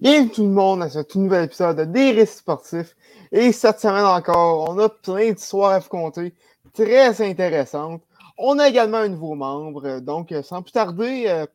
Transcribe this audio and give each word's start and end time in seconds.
Bienvenue 0.00 0.30
tout 0.30 0.44
le 0.44 0.50
monde 0.50 0.84
à 0.84 0.88
ce 0.88 1.00
tout 1.00 1.18
nouvel 1.18 1.46
épisode 1.46 1.90
des 1.90 2.12
Récits 2.12 2.36
sportifs. 2.36 2.94
Et 3.32 3.50
cette 3.50 3.80
semaine 3.80 4.04
encore, 4.04 4.70
on 4.70 4.78
a 4.78 4.88
plein 4.88 5.32
d'histoires 5.32 5.72
à 5.72 5.80
vous 5.80 5.88
conter, 5.88 6.34
très 6.72 7.20
intéressantes. 7.20 8.04
On 8.38 8.60
a 8.60 8.68
également 8.68 8.98
un 8.98 9.08
nouveau 9.08 9.34
membre. 9.34 9.98
Donc, 9.98 10.32
sans 10.44 10.62
plus 10.62 10.70
tarder, 10.70 11.24
euh, 11.26 11.46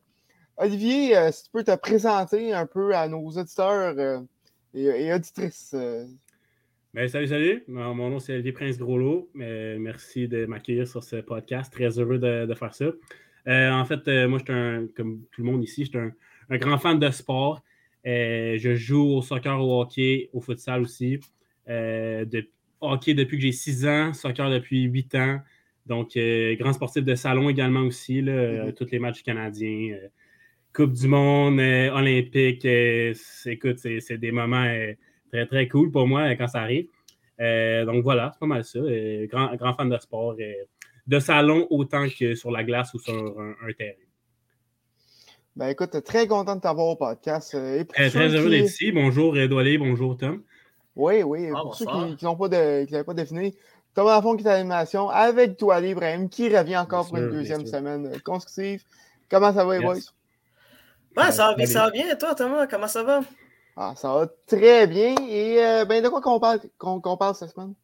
Olivier, 0.58 1.16
euh, 1.16 1.32
si 1.32 1.44
tu 1.44 1.50
peux 1.52 1.64
te 1.64 1.74
présenter 1.74 2.52
un 2.52 2.66
peu 2.66 2.94
à 2.94 3.08
nos 3.08 3.26
auditeurs 3.30 3.94
euh, 3.96 4.20
et, 4.74 5.10
auditrices. 5.14 5.74
Ben, 6.92 7.08
salut, 7.08 7.28
salut. 7.28 7.64
Mon, 7.66 7.94
nom, 7.94 8.18
c'est 8.18 8.34
Olivier 8.34 8.52
Prince 8.52 8.76
Groslo. 8.76 9.30
merci 9.34 10.28
de 10.28 10.44
m'accueillir 10.44 10.86
sur 10.86 11.02
ce 11.02 11.16
podcast. 11.16 11.72
Très 11.72 11.98
heureux 11.98 12.18
de, 12.18 12.52
faire 12.52 12.74
ça. 12.74 12.90
en 13.46 13.84
fait, 13.86 14.06
moi, 14.26 14.38
je 14.38 14.44
suis 14.44 14.52
un, 14.52 14.86
comme 14.94 15.22
tout 15.32 15.42
le 15.42 15.50
monde 15.50 15.64
ici, 15.64 15.86
je 15.86 15.98
suis 15.98 15.98
un 15.98 16.58
grand 16.58 16.76
fan 16.76 16.98
de 16.98 17.08
sport. 17.08 17.62
Euh, 18.06 18.56
je 18.58 18.74
joue 18.74 19.02
au 19.02 19.22
soccer, 19.22 19.60
au 19.60 19.80
hockey, 19.80 20.28
au 20.32 20.40
futsal 20.40 20.82
aussi. 20.82 21.20
Euh, 21.68 22.24
de, 22.24 22.48
hockey 22.80 23.14
depuis 23.14 23.38
que 23.38 23.42
j'ai 23.42 23.52
6 23.52 23.86
ans, 23.86 24.12
soccer 24.12 24.50
depuis 24.50 24.82
8 24.82 25.14
ans. 25.14 25.40
Donc, 25.86 26.16
euh, 26.16 26.54
grand 26.56 26.72
sportif 26.72 27.04
de 27.04 27.14
salon 27.14 27.48
également 27.48 27.80
aussi, 27.80 28.22
là, 28.22 28.32
mm-hmm. 28.32 28.74
tous 28.74 28.90
les 28.90 28.98
matchs 28.98 29.22
canadiens. 29.22 29.96
Coupe 30.74 30.92
du 30.92 31.06
Monde, 31.08 31.60
Olympique. 31.60 32.64
écoute, 32.64 33.78
c'est 33.78 34.18
des 34.18 34.32
moments 34.32 34.66
très, 35.30 35.46
très 35.46 35.68
cool 35.68 35.90
pour 35.92 36.08
moi 36.08 36.34
quand 36.34 36.48
ça 36.48 36.62
arrive. 36.62 36.88
donc 37.38 38.02
voilà, 38.02 38.30
c'est 38.32 38.40
pas 38.40 38.46
mal 38.46 38.64
ça. 38.64 38.80
grand, 39.26 39.54
grand 39.54 39.72
fan 39.74 39.88
de 39.88 39.98
sport, 39.98 40.36
de 41.06 41.18
salon 41.20 41.68
autant 41.70 42.06
que 42.08 42.34
sur 42.34 42.50
la 42.50 42.64
glace 42.64 42.92
ou 42.92 42.98
sur 42.98 43.14
un 43.14 43.72
terrain. 43.78 44.03
Ben 45.56 45.68
écoute, 45.68 46.02
très 46.02 46.26
content 46.26 46.56
de 46.56 46.60
t'avoir 46.60 46.88
au 46.88 46.96
podcast. 46.96 47.54
Euh, 47.54 47.84
très, 47.84 48.08
heureux 48.10 48.50
d'être 48.50 48.64
ici. 48.64 48.90
Bonjour 48.90 49.38
Edouard, 49.38 49.64
bonjour 49.78 50.16
Tom. 50.16 50.42
Oui, 50.96 51.22
oui. 51.22 51.48
Ah, 51.54 51.60
pour 51.62 51.76
ceux 51.76 51.86
qui 52.18 52.24
n'ont 52.24 52.34
pas, 52.34 52.48
de, 52.48 53.02
pas 53.04 53.14
défini, 53.14 53.54
Thomas 53.94 54.16
Lafont 54.16 54.36
qui 54.36 54.42
est 54.42 54.48
à 54.48 54.54
l'animation 54.54 55.08
avec 55.10 55.56
toi, 55.56 55.78
Ibrahim, 55.78 56.28
qui 56.28 56.48
revient 56.48 56.76
encore 56.76 57.06
pour 57.06 57.18
une 57.18 57.30
deuxième 57.30 57.66
semaine 57.66 58.06
euh, 58.06 58.18
consécutive. 58.24 58.82
Comment 59.30 59.54
ça 59.54 59.64
va, 59.64 59.78
les 59.78 59.84
boys? 59.84 59.94
Ouais, 61.16 61.30
ça, 61.30 61.54
va, 61.56 61.66
ça 61.66 61.84
va 61.84 61.90
bien, 61.92 62.12
toi, 62.16 62.34
Thomas? 62.34 62.66
Comment 62.66 62.88
ça 62.88 63.04
va? 63.04 63.20
Ah, 63.76 63.94
ça 63.96 64.12
va 64.12 64.26
très 64.48 64.88
bien. 64.88 65.14
Et 65.28 65.64
euh, 65.64 65.84
ben, 65.84 66.02
de 66.02 66.08
quoi 66.08 66.20
qu'on 66.20 66.40
parle, 66.40 66.62
qu'on, 66.78 67.16
parle 67.16 67.36
cette 67.36 67.50
semaine? 67.50 67.74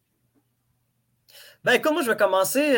Ben, 1.63 1.71
écoute, 1.73 1.93
moi, 1.93 2.01
je 2.01 2.11
vais 2.11 2.17
commencer. 2.17 2.75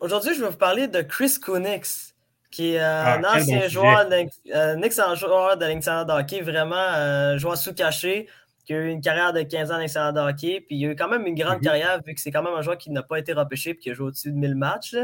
aujourd'hui, 0.00 0.34
je 0.34 0.40
vais 0.40 0.48
vous 0.48 0.56
parler 0.56 0.88
de 0.88 1.02
Chris 1.02 1.36
Kunix 1.38 2.07
qui 2.50 2.74
est 2.74 2.80
euh, 2.80 3.02
ah, 3.04 3.18
un 3.18 3.24
ancien 3.24 3.68
joueur, 3.68 4.06
un 4.54 4.82
excellent 4.82 5.14
joueur 5.14 5.56
de 5.56 5.66
l'excellent 5.66 6.06
hockey, 6.08 6.40
vraiment 6.40 6.76
un 6.76 7.34
euh, 7.34 7.38
joueur 7.38 7.56
sous-caché, 7.56 8.28
qui 8.64 8.74
a 8.74 8.78
eu 8.78 8.88
une 8.90 9.00
carrière 9.00 9.32
de 9.32 9.42
15 9.42 9.70
ans 9.70 9.74
dans 9.74 9.80
l'excellent 9.80 10.16
hockey, 10.16 10.60
puis 10.66 10.76
il 10.76 10.86
a 10.86 10.92
eu 10.92 10.96
quand 10.96 11.08
même 11.08 11.26
une 11.26 11.34
grande 11.34 11.58
mhm. 11.58 11.64
carrière, 11.64 12.00
vu 12.04 12.14
que 12.14 12.20
c'est 12.20 12.30
quand 12.30 12.42
même 12.42 12.54
un 12.54 12.62
joueur 12.62 12.78
qui 12.78 12.90
n'a 12.90 13.02
pas 13.02 13.18
été 13.18 13.32
repêché, 13.32 13.74
puis 13.74 13.84
qui 13.84 13.90
a 13.90 13.94
joué 13.94 14.06
au-dessus 14.06 14.32
de 14.32 14.36
1000 14.36 14.54
matchs. 14.54 14.96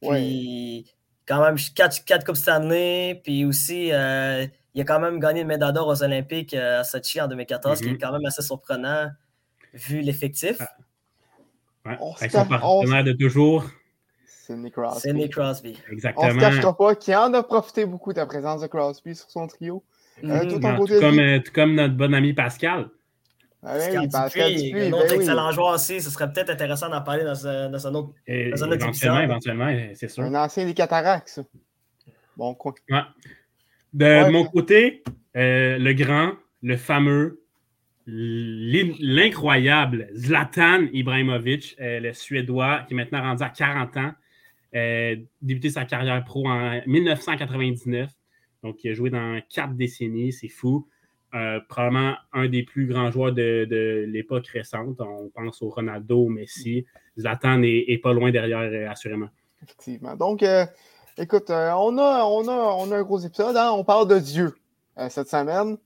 Puis, 0.00 0.86
quand 1.26 1.42
même, 1.44 1.56
4, 1.56 2.04
4 2.04 2.24
Coupes 2.24 2.36
Stanley, 2.36 3.20
puis 3.22 3.44
aussi, 3.44 3.92
euh, 3.92 4.46
il 4.74 4.80
a 4.80 4.84
quand 4.84 5.00
même 5.00 5.18
gagné 5.20 5.42
une 5.42 5.48
médaille 5.48 5.72
d'or 5.72 5.88
aux 5.88 6.02
Olympiques 6.02 6.54
à 6.54 6.84
Sochi 6.84 7.20
en 7.20 7.28
2014, 7.28 7.78
ce 7.78 7.82
qui 7.82 7.88
est 7.90 7.92
mhm. 7.92 7.98
quand 7.98 8.12
même 8.12 8.24
assez 8.24 8.42
surprenant, 8.42 9.10
vu 9.74 10.00
l'effectif. 10.00 10.56
Ah. 11.84 11.96
Avec 12.18 12.30
son 12.30 12.46
partenaire 12.46 13.04
de 13.04 13.12
toujours. 13.12 13.64
C'est 14.98 15.12
Nick 15.12 15.32
Crosby. 15.32 15.78
Exactement. 15.90 16.26
On 16.26 16.34
ne 16.34 16.34
se 16.34 16.38
cachera 16.38 16.76
pas 16.76 16.94
qu'il 16.94 17.14
en 17.14 17.32
a 17.34 17.42
profité 17.42 17.86
beaucoup 17.86 18.12
de 18.12 18.18
la 18.18 18.26
présence 18.26 18.62
de 18.62 18.66
Crosby 18.66 19.14
sur 19.14 19.30
son 19.30 19.46
trio. 19.46 19.82
Euh, 20.24 20.44
mhm. 20.44 20.48
tout, 20.48 20.60
comme, 20.60 21.18
euh, 21.18 21.38
tout, 21.38 21.52
comme, 21.52 21.74
notre 21.74 21.94
bon 21.94 22.14
ami 22.14 22.32
Pascal. 22.32 22.88
Ah 23.62 23.74
oui, 23.76 24.08
Pascal 24.10 24.54
Dupuis, 24.54 24.86
un 24.86 24.92
autre 24.92 25.08
ben 25.08 25.20
excellent 25.20 25.52
joueur 25.52 25.74
aussi. 25.74 26.00
Ce 26.00 26.10
serait 26.10 26.32
peut-être 26.32 26.50
intéressant 26.50 26.88
d'en 26.88 27.02
parler 27.02 27.24
dans, 27.24 27.70
dans, 27.70 27.86
un 27.86 27.94
autre, 27.94 28.10
Et, 28.26 28.50
dans 28.50 28.64
un 28.64 28.68
autre 28.68 28.82
éventuellement, 28.82 29.20
éventuellement, 29.20 29.76
c'est 29.94 30.08
sûr. 30.08 30.24
Un 30.24 30.34
ancien 30.34 30.64
des 30.64 30.74
cataractes, 30.74 31.28
ça. 31.28 31.42
Bon, 32.36 32.54
quoi. 32.54 32.74
Ouais. 32.88 33.00
De 33.92 34.30
mon 34.30 34.44
côté, 34.44 35.02
euh, 35.36 35.78
le 35.78 35.92
grand, 35.92 36.32
le 36.62 36.76
fameux, 36.76 37.42
l'incroyable 38.06 40.08
Zlatan 40.14 40.86
Ibrahimovic, 40.92 41.76
le 41.78 42.12
Suédois, 42.12 42.84
qui 42.88 42.94
est 42.94 42.96
maintenant 42.96 43.20
rendu 43.20 43.42
à 43.42 43.50
40 43.50 43.96
ans, 43.98 44.00
euh, 44.00 44.10
débuté 44.72 45.70
sa 45.70 45.84
carrière 45.84 46.24
pro 46.24 46.46
en 46.48 46.80
1999. 46.86 48.10
Donc, 48.62 48.84
il 48.84 48.90
a 48.90 48.94
joué 48.94 49.10
dans 49.10 49.40
quatre 49.48 49.74
décennies, 49.74 50.32
c'est 50.32 50.48
fou. 50.48 50.86
Euh, 51.32 51.60
probablement 51.68 52.16
un 52.32 52.48
des 52.48 52.64
plus 52.64 52.86
grands 52.86 53.10
joueurs 53.10 53.32
de, 53.32 54.04
l'époque 54.08 54.46
récente. 54.48 55.00
On 55.00 55.28
pense 55.28 55.62
au 55.62 55.70
Ronaldo, 55.70 56.24
au 56.24 56.28
Messi. 56.28 56.84
Zlatan 57.18 57.58
n'est 57.58 58.00
pas 58.02 58.12
loin 58.12 58.30
derrière, 58.30 58.58
euh, 58.60 58.90
assurément. 58.90 59.28
Effectivement. 59.62 60.16
Donc, 60.16 60.44
écoute, 61.16 61.50
on, 61.50 61.98
a, 61.98 62.24
on, 62.24 62.48
a, 62.48 62.74
on 62.78 62.92
a 62.92 62.96
un 62.96 63.02
gros 63.02 63.20
épisode. 63.20 63.56
Hein. 63.56 63.70
On 63.72 63.84
parle 63.84 64.08
de 64.08 64.18
Dieu 64.18 64.54
cette 65.08 65.28
semaine. 65.28 65.76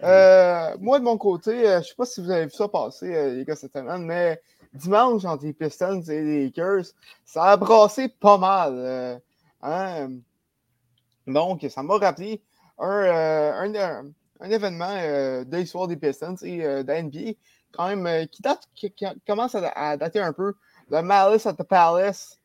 moi, 0.00 0.98
de 0.98 1.04
mon 1.04 1.16
côté, 1.16 1.52
je 1.64 1.78
ne 1.78 1.82
sais 1.82 1.94
pas 1.96 2.04
si 2.04 2.20
vous 2.20 2.30
avez 2.30 2.44
vu 2.44 2.50
ça 2.50 2.68
passer, 2.68 3.34
les 3.34 3.44
gars, 3.44 3.56
cette 3.56 3.72
semaine, 3.72 4.04
mais 4.04 4.40
dimanche 4.74 5.24
entre 5.24 5.44
les 5.44 5.52
Pistons 5.52 6.02
et 6.02 6.22
les 6.22 6.44
Lakers, 6.44 6.84
ça 7.24 7.44
a 7.44 7.56
brassé 7.56 8.08
pas 8.08 8.38
mal. 8.38 8.74
Euh, 8.76 9.18
hein. 9.62 10.10
Donc, 11.26 11.66
ça 11.70 11.82
m'a 11.82 11.98
rappelé 11.98 12.42
un, 12.78 12.90
euh, 12.90 14.02
un, 14.40 14.50
événement 14.50 14.90
euh, 14.90 15.44
de 15.44 15.56
l'histoire 15.56 15.88
des 15.88 15.96
Pistons 15.96 16.36
et 16.42 16.58
de 16.58 17.36
quand 17.72 17.94
même, 17.94 18.26
qui, 18.28 18.42
date, 18.42 18.68
qui, 18.74 18.92
commence 19.26 19.54
à, 19.54 19.96
dater 19.96 20.20
un 20.20 20.32
peu. 20.32 20.54
Le 20.90 21.00
Malice 21.00 21.46
at 21.46 21.54
the 21.54 21.62
Palace, 21.62 22.38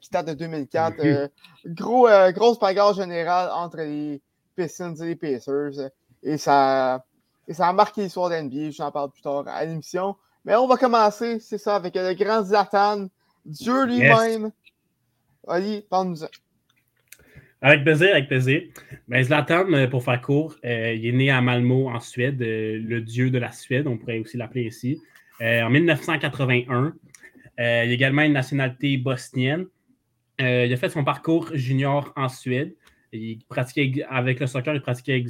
qui 0.00 0.10
date 0.10 0.28
de 0.28 0.34
2004. 0.34 1.04
Mhm. 1.04 1.28
gros, 1.74 2.08
grosse 2.32 2.58
bagarre 2.58 2.94
générale 2.94 3.50
entre 3.52 3.78
les 3.78 4.22
Pistons 4.56 4.94
et 4.94 5.06
les 5.06 5.16
Pacers. 5.16 5.90
Et 6.22 6.38
ça, 6.38 7.04
et 7.46 7.52
ça 7.52 7.68
a 7.68 7.72
marqué 7.72 8.02
l'histoire 8.02 8.30
d'NBA. 8.30 8.70
J'en 8.70 8.90
parle 8.90 9.10
plus 9.10 9.22
tard 9.22 9.44
à 9.48 9.64
l'émission. 9.64 10.16
Mais 10.44 10.54
on 10.56 10.66
va 10.66 10.76
commencer, 10.76 11.38
c'est 11.40 11.58
ça, 11.58 11.76
avec 11.76 11.94
le 11.94 12.14
grand 12.14 12.42
Zlatan, 12.42 13.08
Dieu 13.44 13.84
lui-même. 13.86 14.50
Allez, 15.46 15.84
parle-nous 15.88 16.26
Avec 17.60 17.82
plaisir, 17.82 18.10
avec 18.12 18.28
plaisir. 18.28 18.62
Ben, 19.08 19.22
Zlatan, 19.22 19.70
euh, 19.72 19.86
pour 19.86 20.02
faire 20.02 20.20
court, 20.20 20.56
euh, 20.64 20.94
il 20.94 21.06
est 21.06 21.12
né 21.12 21.30
à 21.30 21.40
Malmo, 21.40 21.90
en 21.90 22.00
Suède, 22.00 22.40
euh, 22.40 22.78
le 22.78 23.00
dieu 23.02 23.30
de 23.30 23.38
la 23.38 23.52
Suède, 23.52 23.86
on 23.86 23.98
pourrait 23.98 24.18
aussi 24.18 24.36
l'appeler 24.36 24.64
ici, 24.64 24.98
en 25.40 25.70
1981. 25.70 26.94
il 27.58 27.64
a 27.64 27.84
également 27.84 28.22
une 28.22 28.34
nationalité 28.34 28.96
bosnienne. 28.96 29.66
il 30.38 30.72
a 30.72 30.76
fait 30.76 30.90
son 30.90 31.04
parcours 31.04 31.50
junior 31.54 32.12
en 32.16 32.28
Suède. 32.28 32.74
Il 33.12 33.38
pratiquait 33.48 34.04
avec 34.08 34.40
le 34.40 34.46
soccer, 34.46 34.74
il 34.74 34.82
pratiquait, 34.82 35.24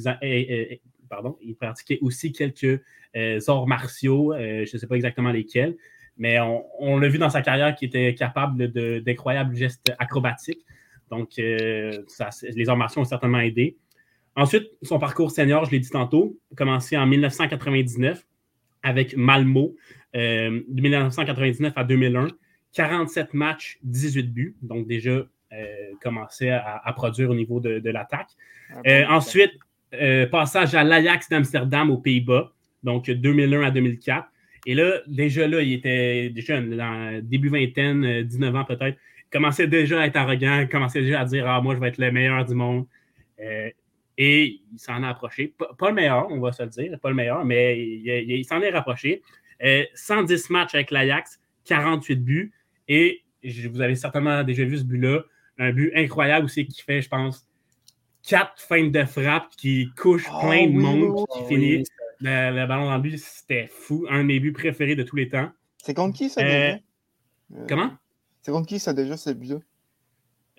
pardon, 1.09 1.37
il 1.41 1.55
pratiquait 1.55 1.99
aussi 2.01 2.31
quelques 2.31 2.81
arts 3.15 3.67
martiaux, 3.67 4.33
euh, 4.33 4.65
je 4.65 4.75
ne 4.75 4.79
sais 4.79 4.87
pas 4.87 4.95
exactement 4.95 5.31
lesquels, 5.31 5.75
mais 6.17 6.37
on, 6.79 6.97
l'a 6.97 7.07
vu 7.07 7.17
dans 7.17 7.29
sa 7.29 7.41
carrière 7.41 7.75
qui 7.75 7.85
était 7.85 8.13
capable 8.13 8.71
d'incroyables 9.01 9.55
gestes 9.55 9.93
acrobatiques. 9.97 10.63
Donc, 11.09 11.39
euh, 11.39 11.91
les 12.55 12.69
arts 12.69 12.77
martiaux 12.77 13.01
ont 13.01 13.05
certainement 13.05 13.39
aidé. 13.39 13.77
Ensuite, 14.35 14.69
son 14.81 14.99
parcours 14.99 15.31
senior, 15.31 15.65
je 15.65 15.71
l'ai 15.71 15.79
dit 15.79 15.89
tantôt, 15.89 16.37
a 16.51 16.55
commencé 16.55 16.95
en 16.95 17.05
1999 17.05 18.25
avec 18.83 19.15
Malmo, 19.17 19.75
de 20.13 20.81
1999 20.81 21.73
à 21.75 21.83
2001. 21.83 22.27
47 22.73 23.33
matchs, 23.33 23.79
18 23.83 24.33
buts, 24.33 24.55
donc 24.61 24.87
déjà 24.87 25.25
commencé 26.01 26.49
à, 26.49 26.93
produire 26.95 27.29
au 27.29 27.35
niveau 27.35 27.59
de, 27.59 27.89
l'attaque. 27.89 28.29
Ah, 28.85 29.15
ensuite, 29.15 29.53
passage 30.31 30.75
à 30.75 30.83
l'Ajax 30.83 31.29
d'Amsterdam 31.29 31.89
aux 31.89 31.97
Pays-Bas, 31.97 32.53
donc 32.83 33.09
2001 33.09 33.63
à 33.63 33.71
2004. 33.71 34.27
Et 34.65 34.75
là, 34.75 34.99
déjà 35.07 35.47
là, 35.47 35.61
il 35.61 35.73
était 35.73 36.31
jeune, 36.37 36.75
dans 36.77 37.19
début 37.23 37.49
vingtaine, 37.49 38.23
19 38.23 38.53
euh, 38.53 38.57
ans 38.57 38.65
peut-être. 38.65 38.97
Il 39.17 39.29
commençait 39.31 39.67
déjà 39.67 40.01
à 40.01 40.05
être 40.05 40.17
arrogant, 40.17 40.59
il 40.61 40.69
commençait 40.69 41.01
déjà 41.01 41.21
à 41.21 41.25
dire 41.25 41.47
Ah, 41.47 41.61
moi, 41.61 41.75
je 41.75 41.79
vais 41.79 41.87
être 41.87 41.97
le 41.97 42.11
meilleur 42.11 42.45
du 42.45 42.53
monde. 42.53 42.85
Euh, 43.39 43.69
et 44.17 44.61
il 44.71 44.79
s'en 44.79 45.01
a 45.01 45.09
approché. 45.09 45.53
Pas, 45.57 45.89
le 45.89 45.95
meilleur, 45.95 46.27
on 46.29 46.39
va 46.39 46.51
se 46.51 46.61
le 46.61 46.69
dire, 46.69 46.99
pas 46.99 47.09
le 47.09 47.15
meilleur, 47.15 47.43
mais 47.43 47.79
il, 47.79 48.45
s'en 48.45 48.61
est 48.61 48.69
rapproché. 48.69 49.21
110 49.95 50.33
euh, 50.51 50.53
matchs 50.53 50.75
avec 50.75 50.91
l'Ajax, 50.91 51.39
48 51.65 52.15
buts. 52.17 52.51
Et 52.87 53.23
vous 53.43 53.81
avez 53.81 53.95
certainement 53.95 54.43
déjà 54.43 54.63
vu 54.63 54.77
ce 54.77 54.83
but-là. 54.83 55.23
Un 55.57 55.71
but 55.71 55.91
incroyable 55.95 56.45
aussi 56.45 56.65
qui 56.65 56.81
fait, 56.83 57.01
je 57.01 57.09
pense, 57.09 57.47
quatre 58.27 58.61
feintes 58.61 58.91
de 58.91 59.05
frappe 59.05 59.49
qui 59.57 59.89
couche 59.97 60.25
ah 60.29 60.41
plein 60.45 60.67
de 60.67 60.73
monde, 60.73 61.25
qui 61.33 61.45
finit 61.45 61.83
le, 62.21 62.67
ballon 62.67 62.85
dans 62.85 62.95
le 62.95 63.01
but, 63.01 63.17
c'était 63.17 63.67
fou. 63.67 64.05
Un 64.09 64.19
de 64.19 64.23
mes 64.23 64.39
buts 64.39 64.53
préférés 64.53 64.95
de 64.95 65.03
tous 65.03 65.15
les 65.15 65.29
temps. 65.29 65.49
C'est 65.77 65.93
contre 65.93 66.17
qui 66.17 66.29
ça 66.29 66.43
déjà? 66.43 66.73
Euh, 66.75 67.65
comment? 67.67 67.91
C'est 68.41 68.51
contre 68.51 68.67
qui 68.67 68.79
ça 68.79 68.93
déjà, 68.93 69.17
ce 69.17 69.31
but-là? 69.31 69.59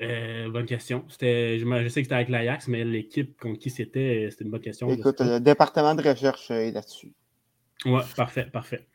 Euh, 0.00 0.50
bonne 0.50 0.67
question. 0.67 1.05
Je, 1.09 1.59
je, 1.61 1.88
sais 1.88 2.00
que 2.00 2.06
c'était 2.06 2.14
avec 2.14 2.29
l'Ajax, 2.29 2.67
mais 2.69 2.85
l'équipe 2.85 3.38
contre 3.38 3.59
qui 3.59 3.70
c'était, 3.70 4.29
c'était 4.31 4.44
une 4.44 4.50
bonne 4.50 4.61
question. 4.61 4.91
Écoute, 4.91 5.20
le 5.20 5.38
département 5.38 5.94
de 5.94 6.03
recherche 6.03 6.50
est 6.50 6.73
là-dessus. 6.73 7.12
Ouais, 7.85 8.03
parfait, 8.17 8.47
parfait. 8.53 8.87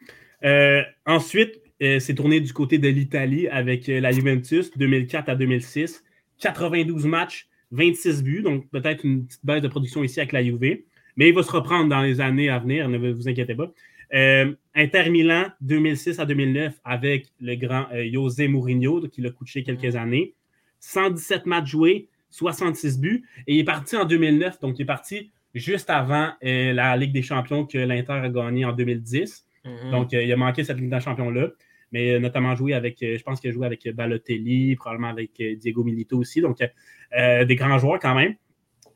ensuite, 1.06 1.62
c'est 1.80 2.16
tourné 2.16 2.42
du 2.42 2.52
côté 2.52 2.78
de 2.78 2.90
l'Italie 2.90 3.48
avec 3.48 3.88
la 3.88 4.12
Juventus 4.12 4.72
2004 4.78 5.30
à 5.30 5.36
2006. 5.36 6.04
92 6.40 7.06
matchs, 7.06 7.48
26 7.72 8.24
buts, 8.24 8.42
donc 8.42 8.69
peut-être 8.69 9.04
une 9.06 9.25
petite 9.25 9.46
baisse 9.46 9.62
de 9.62 9.68
production 9.68 10.04
ici 10.04 10.19
avec 10.19 10.31
la 10.31 10.44
Juve. 10.44 10.84
Mais 11.18 11.30
il 11.30 11.36
va 11.36 11.44
se 11.44 11.52
reprendre 11.52 11.90
dans 11.90 12.02
les 12.02 12.22
années 12.22 12.50
à 12.50 12.60
venir, 12.60 12.88
ne 12.88 12.98
vous 12.98 13.28
inquiétez 13.28 13.56
pas. 13.56 13.72
Euh, 14.14 14.54
Inter 14.75 15.10
Milan, 15.10 15.48
2006 15.62 16.19
à 16.19 16.25
2009, 16.25 16.75
avec 16.86 17.28
le 17.42 17.56
grand 17.56 17.88
euh, 17.94 18.10
José 18.12 18.48
Mourinho, 18.48 19.02
qui 19.10 19.22
l'a 19.22 19.31
coaché 19.31 19.64
quelques 19.64 19.96
années. 19.96 20.34
117 20.80 21.46
matchs 21.46 21.72
joués, 21.72 22.08
66 22.30 23.00
buts. 23.00 23.25
Et 23.48 23.56
il 23.56 23.60
est 23.60 23.66
parti 23.66 23.98
en 23.98 24.06
2009, 24.06 24.60
donc 24.60 24.80
il 24.80 24.84
est 24.84 24.86
parti 24.86 25.31
juste 25.54 25.90
avant 25.90 26.31
euh, 26.44 26.74
la 26.74 26.96
Ligue 26.96 27.12
des 27.12 27.24
Champions 27.24 27.66
que 27.66 27.78
l'Inter 27.78 28.14
a 28.14 28.30
gagné 28.30 28.64
en 28.64 28.74
2010. 28.74 29.46
Mm-hmm. 29.66 29.92
Donc, 29.92 30.12
il 30.14 30.31
a 30.31 30.36
manqué 30.38 30.64
cette 30.64 30.78
Ligue 30.78 30.90
des 30.90 31.00
Champions-là, 31.00 31.50
mais 31.92 32.19
notamment 32.19 32.56
joué 32.56 32.74
avec, 32.74 33.00
je 33.02 33.22
pense 33.24 33.42
qu'il 33.42 33.50
a 33.50 33.54
joué 33.54 33.66
avec 33.66 33.90
Balotelli, 33.90 34.75
probablement 34.75 35.10
avec 35.10 35.31
Diego 35.58 35.84
Milito 35.84 36.18
aussi. 36.18 36.42
Donc, 36.42 36.60
des 36.60 37.56
grands 37.56 37.80
joueurs 37.80 38.00
quand 38.00 38.14
même. 38.14 38.36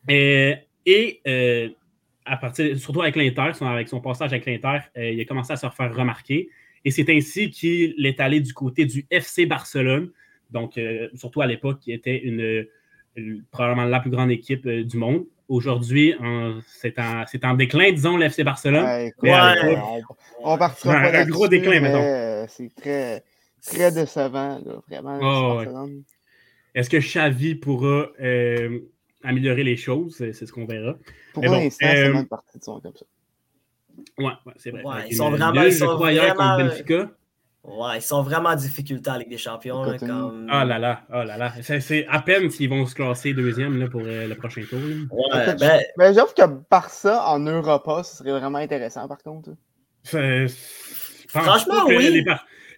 et 0.08 0.68
à 2.26 2.38
partir, 2.38 2.78
surtout 2.78 3.02
avec 3.02 3.16
l'Inter, 3.16 3.52
avec 3.62 3.90
son 3.90 4.00
passage 4.00 4.32
avec 4.32 4.46
l'Inter, 4.46 4.80
euh, 4.98 5.12
il 5.12 5.22
a 5.22 5.26
commencé 5.26 5.54
à 5.54 5.56
se 5.56 5.68
faire 5.70 5.96
remarquer. 5.96 6.50
Et 6.84 6.92
c'est 6.92 7.10
ainsi 7.10 7.50
qu'il 7.50 8.06
est 8.06 8.20
allé 8.20 8.40
du 8.40 8.54
côté 8.54 8.86
du 8.86 9.06
FC 9.10 9.46
Barcelone, 9.46 10.12
donc 10.50 10.78
euh, 10.78 11.10
surtout 11.16 11.42
à 11.42 11.48
l'époque, 11.48 11.80
qui 11.80 11.92
était 11.92 12.18
une, 12.18 12.66
probablement 13.52 13.86
la 13.86 14.00
plus 14.00 14.10
grande 14.10 14.32
équipe 14.32 14.66
euh, 14.66 14.84
du 14.84 14.98
monde. 14.98 15.26
Aujourd'hui, 15.48 16.16
c'est 16.66 16.98
en, 16.98 17.26
en, 17.44 17.54
déclin, 17.56 17.92
disons, 17.92 18.16
l'FC 18.16 18.42
Barcelone. 18.42 19.12
on, 20.42 20.58
partira 20.58 20.94
pas 20.94 21.20
un 21.20 21.26
gros 21.26 21.50
déclin, 21.50 21.82
mais 21.82 22.48
C'est 22.48 22.74
très, 22.74 23.22
très 23.62 23.92
décevant, 23.92 24.62
vraiment. 24.88 25.20
Oh, 25.22 25.90
Est-ce 26.74 26.90
que 26.90 26.98
Xavi 26.98 27.56
pourra 27.56 28.08
améliorer 29.24 29.64
les 29.64 29.78
choses, 29.78 30.16
c'est 30.18 30.34
ce 30.34 30.52
qu'on 30.52 30.66
verra. 30.66 30.96
Pour 31.34 31.44
l'instant, 31.44 31.88
c'est 31.90 32.08
euh, 32.08 32.14
même 32.14 32.28
partie 32.28 32.58
de 32.58 32.64
son 32.64 32.80
comme 32.80 32.96
ça. 32.96 33.06
Ouais, 34.18 34.34
ouais 34.46 34.54
c'est 34.58 34.72
vrai. 34.72 34.84
Ouais, 34.84 35.08
ils 35.10 35.16
sont 35.16 35.32
vraiment. 35.32 35.64
Ils 35.64 35.74
sont 35.74 35.98
vraiment... 35.98 36.58
Benfica. 36.58 37.12
Ouais, 37.64 37.98
ils 37.98 38.02
sont 38.02 38.24
vraiment 38.24 38.50
en 38.50 38.56
difficulté 38.56 39.12
avec 39.12 39.30
des 39.30 39.38
champions. 39.38 39.84
Là, 39.84 40.00
comme... 40.00 40.48
Ah 40.50 40.66
là 40.66 40.80
là, 40.80 41.04
oh 41.10 41.24
là 41.24 41.38
là. 41.38 41.54
C'est 41.62 42.08
à 42.08 42.20
peine 42.22 42.50
s'ils 42.50 42.70
vont 42.70 42.88
se 42.88 42.96
classer 42.96 43.34
deuxième 43.34 43.78
là, 43.80 43.88
pour 43.88 44.02
euh, 44.04 44.28
le 44.28 44.34
prochain 44.34 44.64
tour. 44.68 44.80
Ouais, 44.80 45.56
ben... 45.56 45.80
Mais 45.98 46.14
j'avoue 46.14 46.34
que 46.36 46.42
ça 46.90 47.28
en 47.28 47.40
Europa, 47.40 48.02
ce 48.04 48.18
serait 48.18 48.32
vraiment 48.32 48.58
intéressant 48.58 49.08
par 49.08 49.20
contre. 49.20 49.52
Franchement, 50.04 51.86
oui. 51.86 52.26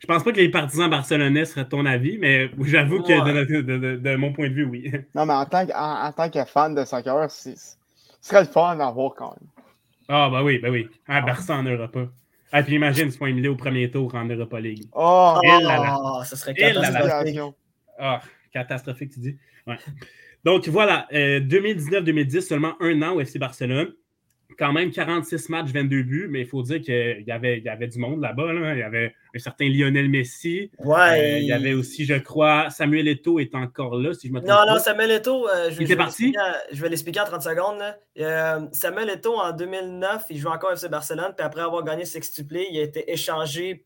Je 0.03 0.07
pense 0.07 0.21
pas 0.21 0.33
que 0.33 0.37
les 0.41 0.49
partisans 0.49 0.89
barcelonais 0.89 1.45
seraient 1.45 1.65
ton 1.65 1.85
avis, 1.85 2.17
mais 2.17 2.51
j'avoue 2.65 3.01
que 3.01 4.01
de, 4.01 4.15
mon 4.17 4.33
point 4.33 4.49
de 4.49 4.53
vue, 4.53 4.65
oui. 4.65 4.91
Non, 5.15 5.25
mais 5.25 5.33
en 5.33 5.45
tant 5.45 5.65
que, 5.65 5.71
en, 5.73 6.11
tant 6.11 6.29
que 6.29 6.43
fan 6.43 6.75
de 6.75 6.83
soccer, 6.83 7.31
ce 7.31 7.51
serait 8.19 8.41
le 8.41 8.49
fun 8.49 8.75
d'en 8.75 8.91
voir 8.91 9.13
quand 9.15 9.33
même. 9.39 9.49
Ah, 10.09 10.29
bah 10.29 10.43
oui, 10.43 10.59
bah 10.59 10.67
oui. 10.71 10.89
Ah, 11.07 11.21
Barça 11.21 11.55
en 11.55 11.63
Europa. 11.63 12.01
Ah, 12.51 12.63
puis 12.63 12.75
imagine 12.75 13.09
ce 13.11 13.17
point 13.17 13.29
Emilio 13.29 13.53
au 13.53 13.55
premier 13.55 13.89
tour 13.89 14.13
en 14.13 14.25
Europa 14.25 14.59
League. 14.59 14.89
Oh, 14.91 15.39
oh 15.41 16.21
ça 16.25 16.35
serait 16.35 16.53
catastrophique. 16.53 17.39
Ah, 17.97 18.21
catastrophique, 18.51 19.13
tu 19.13 19.19
dis. 19.21 19.37
Ouais. 19.65 19.77
Donc 20.43 20.67
voilà, 20.67 21.07
2019-2010, 21.13 22.35
euh, 22.35 22.41
seulement 22.41 22.73
un 22.81 23.01
an 23.03 23.13
au 23.13 23.21
FC 23.21 23.39
Barcelone 23.39 23.93
quand 24.57 24.73
même 24.73 24.91
46 24.91 25.49
matchs, 25.49 25.69
22 25.71 26.03
buts, 26.03 26.27
mais 26.29 26.41
il 26.41 26.47
faut 26.47 26.63
dire 26.63 26.81
qu'il 26.81 27.23
y 27.25 27.31
avait, 27.31 27.57
il 27.57 27.63
y 27.63 27.69
avait 27.69 27.87
du 27.87 27.99
monde 27.99 28.21
là-bas. 28.21 28.53
Il 28.73 28.79
y 28.79 28.83
avait 28.83 29.13
un 29.35 29.39
certain 29.39 29.67
Lionel 29.69 30.09
Messi. 30.09 30.71
Ouais. 30.79 30.97
Euh, 30.97 31.37
il 31.39 31.45
y 31.45 31.51
avait 31.51 31.73
aussi, 31.73 32.05
je 32.05 32.15
crois, 32.15 32.69
Samuel 32.69 33.07
Eto'o 33.07 33.39
est 33.39 33.55
encore 33.55 33.95
là, 33.95 34.13
si 34.13 34.27
je 34.27 34.33
me 34.33 34.39
trompe. 34.39 34.49
Non, 34.49 34.73
non, 34.73 34.79
Samuel 34.79 35.11
Eto'o, 35.11 35.47
euh, 35.49 35.71
je, 35.71 35.81
il 35.81 35.97
parti? 35.97 36.33
je 36.71 36.81
vais 36.81 36.89
l'expliquer 36.89 37.21
en 37.21 37.25
30 37.25 37.41
secondes. 37.41 37.81
Euh, 38.19 38.59
Samuel 38.71 39.09
Eto'o, 39.09 39.39
en 39.39 39.51
2009, 39.51 40.25
il 40.29 40.37
joue 40.37 40.49
encore 40.49 40.71
FC 40.73 40.89
Barcelone, 40.89 41.33
puis 41.35 41.45
après 41.45 41.61
avoir 41.61 41.83
gagné 41.83 42.05
sextuplé, 42.05 42.67
il 42.71 42.79
a 42.79 42.83
été 42.83 43.11
échangé 43.11 43.85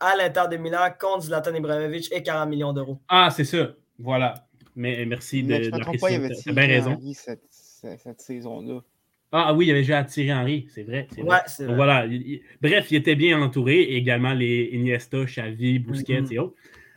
à 0.00 0.16
l'Inter 0.16 0.44
de 0.50 0.56
Milan 0.56 0.88
contre 0.98 1.24
Zlatan 1.24 1.54
Ibrahimovic 1.54 2.12
et 2.12 2.22
40 2.22 2.48
millions 2.48 2.72
d'euros. 2.72 3.00
Ah, 3.08 3.30
c'est 3.30 3.44
ça. 3.44 3.70
Voilà. 3.98 4.34
Mais 4.76 5.04
merci 5.06 5.42
de, 5.42 5.56
de 5.56 6.40
Tu 6.40 6.50
as 6.50 6.52
bien 6.52 6.66
raison. 6.66 6.98
cette, 7.12 7.42
cette 7.50 8.20
saison-là. 8.20 8.80
Ah 9.30 9.52
oui, 9.52 9.66
il 9.66 9.70
avait 9.70 9.80
déjà 9.80 9.98
attiré 9.98 10.32
Henry, 10.32 10.66
c'est 10.70 10.84
vrai. 10.84 11.06
Voilà. 11.60 12.06
bref, 12.62 12.90
il 12.90 12.96
était 12.96 13.14
bien 13.14 13.40
entouré. 13.42 13.82
également 13.82 14.32
les 14.32 14.70
Iniesta, 14.72 15.24
Xavi, 15.24 15.78
Busquets 15.80 16.22
mm-hmm. 16.22 16.32
et 16.32 16.38
autres. 16.38 16.54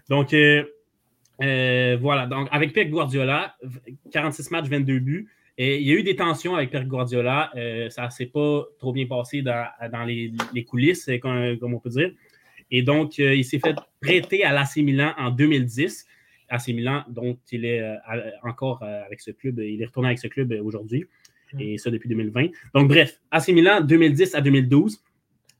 Donc, 0.09 0.33
euh, 0.33 0.63
euh, 1.41 1.97
voilà. 1.99 2.27
Donc, 2.27 2.47
avec 2.51 2.71
Pep 2.73 2.89
Guardiola, 2.89 3.55
46 4.11 4.51
matchs, 4.51 4.67
22 4.67 4.99
buts. 4.99 5.27
Et 5.57 5.79
il 5.79 5.87
y 5.87 5.91
a 5.91 5.95
eu 5.95 6.03
des 6.03 6.15
tensions 6.15 6.55
avec 6.55 6.71
Pep 6.71 6.87
Guardiola. 6.87 7.51
Euh, 7.55 7.89
ça 7.89 8.05
ne 8.05 8.09
s'est 8.09 8.27
pas 8.27 8.63
trop 8.79 8.93
bien 8.93 9.07
passé 9.07 9.41
dans, 9.41 10.05
les, 10.05 10.63
coulisses, 10.65 11.09
comme, 11.21 11.57
on 11.61 11.79
peut 11.79 11.89
dire. 11.89 12.11
Et 12.71 12.81
donc, 12.81 13.17
il 13.17 13.43
s'est 13.43 13.59
fait 13.59 13.75
prêter 13.99 14.45
à 14.45 14.53
l'AC 14.53 14.77
Milan 14.77 15.13
en 15.17 15.31
2010. 15.31 16.07
AC 16.47 16.67
Milan, 16.69 17.03
donc 17.07 17.39
il 17.53 17.63
est 17.63 17.81
encore 18.43 18.83
avec 18.83 19.21
ce 19.21 19.31
club, 19.31 19.59
il 19.59 19.81
est 19.81 19.85
retourné 19.85 20.09
avec 20.09 20.19
ce 20.19 20.27
club 20.27 20.51
aujourd'hui 20.61 21.07
et 21.59 21.77
ça 21.77 21.89
depuis 21.89 22.09
2020. 22.09 22.47
Donc, 22.73 22.87
bref, 22.87 23.19
AC 23.31 23.49
Milan 23.49 23.81
2010 23.81 24.35
à 24.35 24.41
2012 24.41 25.03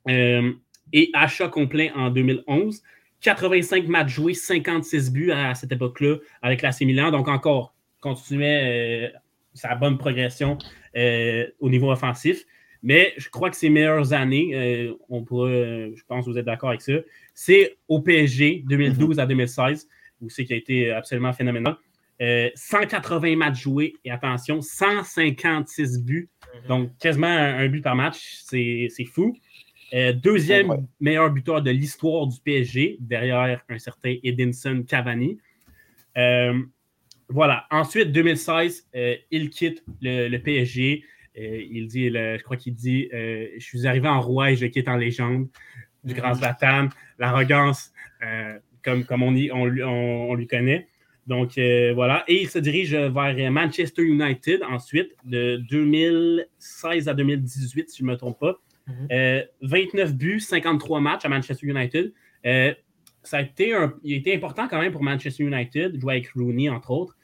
euh, 0.09 0.53
et 0.93 1.09
achat 1.13 1.47
complet 1.47 1.91
en 1.95 2.09
2011. 2.09 2.81
85 3.21 3.87
matchs 3.87 4.09
joués, 4.09 4.33
56 4.33 5.11
buts 5.11 5.31
à 5.31 5.53
cette 5.53 5.71
époque-là 5.71 6.17
avec 6.41 6.61
l'AC 6.61 6.81
Milan. 6.81 7.11
Donc, 7.11 7.27
encore, 7.27 7.75
continuait 7.99 9.11
euh, 9.13 9.17
sa 9.53 9.75
bonne 9.75 9.97
progression 9.97 10.57
euh, 10.97 11.45
au 11.59 11.69
niveau 11.69 11.91
offensif. 11.91 12.45
Mais 12.83 13.13
je 13.17 13.29
crois 13.29 13.51
que 13.51 13.55
ses 13.55 13.69
meilleures 13.69 14.11
années, 14.11 14.89
on 15.07 15.23
pourrait, 15.23 15.91
je 15.95 16.03
pense 16.07 16.25
que 16.25 16.31
vous 16.31 16.37
êtes 16.39 16.45
d'accord 16.45 16.69
avec 16.69 16.81
ça, 16.81 16.93
c'est 17.35 17.77
au 17.87 18.01
PSG 18.01 18.63
2012 18.67 19.19
à 19.19 19.27
2016, 19.27 19.87
où 20.19 20.29
c'est 20.31 20.45
qui 20.45 20.53
a 20.53 20.55
été 20.55 20.89
absolument 20.89 21.31
phénoménal. 21.31 21.75
180 22.55 23.27
euh, 23.27 23.35
matchs 23.35 23.61
joués 23.61 23.95
et 24.05 24.11
attention, 24.11 24.61
156 24.61 26.03
buts. 26.03 26.29
Mhm. 26.53 26.67
Donc, 26.67 26.97
quasiment 26.99 27.27
un, 27.27 27.67
but 27.67 27.81
par 27.81 27.95
match. 27.95 28.41
C'est 28.43 28.89
fou. 29.11 29.35
Euh, 29.93 30.13
deuxième 30.13 30.87
meilleur 30.99 31.31
buteur 31.31 31.61
de 31.61 31.71
l'histoire 31.71 32.27
du 32.27 32.39
PSG, 32.39 32.97
derrière 32.99 33.61
un 33.69 33.79
certain 33.79 34.15
Edinson 34.23 34.83
Cavani. 34.87 35.39
Euh, 36.17 36.61
voilà. 37.27 37.65
Ensuite, 37.71 38.11
2016, 38.11 38.87
il 39.31 39.49
quitte 39.49 39.83
le, 40.01 40.37
PSG. 40.37 41.03
il 41.35 41.87
dit, 41.87 42.09
je 42.09 42.41
crois 42.43 42.57
qu'il 42.57 42.75
dit 42.75 43.09
Je 43.11 43.59
suis 43.59 43.87
arrivé 43.87 44.07
en 44.07 44.21
roi 44.21 44.51
et 44.51 44.55
je 44.55 44.67
quitte 44.67 44.87
en 44.87 44.97
légende 44.97 45.47
du 46.03 46.13
grand 46.13 46.29
mhm. 46.29 46.35
Zlatan. 46.35 46.89
L'arrogance, 47.17 47.91
comme, 48.83 49.05
comme 49.05 49.23
on, 49.23 49.35
on, 49.53 50.35
lui 50.35 50.47
connaît. 50.47 50.87
Donc 51.27 51.57
euh, 51.57 51.93
voilà. 51.93 52.23
Et 52.27 52.41
il 52.41 52.49
se 52.49 52.59
dirige 52.59 52.95
vers 52.95 53.51
Manchester 53.51 54.03
United 54.03 54.61
ensuite, 54.63 55.11
de 55.23 55.57
2016 55.69 57.07
à 57.07 57.13
2018, 57.13 57.89
si 57.89 57.99
je 57.99 58.03
ne 58.03 58.11
me 58.11 58.17
trompe 58.17 58.39
pas. 58.39 58.59
29 58.87 59.49
mhm. 59.61 59.93
euh, 59.93 60.11
buts, 60.11 60.39
53 60.39 60.99
matchs 60.99 61.25
à 61.25 61.29
Manchester 61.29 61.67
United. 61.67 62.11
Euh, 62.45 62.73
ça 63.23 63.37
a 63.37 63.41
été 63.41 63.73
il 64.03 64.13
a 64.13 64.17
été 64.17 64.35
important 64.35 64.67
quand 64.67 64.81
même 64.81 64.91
pour 64.91 65.03
Manchester 65.03 65.43
United, 65.43 65.99
jouer 65.99 66.13
avec 66.13 66.29
Rooney, 66.29 66.69
entre 66.69 66.89
autres. 66.89 67.15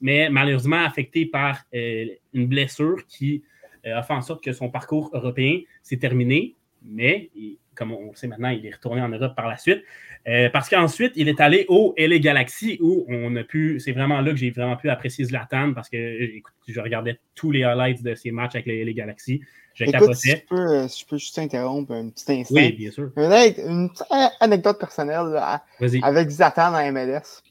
mais 0.00 0.28
malheureusement 0.28 0.84
affecté 0.84 1.24
par 1.24 1.62
une 1.72 2.48
blessure 2.48 3.06
qui 3.06 3.44
a 3.84 4.02
fait 4.02 4.12
en 4.12 4.22
sorte 4.22 4.42
que 4.42 4.52
son 4.52 4.70
parcours 4.70 5.10
européen 5.12 5.60
s'est 5.82 5.98
terminé. 5.98 6.56
Mais, 6.82 7.30
comme 7.78 7.92
on 7.92 8.10
le 8.10 8.16
sait 8.16 8.26
maintenant, 8.26 8.48
il 8.48 8.66
est 8.66 8.74
retourné 8.74 9.00
en 9.00 9.08
Europe 9.08 9.34
par 9.36 9.48
la 9.48 9.56
suite. 9.56 9.82
Euh, 10.26 10.50
parce 10.50 10.68
qu'ensuite, 10.68 11.12
il 11.14 11.28
est 11.28 11.40
allé 11.40 11.64
au 11.68 11.94
LA 11.96 12.18
Galaxy 12.18 12.78
où 12.82 13.06
on 13.08 13.34
a 13.36 13.44
pu. 13.44 13.78
C'est 13.80 13.92
vraiment 13.92 14.20
là 14.20 14.32
que 14.32 14.36
j'ai 14.36 14.50
vraiment 14.50 14.76
pu 14.76 14.90
apprécier 14.90 15.24
Zlatan 15.24 15.72
parce 15.74 15.88
que 15.88 15.96
je 16.66 16.80
regardais 16.80 17.18
tous 17.34 17.52
les 17.52 17.62
highlights 17.62 18.02
de 18.02 18.14
ses 18.14 18.32
matchs 18.32 18.56
avec 18.56 18.66
les 18.66 18.84
LA 18.84 18.92
Galaxy. 18.92 19.40
Je 19.74 19.84
capotais. 19.84 20.14
Si 20.14 20.30
je, 20.30 20.36
peux, 20.48 20.56
euh, 20.56 20.88
je, 20.88 21.06
peux, 21.06 21.18
juste 21.18 21.38
interrompre 21.38 21.92
un 21.92 22.10
petit 22.10 22.32
instant. 22.32 22.56
Oui, 22.56 22.72
bien 22.72 22.90
sûr. 22.90 23.12
Une, 23.16 23.90
petite 23.90 24.06
anecdote 24.40 24.78
personnelle 24.80 25.40
avec 26.02 26.28
Zlatan 26.30 26.74
en 26.74 26.92
MLS. 26.92 27.42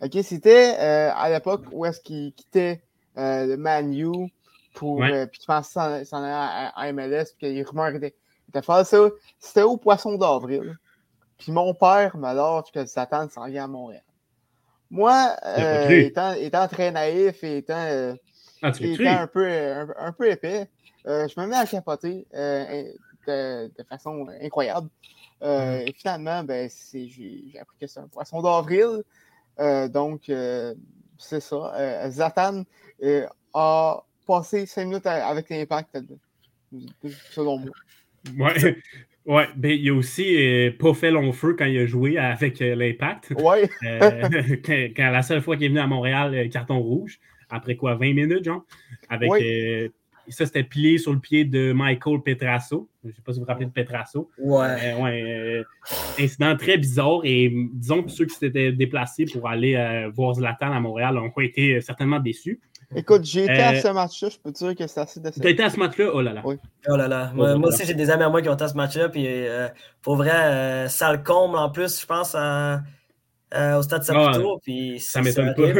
OK, 0.00 0.18
c'était 0.22 0.76
euh, 0.78 1.10
à 1.16 1.30
l'époque 1.30 1.64
où 1.72 1.86
est-ce 1.86 2.00
qu'il 2.00 2.32
quittait 2.34 2.82
le 3.16 3.56
Man 3.56 3.92
U 3.98 4.30
pour. 4.74 5.00
puis 5.00 5.40
tu 5.40 5.46
penses 5.46 5.74
que 5.74 6.04
s'en 6.04 6.22
allait 6.22 6.70
en 6.76 6.92
MLS, 6.92 7.34
puis 7.38 7.52
les 7.54 7.62
rumeurs 7.62 7.94
étaient. 7.94 8.14
C'était 9.38 9.62
au 9.62 9.76
Poisson 9.76 10.16
d'avril. 10.16 10.76
Puis 11.38 11.52
mon 11.52 11.74
père 11.74 12.16
me 12.16 12.34
lâche 12.34 12.70
que 12.72 12.84
Satan 12.86 13.28
s'en 13.28 13.46
vient 13.46 13.64
à 13.64 13.68
Montréal. 13.68 14.04
Moi, 14.90 15.34
étant, 15.88 16.68
très 16.68 16.90
naïf 16.90 17.42
et 17.42 17.58
étant, 17.58 18.14
ah, 18.62 18.68
un, 18.68 19.26
peu, 19.26 19.48
un, 19.98 20.12
peu 20.12 20.30
épais, 20.30 20.68
je 21.04 21.40
me 21.40 21.46
mets 21.46 21.56
à 21.56 21.66
capoter 21.66 22.26
de, 22.32 23.84
façon 23.88 24.26
incroyable. 24.40 24.88
Mm-hmm. 25.40 25.88
Et 25.88 25.92
finalement, 25.94 26.44
ben, 26.44 26.70
j'ai 26.92 27.58
appris 27.60 27.78
que 27.80 27.86
c'est 27.86 28.00
un 28.00 28.08
poisson 28.08 28.42
d'avril. 28.42 29.02
donc, 29.90 30.30
c'est 31.18 31.40
ça. 31.40 32.10
Zatan 32.10 32.64
a 33.54 34.04
passé 34.26 34.66
cinq 34.66 34.84
minutes 34.84 35.06
avec 35.06 35.48
l'impact, 35.48 35.98
selon 37.30 37.58
moi. 37.58 37.70
Ouais. 38.38 38.76
Ouais, 39.24 39.48
ben, 39.54 39.70
il 39.70 39.88
a 39.88 39.94
aussi 39.94 40.36
euh, 40.36 40.72
pas 40.76 40.94
fait 40.94 41.10
long 41.10 41.32
feu 41.32 41.54
quand 41.56 41.66
il 41.66 41.78
a 41.78 41.86
joué 41.86 42.18
avec 42.18 42.60
euh, 42.60 42.74
l'Impact. 42.74 43.32
Ouais. 43.38 43.70
Euh, 43.84 44.56
quand, 44.96 45.10
la 45.10 45.22
seule 45.22 45.40
fois 45.40 45.56
qu'il 45.56 45.66
est 45.66 45.68
venu 45.68 45.78
à 45.78 45.86
Montréal, 45.86 46.48
carton 46.50 46.78
rouge, 46.78 47.20
après 47.48 47.76
quoi, 47.76 47.94
20 47.94 48.14
minutes, 48.14 48.44
genre, 48.44 48.64
avec 49.08 49.30
ça, 50.28 50.46
c'était 50.46 50.62
plié 50.62 50.98
sur 50.98 51.12
le 51.12 51.18
pied 51.18 51.44
de 51.44 51.72
Michael 51.72 52.22
Petrasso. 52.22 52.88
Je 53.02 53.08
ne 53.08 53.12
sais 53.12 53.22
pas 53.22 53.32
si 53.32 53.38
vous 53.38 53.44
vous 53.44 53.48
rappelez 53.48 53.66
de 53.66 53.72
Petrasso. 53.72 54.30
Ouais. 54.38 54.94
ouais 54.94 55.62
incident 56.18 56.56
très 56.56 56.78
bizarre. 56.78 57.20
Et 57.24 57.52
disons 57.72 58.04
que 58.04 58.10
ceux 58.10 58.26
qui 58.26 58.34
s'étaient 58.36 58.72
déplacés 58.72 59.24
pour 59.24 59.48
aller 59.48 60.08
voir 60.14 60.34
Zlatan 60.34 60.72
à 60.72 60.80
Montréal 60.80 61.18
ont 61.18 61.40
été 61.40 61.80
certainement 61.80 62.20
déçus. 62.20 62.60
Écoute, 62.94 63.24
j'ai 63.24 63.44
été 63.44 63.52
à 63.52 63.72
euh, 63.72 63.80
ce 63.80 63.88
match-là, 63.88 64.28
je 64.28 64.38
peux 64.38 64.52
te 64.52 64.58
dire 64.58 64.74
que 64.74 64.86
c'est 64.86 65.00
assez 65.00 65.20
décevant. 65.20 65.42
Tu 65.42 65.48
as 65.48 65.50
été 65.50 65.62
à 65.62 65.70
ce 65.70 65.78
match-là? 65.78 66.10
Oh 66.12 66.20
là 66.20 66.32
là. 66.32 66.42
Oui. 66.44 66.56
Oh 66.88 66.96
là 66.96 67.08
là. 67.08 67.32
Moi, 67.34 67.56
aussi, 67.56 67.86
j'ai 67.86 67.94
des 67.94 68.10
amis 68.10 68.24
à 68.24 68.28
moi 68.28 68.42
qui 68.42 68.48
ont 68.48 68.54
été 68.54 68.64
à 68.64 68.68
ce 68.68 68.74
match-là. 68.74 69.08
Puis 69.08 69.24
euh, 69.26 69.68
pour 70.02 70.16
vrai, 70.16 70.30
euh, 70.32 70.88
ça 70.88 71.12
le 71.12 71.18
comble 71.18 71.56
en 71.56 71.70
plus, 71.70 72.00
je 72.00 72.06
pense, 72.06 72.34
au 72.34 73.82
stade 73.82 74.02
Saputo. 74.02 74.60
puis 74.62 75.00
ça 75.00 75.22
m'étonne 75.22 75.54
pas. 75.54 75.62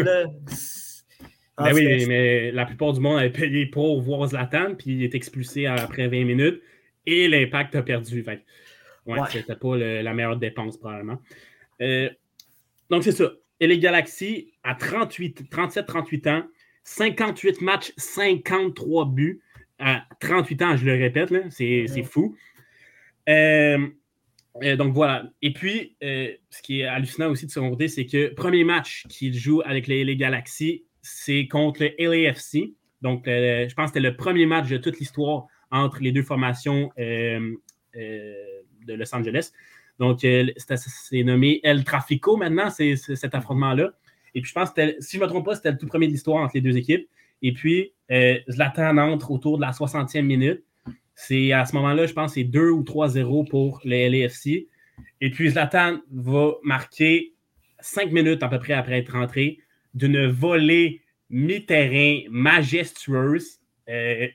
Mais 1.59 1.75
ben 1.75 1.75
oui, 1.75 2.07
mais 2.07 2.51
la 2.51 2.65
plupart 2.65 2.95
du 2.95 3.01
monde 3.01 3.19
avait 3.19 3.31
payé 3.31 3.67
pour 3.67 4.01
voir 4.01 4.27
Zlatan, 4.27 4.75
puis 4.75 4.93
il 4.93 5.05
est 5.05 5.15
expulsé 5.15 5.67
après 5.67 6.09
20 6.09 6.25
minutes, 6.25 6.63
et 7.05 7.29
l'impact 7.29 7.75
a 7.75 7.83
perdu. 7.83 8.23
Fait. 8.23 8.43
Ouais, 9.07 9.19
c'était 9.31 9.55
pas 9.55 9.77
la 9.77 10.15
meilleure 10.15 10.39
dépense, 10.39 10.79
probablement. 10.79 11.21
donc, 12.91 13.05
c'est 13.05 13.13
ça. 13.13 13.33
Et 13.61 13.69
les 13.69 13.79
Galaxies, 13.79 14.55
à 14.65 14.75
37-38 14.75 16.29
ans, 16.31 16.43
58 16.85 17.61
matchs, 17.61 17.93
53 17.97 19.07
buts 19.07 19.41
à 19.79 20.05
38 20.21 20.63
ans, 20.63 20.77
je 20.77 20.85
le 20.85 20.95
répète, 20.95 21.33
c'est 21.51 22.03
fou. 22.03 22.37
Euh, 23.29 23.89
euh, 24.63 24.77
donc 24.77 24.95
voilà. 24.95 25.31
Et 25.43 25.53
puis, 25.53 25.97
euh, 26.03 26.31
ce 26.51 26.63
qui 26.63 26.81
est 26.81 26.87
hallucinant 26.87 27.31
aussi 27.31 27.47
de 27.47 27.51
son 27.51 27.71
côté, 27.71 27.89
c'est 27.89 28.07
que 28.07 28.33
premier 28.35 28.65
match 28.65 29.05
qu'il 29.09 29.35
joue 29.35 29.63
avec 29.65 29.87
les 29.87 30.05
LA 30.05 30.15
Galaxy, 30.15 30.85
c'est 31.03 31.47
contre 31.49 31.83
le 31.83 31.91
LAFC. 31.99 32.75
Donc, 33.01 33.25
je 33.27 33.75
pense 33.75 33.87
que 33.91 33.95
c'était 33.95 34.09
le 34.09 34.17
premier 34.17 34.47
match 34.47 34.69
de 34.69 34.77
toute 34.77 35.01
l'histoire 35.01 35.47
entre 35.73 36.01
les 36.01 36.13
deux 36.13 36.23
formations 36.23 36.93
de 36.97 37.59
Los 38.87 39.15
Angeles. 39.15 39.51
Donc, 39.99 40.21
c'est 40.21 41.23
nommé 41.25 41.61
El 41.65 41.83
Trafico 41.83 42.37
maintenant, 42.37 42.71
c'est 42.71 42.95
cet 42.95 43.35
affrontement-là. 43.35 43.91
Et 44.35 44.41
puis, 44.41 44.49
je 44.49 44.55
pense 44.55 44.71
que 44.71 44.97
si 45.01 45.17
je 45.17 45.23
ne 45.23 45.27
me 45.27 45.29
trompe 45.29 45.45
pas, 45.45 45.55
c'était 45.55 45.73
le 45.73 45.79
tout 45.79 45.87
premier 45.87 46.07
de 46.07 46.13
l'histoire 46.13 46.43
entre 46.43 46.53
les 46.55 46.61
deux 46.61 46.77
équipes. 46.77 47.09
Et 47.43 47.53
puis, 47.53 47.93
euh, 48.11 48.39
Zlatan 48.51 48.97
entre 48.99 49.31
autour 49.31 49.57
de 49.57 49.63
la 49.63 49.73
60e 49.73 50.23
minute. 50.23 50.63
C'est 51.15 51.53
à 51.53 51.65
ce 51.65 51.75
moment-là, 51.77 52.07
je 52.07 52.13
pense, 52.15 52.35
c'est 52.35 52.45
2 52.45 52.71
ou 52.71 52.83
3-0 52.83 53.49
pour 53.49 53.81
les 53.85 54.09
LAFC. 54.09 54.69
Et 55.21 55.31
puis, 55.31 55.51
Zlatan 55.51 55.99
va 56.11 56.53
marquer 56.63 57.35
5 57.81 58.13
minutes 58.13 58.43
à 58.43 58.49
peu 58.49 58.59
près 58.59 58.73
après 58.73 58.99
être 58.99 59.13
rentré 59.13 59.59
d'une 59.95 60.27
volée 60.27 61.03
mi-terrain 61.29 62.21
majestueuse, 62.31 63.61
euh, 63.89 64.29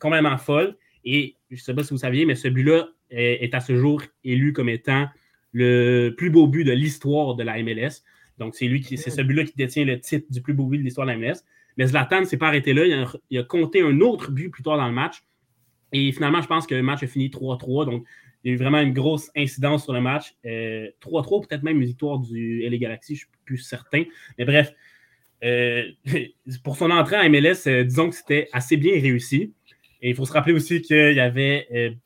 complètement 0.00 0.38
folle. 0.38 0.76
Et 1.04 1.36
je 1.50 1.56
ne 1.56 1.60
sais 1.60 1.74
pas 1.74 1.84
si 1.84 1.90
vous 1.90 1.98
saviez, 1.98 2.24
mais 2.24 2.34
ce 2.34 2.48
but-là 2.48 2.88
est 3.10 3.54
à 3.54 3.60
ce 3.60 3.76
jour 3.76 4.02
élu 4.24 4.54
comme 4.54 4.70
étant 4.70 5.06
le 5.52 6.10
plus 6.16 6.30
beau 6.30 6.46
but 6.46 6.64
de 6.64 6.72
l'histoire 6.72 7.34
de 7.34 7.42
la 7.42 7.62
MLS. 7.62 8.02
Donc, 8.38 8.54
c'est 8.54 8.66
lui 8.66 8.80
qui, 8.80 8.98
c'est 8.98 9.10
celui-là 9.10 9.44
qui 9.44 9.54
détient 9.56 9.84
le 9.84 10.00
titre 10.00 10.26
du 10.30 10.40
plus 10.40 10.54
beau 10.54 10.66
but 10.66 10.78
de 10.78 10.82
l'histoire 10.82 11.06
de 11.06 11.12
la 11.12 11.18
MLS. 11.18 11.40
Mais 11.76 11.86
Zlatan 11.86 12.20
ne 12.20 12.26
s'est 12.26 12.36
pas 12.36 12.48
arrêté 12.48 12.74
là. 12.74 13.06
Il 13.30 13.38
a, 13.38 13.42
compté 13.44 13.82
un 13.82 14.00
autre 14.00 14.30
but 14.30 14.50
plus 14.50 14.62
tard 14.62 14.76
dans 14.76 14.86
le 14.86 14.92
match. 14.92 15.22
Et 15.92 16.12
finalement, 16.12 16.40
je 16.40 16.46
pense 16.46 16.66
que 16.66 16.74
le 16.74 16.82
match 16.82 17.02
a 17.02 17.06
fini 17.06 17.28
3-3. 17.28 17.86
Donc, 17.86 18.04
il 18.44 18.48
y 18.48 18.50
a 18.50 18.54
eu 18.54 18.58
vraiment 18.58 18.80
une 18.80 18.92
grosse 18.92 19.30
incidence 19.36 19.84
sur 19.84 19.92
le 19.92 20.00
match. 20.00 20.34
3-3, 20.44 20.46
euh, 20.46 21.46
peut-être 21.46 21.62
même 21.62 21.80
une 21.80 21.86
victoire 21.86 22.18
du 22.18 22.62
LA 22.68 22.76
Galaxy, 22.78 23.14
je 23.14 23.24
ne 23.24 23.28
suis 23.28 23.28
plus 23.44 23.58
certain. 23.58 24.04
Mais 24.38 24.44
bref, 24.44 24.72
euh, 25.44 25.84
pour 26.64 26.76
son 26.76 26.90
entrée 26.90 27.16
en 27.16 27.28
MLS, 27.28 27.66
euh, 27.66 27.84
disons 27.84 28.10
que 28.10 28.16
c'était 28.16 28.48
assez 28.52 28.76
bien 28.76 28.94
réussi. 28.94 29.52
Et 30.00 30.10
il 30.10 30.16
faut 30.16 30.24
se 30.24 30.32
rappeler 30.32 30.54
aussi 30.54 30.82
qu'il 30.82 31.20
avait 31.20 31.96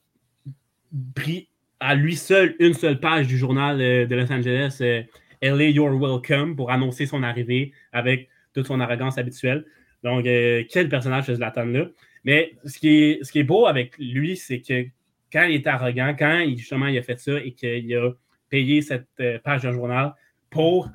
pris 1.15 1.49
à 1.81 1.95
lui 1.95 2.15
seul 2.15 2.55
une 2.59 2.75
seule 2.75 3.01
page 3.01 3.27
du 3.27 3.39
journal 3.39 3.79
de 3.79 4.15
Los 4.15 4.31
Angeles 4.31 4.83
LA 5.43 5.71
You're 5.71 5.95
Welcome 6.01 6.57
pour 6.57 6.71
annoncer 6.71 7.07
son 7.07 7.23
arrivée 7.23 7.73
avec 7.93 8.29
toute 8.55 8.67
son 8.67 8.81
arrogance 8.81 9.19
habituelle. 9.19 9.65
Donc, 10.03 10.27
euh, 10.27 10.65
quel 10.71 10.89
personnage 10.89 11.27
ce 11.27 11.35
Zlatan-là? 11.35 11.87
Mais 12.25 12.53
ce 12.65 12.79
qui, 12.79 12.89
est, 12.89 13.25
ce 13.25 13.33
qui 13.33 13.41
est 13.41 13.45
beau 13.45 13.67
avec 13.67 13.97
lui, 13.99 14.37
c'est 14.37 14.61
que 14.61 14.87
quand 15.33 15.45
il 15.45 15.57
est 15.57 15.67
arrogant, 15.67 16.15
quand 16.19 16.39
il, 16.41 16.57
justement 16.57 16.87
il 16.87 16.99
a 16.99 17.03
fait 17.03 17.19
ça 17.19 17.39
et 17.39 17.53
qu'il 17.53 17.95
a 17.97 18.13
payé 18.49 18.83
cette 18.83 19.09
euh, 19.21 19.39
page 19.39 19.63
de 19.63 19.73
journal 19.73 20.15
pour 20.51 20.89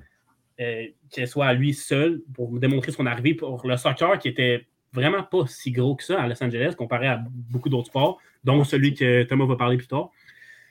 euh, 0.59 0.85
qu'elle 1.09 1.27
soit 1.27 1.47
à 1.47 1.53
lui 1.53 1.73
seul, 1.73 2.21
pour 2.33 2.59
démontrer 2.59 2.91
son 2.91 3.05
arrivée 3.05 3.33
pour 3.33 3.65
le 3.67 3.77
soccer 3.77 4.17
qui 4.19 4.27
était 4.27 4.65
vraiment 4.93 5.23
pas 5.23 5.45
si 5.47 5.71
gros 5.71 5.95
que 5.95 6.03
ça 6.03 6.21
à 6.21 6.27
Los 6.27 6.41
Angeles 6.43 6.75
comparé 6.77 7.07
à 7.07 7.21
beaucoup 7.27 7.69
d'autres 7.69 7.87
sports, 7.87 8.19
dont 8.43 8.63
celui 8.63 8.93
que 8.93 9.23
Thomas 9.23 9.45
va 9.45 9.55
parler 9.55 9.77
plus 9.77 9.87
tard. 9.87 10.09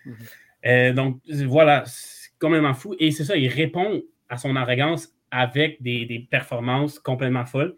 Mm-hmm. 0.06 0.94
donc, 0.94 1.20
voilà, 1.46 1.84
complètement 2.40 2.74
fou. 2.74 2.94
Et 2.98 3.10
c'est 3.10 3.24
ça, 3.24 3.36
il 3.36 3.48
répond 3.48 4.02
à 4.28 4.36
son 4.36 4.56
arrogance 4.56 5.08
avec 5.30 5.80
des, 5.82 6.26
performances 6.30 6.98
complètement 6.98 7.46
folles. 7.46 7.76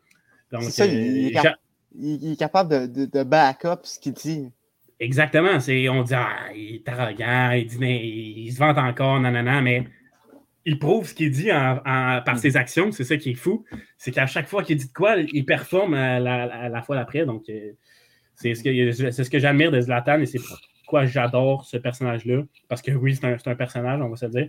Donc, 0.51 0.63
ça, 0.65 0.87
il, 0.87 1.29
est 1.29 2.37
capable 2.39 2.93
de, 2.93 3.07
de, 3.07 3.23
back 3.23 3.65
up 3.65 3.81
ce 3.85 3.99
qu'il 3.99 4.13
dit. 4.13 4.49
Exactement. 5.01 5.59
C'est, 5.61 5.89
on 5.89 6.03
dit, 6.03 6.15
ah, 6.15 6.31
il 6.55 6.77
est 6.77 6.89
arrogant, 6.89 7.51
il, 7.53 7.67
dit, 7.67 7.79
il 8.47 8.53
se 8.53 8.59
vante 8.59 8.79
encore, 8.79 9.19
nanana, 9.21 9.61
mais 9.61 9.87
il 10.65 10.79
prouve 10.79 11.09
ce 11.09 11.15
qu'il 11.15 11.31
dit 11.31 11.49
par 11.49 12.39
ses 12.39 12.57
actions. 12.57 12.93
C'est 12.93 13.05
ça 13.05 13.17
qui 13.17 13.31
est 13.31 13.35
fou. 13.35 13.65
C'est 13.99 14.13
qu'à 14.13 14.27
chaque 14.27 14.47
fois 14.47 14.63
qu'il 14.63 14.77
dit 14.77 14.87
de 14.87 14.93
quoi, 14.93 15.17
il 15.17 15.45
performe 15.45 15.95
à 15.95 16.21
la, 16.21 16.83
fois 16.83 16.97
d'après. 16.97 17.27
Donc, 17.27 17.49
euh, 17.49 17.73
c'est 18.35 18.55
ce 18.55 18.63
que, 18.63 19.11
c'est 19.11 19.25
ce 19.25 19.31
que 19.31 19.39
j'admire 19.39 19.71
de 19.71 19.81
Zlatan 19.81 20.21
et 20.21 20.27
c'est 20.27 20.39
j'adore 21.07 21.65
ce 21.65 21.77
personnage-là. 21.77 22.43
Parce 22.69 22.83
que 22.83 22.93
oui, 22.93 23.17
c'est 23.17 23.27
un, 23.27 23.55
personnage, 23.55 24.01
on 24.01 24.09
va 24.09 24.17
se 24.17 24.27
dire. 24.27 24.49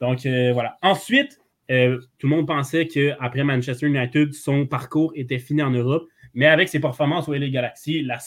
Donc 0.00 0.24
euh, 0.26 0.52
voilà. 0.52 0.76
Ensuite, 0.82 1.40
euh, 1.70 1.98
tout 2.18 2.28
le 2.28 2.36
monde 2.36 2.46
pensait 2.46 2.86
qu'après 2.86 3.44
Manchester 3.44 3.86
United, 3.86 4.32
son 4.34 4.66
parcours 4.66 5.12
était 5.14 5.38
fini 5.38 5.62
en 5.62 5.70
Europe. 5.70 6.08
Mais 6.34 6.46
avec 6.46 6.68
ses 6.68 6.80
performances 6.80 7.28
au 7.28 7.34
LA 7.34 7.48
Galaxy, 7.48 8.02
la 8.02 8.18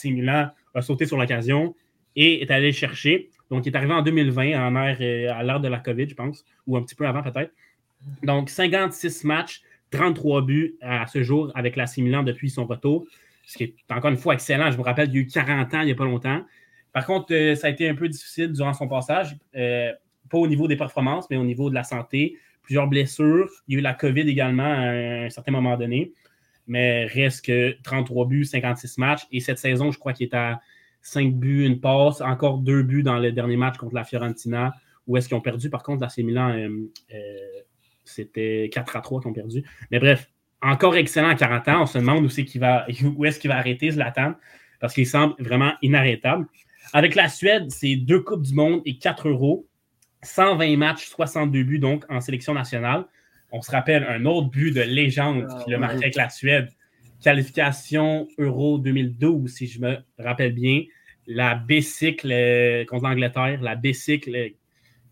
a 0.74 0.82
sauté 0.82 1.06
sur 1.06 1.18
l'occasion 1.18 1.74
et 2.16 2.42
est 2.42 2.50
allé 2.50 2.72
chercher. 2.72 3.28
Donc, 3.50 3.66
il 3.66 3.72
est 3.72 3.76
arrivé 3.76 3.92
en 3.92 4.02
2020, 4.02 4.54
en 4.54 4.76
euh, 4.76 5.32
à 5.32 5.42
l'heure 5.42 5.60
de 5.60 5.68
la 5.68 5.78
COVID, 5.78 6.08
je 6.08 6.14
pense, 6.14 6.44
ou 6.66 6.76
un 6.76 6.82
petit 6.82 6.94
peu 6.94 7.06
avant 7.06 7.22
peut-être. 7.22 7.52
Donc, 8.22 8.50
56 8.50 9.24
matchs, 9.24 9.62
33 9.90 10.42
buts 10.42 10.76
à 10.80 11.06
ce 11.06 11.22
jour 11.22 11.50
avec 11.54 11.76
la 11.76 11.86
depuis 11.86 12.50
son 12.50 12.66
retour, 12.66 13.06
ce 13.44 13.56
qui 13.56 13.64
est 13.64 13.74
encore 13.90 14.10
une 14.10 14.16
fois 14.16 14.34
excellent. 14.34 14.70
Je 14.70 14.76
me 14.76 14.82
rappelle, 14.82 15.08
il 15.08 15.14
y 15.14 15.18
a 15.18 15.20
eu 15.20 15.26
40 15.26 15.74
ans 15.74 15.80
il 15.80 15.86
n'y 15.86 15.92
a 15.92 15.94
pas 15.94 16.04
longtemps. 16.04 16.44
Par 16.98 17.06
contre, 17.06 17.32
euh, 17.32 17.54
ça 17.54 17.68
a 17.68 17.70
été 17.70 17.88
un 17.88 17.94
peu 17.94 18.08
difficile 18.08 18.50
durant 18.50 18.74
son 18.74 18.88
passage, 18.88 19.36
euh, 19.54 19.92
pas 20.28 20.38
au 20.38 20.48
niveau 20.48 20.66
des 20.66 20.74
performances, 20.74 21.30
mais 21.30 21.36
au 21.36 21.44
niveau 21.44 21.70
de 21.70 21.74
la 21.76 21.84
santé. 21.84 22.36
Plusieurs 22.60 22.88
blessures. 22.88 23.48
Il 23.68 23.74
y 23.74 23.76
a 23.76 23.78
eu 23.78 23.82
la 23.82 23.94
COVID 23.94 24.22
également 24.22 24.64
à 24.64 25.26
un 25.26 25.30
certain 25.30 25.52
moment 25.52 25.76
donné. 25.76 26.12
Mais 26.66 27.04
reste 27.04 27.44
que 27.44 27.80
33 27.84 28.26
buts, 28.26 28.44
56 28.44 28.98
matchs. 28.98 29.28
Et 29.30 29.38
cette 29.38 29.58
saison, 29.58 29.92
je 29.92 29.98
crois 30.00 30.12
qu'il 30.12 30.26
est 30.26 30.34
à 30.34 30.60
5 31.02 31.34
buts, 31.34 31.64
une 31.66 31.78
passe, 31.78 32.20
encore 32.20 32.58
deux 32.58 32.82
buts 32.82 33.04
dans 33.04 33.20
le 33.20 33.30
dernier 33.30 33.56
match 33.56 33.76
contre 33.76 33.94
la 33.94 34.02
Fiorentina. 34.02 34.74
Où 35.06 35.16
est-ce 35.16 35.28
qu'ils 35.28 35.36
ont 35.36 35.40
perdu? 35.40 35.70
Par 35.70 35.84
contre, 35.84 36.04
la 36.04 36.24
Milan, 36.24 36.50
euh, 36.50 37.46
c'était 38.02 38.70
4 38.72 38.96
à 38.96 39.00
3 39.02 39.20
qu'ils 39.20 39.30
ont 39.30 39.34
perdu. 39.34 39.62
Mais 39.92 40.00
bref, 40.00 40.28
encore 40.62 40.96
excellent 40.96 41.28
à 41.28 41.36
40 41.36 41.68
ans. 41.68 41.82
On 41.82 41.86
se 41.86 41.98
demande 41.98 42.24
où 43.16 43.24
est-ce 43.24 43.38
qu'il 43.38 43.50
va 43.50 43.56
arrêter 43.56 43.88
Zlatan 43.92 44.34
parce 44.80 44.94
qu'il 44.94 45.06
semble 45.06 45.34
vraiment 45.38 45.74
inarrêtable. 45.80 46.46
Avec 46.92 47.14
la 47.14 47.28
Suède, 47.28 47.70
c'est 47.70 47.96
deux 47.96 48.20
Coupes 48.20 48.42
du 48.42 48.54
Monde 48.54 48.80
et 48.84 48.98
quatre 48.98 49.28
euros. 49.28 49.66
120 50.22 50.76
matchs, 50.76 51.08
62 51.08 51.62
buts 51.62 51.78
donc 51.78 52.04
en 52.08 52.20
sélection 52.20 52.54
nationale. 52.54 53.04
On 53.52 53.62
se 53.62 53.70
rappelle 53.70 54.04
un 54.04 54.24
autre 54.24 54.48
but 54.48 54.72
de 54.72 54.80
légende 54.80 55.46
ah, 55.48 55.62
qui 55.62 55.70
le 55.70 55.78
marqué 55.78 55.96
avec 55.96 56.16
la 56.16 56.28
Suède. 56.28 56.68
Qualification 57.22 58.28
Euro 58.38 58.78
2012, 58.78 59.50
si 59.50 59.66
je 59.66 59.80
me 59.80 59.96
rappelle 60.18 60.52
bien. 60.52 60.82
La 61.26 61.54
bicycle 61.54 62.30
euh, 62.32 62.84
contre 62.86 63.04
l'Angleterre, 63.04 63.60
la 63.60 63.76
bicycle 63.76 64.34
euh, 64.34 64.48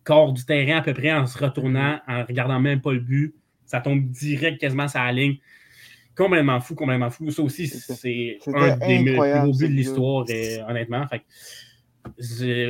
corps 0.03 0.33
du 0.33 0.45
terrain 0.45 0.79
à 0.79 0.83
peu 0.83 0.95
près 0.95 1.13
en 1.13 1.27
se 1.27 1.37
retournant, 1.39 2.01
en 2.09 2.25
regardant 2.25 2.59
même 2.59 2.81
pas 2.81 2.93
le 2.93 3.01
but. 3.01 3.35
ça 3.67 3.81
tombe 3.81 4.03
direct 4.11 4.61
quasiment 4.61 4.89
sur 4.89 5.01
la 5.01 5.13
ligne. 5.13 5.37
Complètement 6.17 6.61
fou, 6.61 6.75
complètement 6.75 7.11
fou. 7.11 7.31
Ça 7.31 7.43
aussi, 7.43 7.69
c'est 7.69 8.39
un 8.47 8.77
des 8.77 9.05
plus 9.05 9.17
beaux 9.17 9.53
buts 9.53 9.69
de 9.69 9.73
l'histoire, 9.73 10.25
honnêtement. 10.69 11.05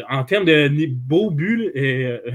en 0.08 0.24
termes 0.24 0.44
de 0.44 0.86
beaux 0.90 1.30
buts, 1.30 1.70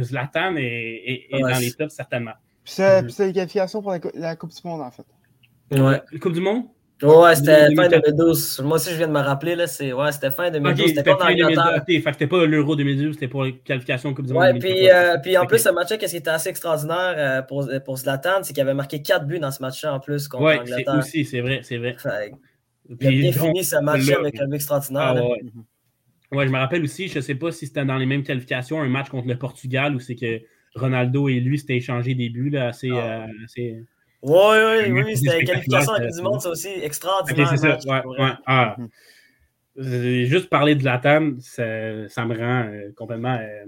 Zlatan 0.01 0.56
est, 0.58 1.27
dans 1.32 1.60
les 1.60 1.72
tops, 1.74 1.94
certainement. 1.94 2.34
C'est 2.63 3.01
les 3.20 3.34
qualifications 3.34 3.82
pour 3.82 3.91
la, 4.13 4.36
Coupe 4.36 4.51
du 4.51 4.62
Monde, 4.68 4.82
en 4.82 4.91
fait. 4.91 5.06
Ouais. 5.72 6.01
La 6.12 6.20
Coupe 6.20 6.34
du 6.34 6.41
Monde? 6.41 6.65
Ouais, 7.01 7.36
c'était 7.36 7.74
fin 7.75 7.88
2012. 7.88 8.62
Moi 8.63 8.75
aussi, 8.75 8.91
je 8.91 8.96
viens 8.96 9.08
de 9.08 9.13
me 9.13 9.20
rappeler, 9.20 9.55
là, 9.55 9.67
c'est 9.67 9.91
ouais, 9.91 10.12
c'était 10.12 10.29
fin 10.31 10.51
2012. 10.51 10.88
c'était 10.88 11.03
pas 11.03 11.15
dans 11.15 11.29
l'Angleterre. 11.29 11.84
c'était 11.88 12.27
pas 12.27 12.46
l'Euro 12.46 12.75
2012, 12.75 13.13
c'était 13.15 13.27
pour 13.27 13.43
la 13.43 13.51
qualification 13.51 14.13
Coupe 14.13 14.27
du 14.27 14.34
Monde. 14.34 14.43
Ouais, 14.43 14.60
puis, 14.60 14.89
euh, 14.89 15.17
puis 15.22 15.38
en 15.38 15.46
plus, 15.46 15.60
ce 15.60 15.70
match-là, 15.70 15.98
qu'est-ce 15.98 16.12
qui 16.12 16.17
était 16.17 16.29
assez 16.29 16.50
extraordinaire 16.50 17.15
euh, 17.17 17.41
pour, 17.41 17.67
pour 17.86 17.98
Zlatan, 17.98 18.43
c'est 18.43 18.53
qu'il 18.53 18.62
avait 18.62 18.74
marqué 18.74 19.01
4 19.01 19.25
buts 19.25 19.39
dans 19.39 19.51
ce 19.51 19.62
match-là 19.62 19.96
en 19.96 20.00
plus 20.00 20.27
contre 20.27 20.43
ouais, 20.43 20.58
l'Angleterre. 20.58 20.93
Ouais, 20.93 21.00
aussi, 21.00 21.25
c'est 21.25 21.41
vrai, 21.41 21.62
c'est 21.63 21.77
vrai. 21.77 21.96
il 23.00 23.08
a 23.08 23.10
bien 23.10 23.31
fini 23.31 23.63
ce 23.63 23.77
match-là 23.77 24.17
avec 24.20 24.39
un 24.39 24.48
but 24.48 24.55
extraordinaire. 24.55 25.01
Ah, 25.01 25.24
ouais. 25.24 25.41
ouais, 26.31 26.48
je 26.48 26.51
me 26.51 26.58
rappelle 26.58 26.84
aussi, 26.84 27.08
je 27.08 27.20
sais 27.20 27.36
pas 27.36 27.51
si 27.51 27.65
c'était 27.65 27.86
dans 27.86 27.98
les 27.98 28.05
mêmes 28.05 28.24
qualifications, 28.24 28.79
un 28.79 28.89
match 28.89 29.10
contre 29.10 29.27
le 29.27 29.38
Portugal 29.38 29.96
où 29.96 30.00
c'est 30.00 30.15
que 30.15 30.41
Ronaldo 30.75 31.27
et 31.29 31.39
lui 31.39 31.58
s'étaient 31.58 31.77
échangé 31.77 32.13
des 32.13 32.29
buts, 32.29 32.51
là, 32.51 32.67
assez... 32.67 32.91
Ah. 32.91 33.24
Euh, 33.24 33.46
assez 33.46 33.84
oui, 34.24 34.92
oui, 34.92 35.04
oui, 35.04 35.18
c'était 35.18 35.40
la 35.40 35.44
qualification 35.44 35.94
du 36.00 36.22
Monde, 36.22 36.42
c'est 36.42 36.50
aussi 36.50 36.70
extraordinaire. 36.70 37.50
c'est 37.50 37.58
ça, 37.58 37.78
ouais, 37.86 38.06
ouais. 38.06 38.32
Ah. 38.46 38.75
Juste 39.75 40.50
parler 40.50 40.75
de 40.75 40.84
la 40.84 40.98
table, 40.98 41.38
ça, 41.40 42.08
ça 42.10 42.25
me 42.25 42.38
rend 42.38 42.68
euh, 42.68 42.92
complètement 42.96 43.38
euh, 43.42 43.66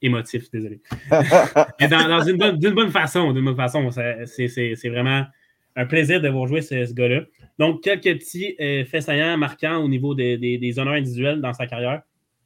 émotif, 0.00 0.50
désolé. 0.50 0.80
Mais 1.80 1.88
dans, 1.88 2.06
dans 2.08 2.22
une 2.22 2.36
bonne, 2.36 2.58
d'une 2.58 2.74
bonne 2.74 2.90
façon, 2.90 3.32
d'une 3.32 3.44
bonne 3.44 3.56
façon, 3.56 3.90
c'est, 3.90 4.88
vraiment 4.88 5.24
un 5.74 5.86
plaisir 5.86 6.20
de 6.20 6.28
voir 6.28 6.46
jouer 6.46 6.60
ce, 6.60 6.84
ce 6.84 6.92
gars-là. 6.92 7.22
Donc, 7.58 7.82
quelques 7.82 8.18
petits 8.18 8.54
euh, 8.60 8.84
faits 8.84 9.02
saillants 9.02 9.38
marquants 9.38 9.78
au 9.78 9.88
niveau 9.88 10.14
des, 10.14 10.36
des, 10.36 10.58
des, 10.58 10.78
honneurs 10.78 10.94
individuels 10.94 11.40
dans 11.40 11.54
sa 11.54 11.66
carrière, 11.66 12.02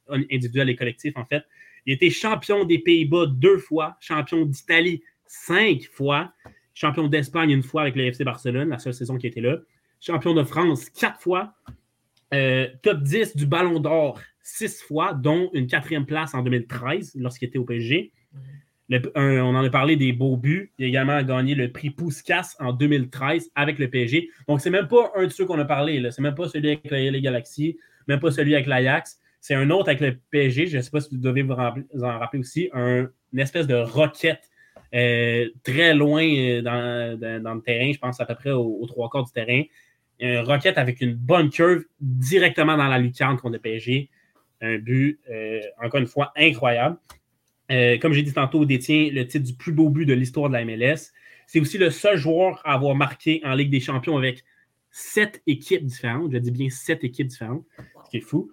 individuels 0.09 0.69
et 0.69 0.75
collectifs, 0.75 1.17
en 1.17 1.25
fait. 1.25 1.43
Il 1.85 1.91
a 1.91 1.95
été 1.95 2.09
champion 2.09 2.65
des 2.65 2.79
Pays-Bas 2.79 3.27
deux 3.27 3.57
fois, 3.57 3.97
champion 3.99 4.45
d'Italie 4.45 5.03
cinq 5.25 5.83
fois, 5.91 6.31
champion 6.77 7.07
d'Espagne 7.07 7.49
une 7.49 7.63
fois 7.63 7.81
avec 7.81 7.95
le 7.95 8.05
FC 8.05 8.23
Barcelone, 8.23 8.69
la 8.69 8.77
seule 8.77 8.93
saison 8.93 9.17
qui 9.17 9.25
était 9.25 9.41
là, 9.41 9.57
champion 9.99 10.35
de 10.35 10.43
France 10.43 10.89
quatre 10.91 11.19
fois, 11.19 11.55
euh, 12.33 12.67
top 12.83 13.01
10 13.01 13.35
du 13.35 13.47
Ballon 13.47 13.79
d'Or 13.79 14.19
six 14.43 14.81
fois, 14.81 15.13
dont 15.13 15.49
une 15.53 15.67
quatrième 15.67 16.05
place 16.05 16.33
en 16.35 16.43
2013 16.43 17.15
lorsqu'il 17.15 17.47
était 17.47 17.57
au 17.57 17.65
PSG. 17.65 18.11
on 19.15 19.55
en 19.55 19.63
a 19.63 19.69
parlé 19.69 19.95
des 19.95 20.13
beaux 20.13 20.37
buts. 20.37 20.71
Il 20.77 20.85
a 20.85 20.87
également 20.87 21.21
gagné 21.23 21.55
le 21.55 21.71
prix 21.71 21.89
Pouskas 21.89 22.55
en 22.59 22.73
2013 22.73 23.49
avec 23.55 23.79
le 23.79 23.89
PSG. 23.89 24.29
Donc, 24.47 24.61
c'est 24.61 24.69
même 24.69 24.87
pas 24.87 25.11
un 25.15 25.25
de 25.25 25.29
ceux 25.29 25.45
qu'on 25.45 25.59
a 25.59 25.65
parlé. 25.65 26.07
C'est 26.11 26.21
même 26.21 26.35
pas 26.35 26.47
celui 26.47 26.69
avec 26.69 26.89
les 26.89 27.21
Galaxies, 27.21 27.77
même 28.07 28.19
pas 28.19 28.31
celui 28.31 28.53
avec 28.53 28.67
l'Ajax. 28.67 29.19
C'est 29.41 29.55
un 29.55 29.69
autre 29.69 29.89
avec 29.89 29.99
le 29.99 30.17
PSG. 30.29 30.67
Je 30.67 30.77
ne 30.77 30.81
sais 30.81 30.91
pas 30.91 31.01
si 31.01 31.09
vous 31.13 31.21
devez 31.21 31.41
vous, 31.41 31.53
en 31.53 32.19
rappeler 32.19 32.39
aussi. 32.39 32.69
Un, 32.71 33.09
une 33.33 33.39
espèce 33.39 33.67
de 33.67 33.75
roquette 33.75 34.46
euh, 34.93 35.49
très 35.63 35.93
loin 35.93 36.23
euh, 36.23 36.61
dans, 36.61 37.53
le 37.53 37.61
terrain, 37.61 37.91
je 37.91 37.99
pense 37.99 38.19
à 38.19 38.25
peu 38.25 38.35
près 38.35 38.51
aux, 38.51 38.85
trois 38.87 39.09
quarts 39.09 39.25
du 39.25 39.31
terrain. 39.31 39.63
Un 40.21 40.43
roquette 40.43 40.77
avec 40.77 41.01
une 41.01 41.13
bonne 41.13 41.49
curve 41.49 41.83
directement 41.99 42.77
dans 42.77 42.87
la 42.87 42.97
lucarne 42.97 43.37
le 43.43 43.59
PSG. 43.59 44.09
Un 44.61 44.77
but, 44.79 45.19
euh, 45.29 45.61
encore 45.83 45.99
une 45.99 46.07
fois, 46.07 46.31
incroyable. 46.35 46.97
comme 47.69 48.13
j'ai 48.13 48.23
dit 48.23 48.33
tantôt, 48.33 48.65
détient 48.65 49.09
le 49.11 49.27
titre 49.27 49.45
du 49.45 49.53
plus 49.53 49.71
beau 49.71 49.89
but 49.89 50.05
de 50.05 50.13
l'histoire 50.13 50.49
de 50.49 50.53
la 50.53 50.65
MLS. 50.65 51.11
C'est 51.45 51.59
aussi 51.59 51.77
le 51.77 51.91
seul 51.91 52.17
joueur 52.17 52.61
à 52.65 52.73
avoir 52.73 52.95
marqué 52.95 53.41
en 53.45 53.53
Ligue 53.53 53.69
des 53.69 53.79
Champions 53.79 54.17
avec 54.17 54.43
sept 54.89 55.41
équipes 55.45 55.85
différentes. 55.85 56.31
Je 56.31 56.37
dis 56.39 56.51
bien 56.51 56.69
sept 56.69 57.03
équipes 57.03 57.27
différentes, 57.27 57.63
ce 58.05 58.09
qui 58.09 58.17
est 58.17 58.21
fou 58.21 58.49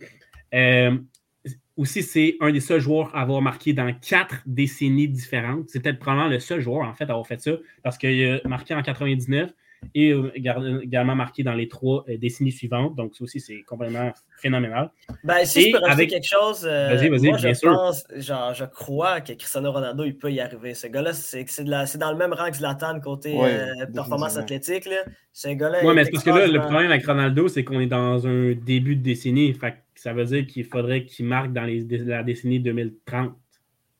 aussi, 1.77 2.03
c'est 2.03 2.37
un 2.41 2.53
des 2.53 2.61
seuls 2.61 2.81
joueurs 2.81 3.15
à 3.15 3.23
avoir 3.23 3.43
marqué 3.43 3.73
dans 3.73 3.93
quatre 3.95 4.37
décennies 4.47 5.09
différentes. 5.09 5.69
C'est 5.69 5.81
peut-être 5.81 5.99
probablement 5.99 6.29
le 6.29 6.39
seul 6.39 6.61
joueur, 6.61 6.87
en 6.87 6.95
fait, 6.95 7.05
à 7.05 7.11
avoir 7.11 7.27
fait 7.27 7.41
ça, 7.41 7.53
parce 7.83 7.99
qu'il 7.99 8.41
a 8.45 8.49
marqué 8.49 8.75
en 8.75 8.83
99 8.83 9.53
et 9.95 10.15
également 10.35 11.15
marqué 11.15 11.43
dans 11.43 11.55
les 11.55 11.69
trois 11.69 12.05
euh, 12.09 12.17
décennies 12.17 12.53
suivantes. 12.53 12.95
Donc, 12.97 13.15
ça 13.15 13.25
aussi, 13.25 13.41
c'est 13.41 13.63
complètement 13.63 14.13
phénoménal. 14.39 14.91
Ben, 15.23 15.45
si 15.45 15.71
je 15.71 15.77
peux 15.77 15.85
rajouter 15.85 16.07
quelque 16.07 16.27
chose, 16.27 16.65
euh, 16.65 17.09
moi, 17.09 17.37
je 17.39 17.61
pense, 17.61 18.05
genre, 18.17 18.55
je 18.55 18.65
crois 18.65 19.21
que 19.21 19.33
Cristiano 19.33 19.73
Ronaldo, 19.73 20.05
il 20.05 20.17
peut 20.17 20.33
y 20.33 20.41
arriver. 20.41 20.75
Ce 20.75 20.87
gars-là, 20.87 21.13
c'est 21.13 21.99
dans 21.99 22.13
le 22.13 22.19
même 22.19 22.33
rang 22.33 22.51
que 22.51 22.57
Zlatan 22.57 23.01
côté 23.01 23.37
euh, 23.41 23.87
performance 23.93 24.37
athlétique. 24.37 24.89
C'est 25.33 25.51
un 25.51 25.55
gars-là. 25.55 25.81
Oui, 25.85 25.95
mais 25.95 26.05
c'est 26.05 26.13
parce 26.13 26.25
que 26.25 26.31
là, 26.31 26.47
le 26.47 26.61
problème 26.61 26.91
avec 26.91 27.07
Ronaldo, 27.07 27.49
c'est 27.49 27.65
qu'on 27.65 27.81
est 27.81 27.87
dans 27.87 28.27
un 28.27 28.53
début 28.53 28.97
de 28.97 29.03
décennie. 29.03 29.53
Fait 29.55 29.75
ça 29.95 30.13
veut 30.13 30.25
dire 30.25 30.47
qu'il 30.47 30.65
faudrait 30.65 31.05
qu'il 31.05 31.27
marque 31.27 31.53
dans 31.53 31.65
les, 31.65 31.81
la 31.81 32.23
décennie 32.23 32.61
2030. 32.61 33.33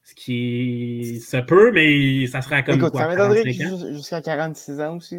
Ce 0.07 0.15
qui 0.15 1.19
se 1.25 1.39
peut, 1.39 1.73
mais 1.73 2.27
ça 2.27 2.43
serait 2.43 2.63
comme 2.63 2.75
Écoute, 2.75 2.91
quoi, 2.91 3.03
ça 3.03 3.09
m'étonnerait 3.09 3.95
jusqu'à 3.95 4.21
46 4.21 4.81
ans 4.81 4.97
aussi. 4.97 5.17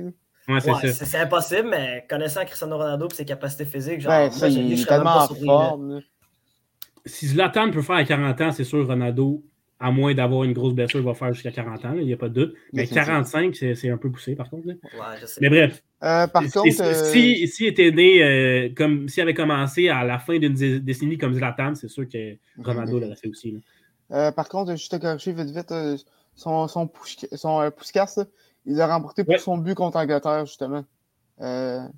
Ouais, 0.47 0.60
c'est 0.62 0.93
C'est 0.93 1.17
impossible, 1.17 1.69
mais 1.69 2.05
connaissant 2.10 2.45
Cristiano 2.45 2.77
Ronaldo 2.77 3.08
et 3.08 3.13
ses 3.13 3.25
capacités 3.25 3.65
physiques, 3.65 4.01
genre, 4.01 4.12
ouais, 4.12 4.29
ça, 4.31 4.47
il 4.47 4.73
est 4.73 4.86
tellement 4.86 5.17
en 5.17 5.27
forme. 5.27 6.01
Si 7.05 7.27
Zlatan 7.27 7.71
peut 7.71 7.81
faire 7.81 7.95
à 7.95 8.03
40 8.03 8.41
ans, 8.41 8.51
c'est 8.51 8.63
sûr, 8.63 8.86
Ronaldo 8.86 9.43
à 9.79 9.91
moins 9.91 10.13
d'avoir 10.13 10.43
une 10.43 10.53
grosse 10.53 10.73
blessure, 10.73 10.99
il 10.99 11.05
va 11.05 11.13
faire 11.13 11.34
jusqu'à 11.34 11.51
40 11.51 11.86
ans, 11.86 11.93
il 11.95 12.05
n'y 12.05 12.13
a 12.13 12.17
pas 12.17 12.29
de 12.29 12.45
doute. 12.45 12.55
Mais 12.71 12.88
45, 12.88 13.53
c'est 13.55 13.89
un 13.89 13.97
peu 13.97 14.10
poussé, 14.10 14.36
par 14.36 14.49
contre. 14.49 14.67
Mais 15.41 15.49
bref. 15.49 15.84
Euh, 16.03 16.27
par 16.27 16.43
contre. 16.43 16.81
Euh, 16.81 17.12
si, 17.12 17.47
si, 17.47 17.65
était 17.65 17.91
né, 17.91 18.23
euh, 18.23 18.69
comme 18.75 19.10
s'il 19.10 19.21
avait 19.21 19.34
commencé 19.34 19.89
à 19.89 20.03
la 20.03 20.19
fin 20.19 20.38
d'une 20.39 20.53
décennie 20.79 21.17
comme 21.17 21.34
Zlatan, 21.34 21.75
c'est 21.75 21.89
sûr 21.89 22.08
que 22.08 22.36
Ronaldo 22.58 22.99
l'aurait 22.99 23.15
fait 23.15 23.27
aussi. 23.27 23.62
par 24.10 24.47
contre, 24.47 24.71
juste 24.71 24.93
à 24.93 24.99
corriger 24.99 25.34
vite 25.34 25.49
vite, 25.49 25.73
son, 26.36 26.67
son, 26.67 26.89
son 27.34 27.71
Pouskas, 27.71 28.25
il 28.65 28.82
a 28.82 28.88
remporté 28.88 29.23
pour 29.23 29.39
son 29.39 29.58
but 29.58 29.75
contre 29.75 29.97
Angleterre, 29.97 30.45
justement. 30.45 30.84
ah, 31.39 31.89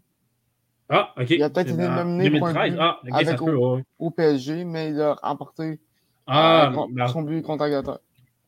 ok. 1.17 1.29
Il 1.29 1.43
a 1.43 1.49
peut-être 1.49 1.69
été 1.69 1.87
nominé 1.87 2.29
2013. 2.29 2.39
pour 2.39 2.47
un 2.47 2.69
but 2.69 2.77
ah, 2.79 2.99
avec 3.11 3.41
au, 3.41 4.11
PSG, 4.11 4.63
mais 4.63 4.89
il 4.89 5.01
a 5.01 5.13
remporté 5.15 5.79
ah, 6.27 6.73
euh, 6.73 7.07
son 7.07 7.21
but 7.21 7.41
contre 7.41 7.63
Agatha. 7.63 7.99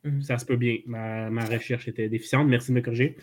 Mhm. 0.04 0.22
Ça 0.22 0.38
se 0.38 0.46
peut 0.46 0.58
bien. 0.58 0.78
Ma, 0.86 1.46
recherche 1.46 1.88
était 1.88 2.10
déficiente. 2.10 2.48
Merci 2.48 2.72
de 2.72 2.76
me 2.76 2.82
corriger. 2.82 3.16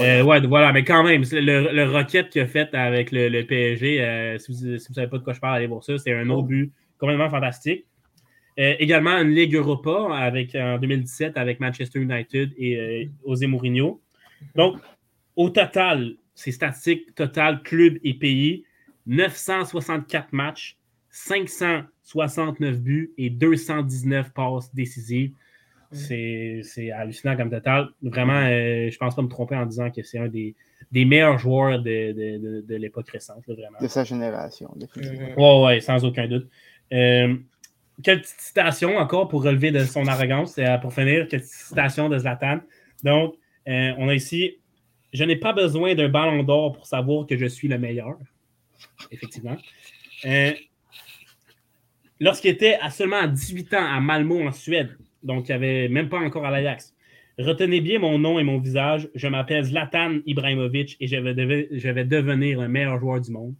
Euh, 0.00 0.22
ouais, 0.22 0.40
voilà, 0.46 0.72
mais 0.72 0.84
quand 0.84 1.02
même, 1.02 1.22
le, 1.30 1.72
le 1.72 1.90
Rocket 1.90 2.30
qu'il 2.30 2.42
a 2.42 2.46
fait 2.46 2.74
avec 2.74 3.12
le, 3.12 3.42
PSG, 3.42 4.02
euh, 4.02 4.38
si 4.38 4.52
vous 4.52 4.66
ne 4.66 4.78
savez 4.78 5.08
pas 5.08 5.18
de 5.18 5.24
quoi 5.24 5.34
je 5.34 5.40
parle, 5.40 5.56
allez 5.56 5.66
voir 5.66 5.84
ça. 5.84 5.96
C'est 5.98 6.12
un 6.12 6.28
autre 6.30 6.46
but 6.46 6.72
complètement 6.98 7.30
fantastique. 7.30 7.86
également 8.56 9.18
une 9.18 9.30
Ligue 9.30 9.54
Europa 9.54 10.08
avec, 10.16 10.54
en 10.54 10.78
2017 10.78 11.36
avec 11.36 11.60
Manchester 11.60 12.00
United 12.00 12.52
et 12.58 13.10
José 13.26 13.46
Mourinho. 13.46 14.00
Donc, 14.54 14.80
au 15.36 15.50
total, 15.50 16.14
c'est 16.34 16.52
statistique 16.52 17.14
total, 17.14 17.62
club 17.62 17.98
et 18.04 18.14
pays, 18.14 18.64
964 19.06 20.32
matchs, 20.32 20.76
569 21.10 22.80
buts 22.80 23.12
et 23.18 23.30
219 23.30 24.32
passes 24.32 24.74
décisives. 24.74 25.32
Mm. 25.90 26.62
C'est 26.62 26.90
hallucinant 26.92 27.36
comme 27.36 27.50
total. 27.50 27.88
Vraiment, 28.02 28.40
je 28.46 28.52
euh, 28.52 28.90
je 28.90 28.98
pense 28.98 29.14
pas 29.14 29.22
me 29.22 29.28
tromper 29.28 29.56
en 29.56 29.64
disant 29.66 29.90
que 29.90 30.02
c'est 30.02 30.18
un 30.18 30.28
des, 30.28 30.54
meilleurs 30.92 31.38
joueurs 31.38 31.80
de, 31.80 32.76
l'époque 32.76 33.08
récente. 33.08 33.44
vraiment. 33.46 33.78
De 33.80 33.88
sa 33.88 34.04
génération, 34.04 34.70
définitivement. 34.76 35.62
Oui, 35.62 35.66
ouais, 35.66 35.80
sans 35.80 36.04
aucun 36.04 36.28
doute. 36.28 36.48
Euh, 36.92 37.36
quelle 38.02 38.20
petite 38.20 38.40
citation 38.40 38.96
encore 38.96 39.28
pour 39.28 39.42
relever 39.42 39.70
de 39.70 39.84
son 39.84 40.06
arrogance, 40.06 40.56
euh, 40.58 40.78
pour 40.78 40.92
finir, 40.92 41.26
quelle 41.28 41.40
petite 41.40 41.52
citation 41.52 42.08
de 42.08 42.18
Zlatan. 42.18 42.60
Donc, 43.02 43.34
on 43.68 44.08
a 44.08 44.14
ici 44.14 44.56
Je 45.12 45.24
n'ai 45.24 45.36
pas 45.36 45.52
besoin 45.52 45.94
d'un 45.94 46.08
ballon 46.08 46.42
d'or 46.42 46.72
pour 46.72 46.86
savoir 46.86 47.26
que 47.26 47.36
je 47.36 47.46
suis 47.46 47.68
le 47.68 47.78
meilleur. 47.78 48.16
Effectivement. 49.10 49.56
Lorsqu'il 52.20 52.50
était 52.50 52.76
à 52.80 52.90
seulement 52.90 53.26
18 53.26 53.74
ans 53.74 53.84
à 53.84 54.00
Malmo 54.00 54.40
en 54.40 54.50
Suède, 54.50 54.96
donc 55.22 55.48
il 55.48 55.52
n'y 55.52 55.54
avait 55.56 55.88
même 55.88 56.08
pas 56.08 56.18
encore 56.18 56.44
à 56.44 56.50
l'Ajax. 56.50 56.94
Retenez 57.38 57.80
bien 57.80 58.00
mon 58.00 58.18
nom 58.18 58.40
et 58.40 58.42
mon 58.42 58.58
visage. 58.58 59.08
Je 59.14 59.28
m'appelle 59.28 59.62
Zlatan 59.62 60.18
Ibrahimovic 60.26 60.96
et 60.98 61.06
je 61.06 61.16
vais, 61.16 61.68
je 61.70 61.88
vais, 61.88 62.04
devenir 62.04 62.60
le 62.60 62.68
meilleur 62.68 62.98
joueur 62.98 63.20
du 63.20 63.30
monde. 63.30 63.54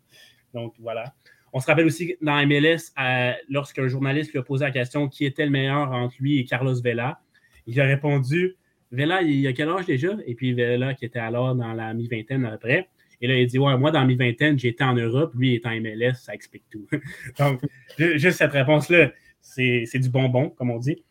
Donc 0.52 0.74
voilà. 0.80 1.14
On 1.52 1.60
se 1.60 1.66
rappelle 1.66 1.86
aussi 1.86 2.16
dans 2.20 2.44
MLS, 2.44 2.92
euh, 3.00 3.32
lorsqu'un 3.48 3.86
journaliste 3.86 4.32
lui 4.32 4.40
a 4.40 4.42
posé 4.42 4.64
la 4.64 4.72
question 4.72 5.08
qui 5.08 5.24
était 5.24 5.44
le 5.44 5.50
meilleur 5.50 5.92
entre 5.92 6.16
lui 6.18 6.40
et 6.40 6.44
Carlos 6.44 6.74
Vela, 6.82 7.20
il 7.66 7.80
a 7.80 7.84
répondu 7.84 8.56
Vela, 8.90 9.22
il 9.22 9.46
a 9.46 9.52
quel 9.52 9.68
âge 9.68 9.86
déjà? 9.86 10.16
Et 10.26 10.34
puis 10.34 10.52
Vela, 10.52 10.94
qui 10.94 11.04
était 11.04 11.18
alors 11.18 11.54
dans 11.54 11.72
la 11.72 11.94
mi-vingtaine 11.94 12.44
après, 12.44 12.88
et 13.20 13.26
là, 13.26 13.34
il 13.34 13.46
dit 13.46 13.58
Ouais, 13.58 13.76
moi, 13.76 13.90
dans 13.90 14.04
mes 14.04 14.14
vingtaines, 14.14 14.58
j'étais 14.58 14.84
en 14.84 14.94
Europe, 14.94 15.32
lui, 15.34 15.52
il 15.52 15.54
est 15.56 15.66
en 15.66 15.80
MLS, 15.80 16.14
ça 16.14 16.34
explique 16.34 16.64
tout. 16.70 16.86
Donc, 17.38 17.60
juste 17.98 18.38
cette 18.38 18.52
réponse-là, 18.52 19.12
c'est 19.40 19.98
du 19.98 20.08
bonbon, 20.08 20.50
comme 20.50 20.70
on 20.70 20.78
dit. 20.78 21.02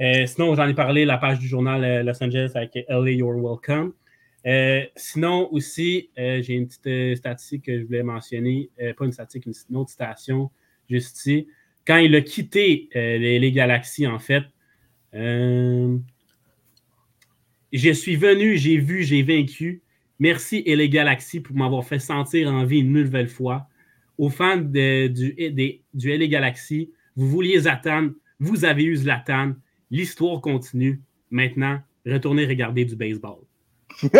Euh, 0.00 0.24
sinon, 0.26 0.54
j'en 0.54 0.66
ai 0.66 0.74
parlé, 0.74 1.04
la 1.04 1.18
page 1.18 1.38
du 1.38 1.46
journal 1.46 1.84
euh, 1.84 2.02
Los 2.02 2.22
Angeles 2.22 2.52
avec 2.54 2.78
LA 2.88 3.10
You're 3.10 3.36
Welcome. 3.36 3.92
Euh, 4.46 4.82
sinon, 4.96 5.52
aussi, 5.52 6.10
j'ai 6.16 6.54
une 6.54 6.66
petite 6.66 7.18
statistique 7.18 7.66
que 7.66 7.78
je 7.78 7.84
voulais 7.84 8.02
mentionner. 8.02 8.70
pas 8.96 9.04
une 9.04 9.12
statistique, 9.12 9.44
une, 9.68 9.76
autre 9.76 9.90
citation, 9.90 10.50
juste 10.88 11.18
ici. 11.18 11.48
Quand 11.86 11.98
il 11.98 12.14
a 12.14 12.22
quitté 12.22 12.88
les, 12.94 13.52
Galaxies, 13.52 14.06
en 14.06 14.18
fait, 14.18 14.44
je 17.72 17.90
suis 17.90 18.16
venu, 18.16 18.56
j'ai 18.56 18.78
vu, 18.78 19.02
j'ai 19.02 19.22
vaincu. 19.22 19.82
Merci 20.18 20.62
et 20.66 20.76
les 20.76 20.88
Galaxies 20.88 21.40
pour 21.40 21.56
m'avoir 21.56 21.84
fait 21.84 21.98
sentir 21.98 22.52
en 22.52 22.64
vie 22.64 22.80
une 22.80 22.92
nouvelle 22.92 23.28
fois. 23.28 23.66
Aux 24.18 24.28
fans 24.28 24.58
de, 24.58 25.06
du, 25.06 25.32
des, 25.50 25.82
du 25.94 26.16
LA 26.16 26.26
Galaxy, 26.26 26.90
vous 27.16 27.28
vouliez 27.28 27.60
Zatan, 27.60 28.10
vous 28.38 28.64
avez 28.64 28.84
eu 28.84 28.96
Zlatan. 28.96 29.52
L'histoire 29.90 30.40
continue. 30.40 31.00
Maintenant, 31.30 31.80
retournez 32.06 32.44
regarder 32.44 32.84
du 32.84 32.96
baseball. 32.96 33.38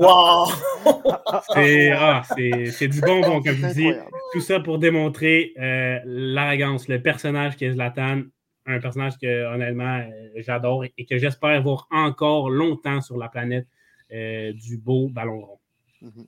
wow! 0.00 0.46
Ah, 1.52 2.22
c'est 2.26 2.88
du 2.88 3.00
bonbon, 3.00 3.42
comme 3.42 3.54
je 3.54 3.74
dis. 3.74 3.92
Tout 4.32 4.40
ça 4.40 4.60
pour 4.60 4.78
démontrer 4.78 5.52
euh, 5.58 5.98
l'arrogance, 6.04 6.88
le 6.88 7.00
personnage 7.00 7.56
qui 7.56 7.64
est 7.64 7.72
Zlatan, 7.72 8.22
un 8.66 8.80
personnage 8.80 9.18
que, 9.18 9.54
honnêtement, 9.54 9.98
euh, 9.98 10.30
j'adore 10.36 10.84
et 10.84 11.04
que 11.06 11.18
j'espère 11.18 11.62
voir 11.62 11.86
encore 11.90 12.50
longtemps 12.50 13.00
sur 13.00 13.16
la 13.16 13.28
planète 13.28 13.66
euh, 14.12 14.52
du 14.52 14.76
beau 14.76 15.08
ballon 15.08 15.40
rond. 15.40 15.58
Mhm. 16.02 16.26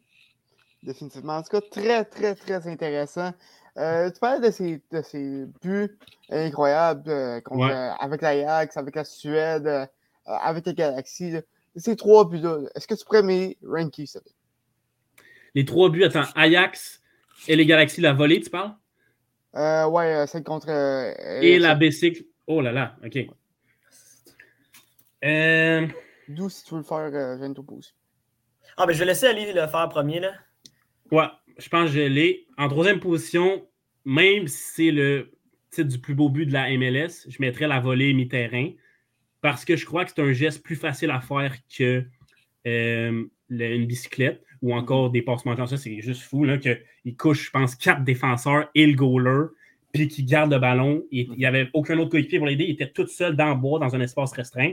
Définitivement. 0.83 1.37
En 1.37 1.43
tout 1.43 1.51
cas, 1.51 1.61
très, 1.61 2.05
très, 2.05 2.35
très 2.35 2.67
intéressant. 2.67 3.33
Euh, 3.77 4.11
tu 4.11 4.19
parles 4.19 4.43
de 4.43 4.51
ces, 4.51 4.83
de 4.91 5.03
ces 5.03 5.47
buts 5.63 5.97
incroyables 6.29 7.09
euh, 7.09 7.41
avec 8.01 8.21
l'Ajax, 8.21 8.77
avec 8.77 8.97
la 8.97 9.05
Suède, 9.05 9.89
avec 10.27 10.67
les 10.67 10.75
Galaxies. 10.75 11.37
Ces 11.77 11.97
trois 11.97 12.29
buts-là, 12.29 12.69
est-ce 12.75 12.87
que 12.87 12.95
tu 12.95 13.05
pourrais 13.05 13.23
me 13.23 13.55
ranker 13.65 14.07
ça? 14.07 14.21
Les 15.55 15.65
trois 15.65 15.89
buts, 15.89 16.05
attends, 16.05 16.25
Ajax 16.35 17.01
et 17.49 17.57
les 17.57 17.65
Galaxies, 17.65 18.01
la 18.01 18.13
volée, 18.13 18.41
tu 18.41 18.51
parles? 18.51 18.75
Euh, 19.55 19.87
ouais, 19.89 20.27
celle 20.27 20.45
contre. 20.45 20.69
et 21.43 21.59
la 21.59 21.75
bicycle. 21.75 22.25
Oh 22.47 22.61
là 22.61 22.73
là, 22.73 22.97
ok. 23.05 23.27
D'où 26.29 26.49
si 26.49 26.65
tu 26.65 26.75
veux 26.75 26.79
le 26.81 26.85
faire, 26.85 27.11
je 27.11 27.39
viens 27.39 27.51
de 27.51 27.63
Ah, 28.77 28.87
ben 28.87 28.93
je 28.93 28.99
vais 28.99 29.05
laisser 29.05 29.27
Ali 29.27 29.53
le 29.53 29.67
faire 29.67 29.89
premier, 29.89 30.21
là. 30.21 30.33
Ouais, 31.11 31.27
je 31.59 31.69
pense 31.69 31.91
que 31.91 31.97
je 31.97 32.01
l'ai. 32.01 32.47
En 32.57 32.69
troisième 32.69 33.01
position, 33.01 33.67
même 34.05 34.49
si 34.49 34.63
c'est 34.75 34.91
le 34.91 35.33
titre 35.71 35.89
du 35.89 35.99
plus 35.99 36.15
beau 36.15 36.29
but 36.29 36.47
de 36.47 36.53
la 36.53 36.71
MLS, 36.77 37.27
je 37.29 37.37
mettrais 37.41 37.67
la 37.67 37.81
volée 37.81 38.13
mi-terrain 38.13 38.71
parce 39.41 39.65
que 39.65 39.77
je 39.77 39.85
crois 39.85 40.05
que 40.05 40.13
c'est 40.15 40.23
un 40.23 40.33
geste 40.33 40.63
plus 40.63 40.77
facile 40.77 41.11
à 41.11 41.21
faire 41.21 41.55
que 41.77 42.05
euh, 42.67 43.25
une 43.51 43.87
bicyclette 43.87 44.43
ou 44.63 44.75
encore 44.75 45.11
des 45.11 45.23
passements 45.23 45.55
comme 45.57 45.67
ça. 45.67 45.77
C'est 45.77 46.01
juste 46.01 46.23
fou 46.23 46.47
qu'il 46.59 47.17
couche, 47.17 47.47
je 47.47 47.51
pense, 47.51 47.75
quatre 47.75 48.05
défenseurs 48.05 48.71
et 48.75 48.87
le 48.87 48.95
goaler, 48.95 49.49
puis 49.93 50.09
qu'il 50.09 50.25
garde 50.25 50.53
le 50.53 50.59
ballon. 50.59 51.03
Il 51.11 51.33
n'y 51.33 51.47
avait 51.47 51.69
aucun 51.75 51.99
autre 51.99 52.11
coéquipier 52.11 52.39
pour 52.39 52.47
l'aider. 52.47 52.65
Il 52.65 52.71
était 52.71 52.91
tout 52.91 53.07
seul 53.07 53.37
dans 53.37 53.51
le 53.51 53.57
bois, 53.57 53.79
dans 53.79 53.95
un 53.95 54.01
espace 54.01 54.33
restreint. 54.33 54.73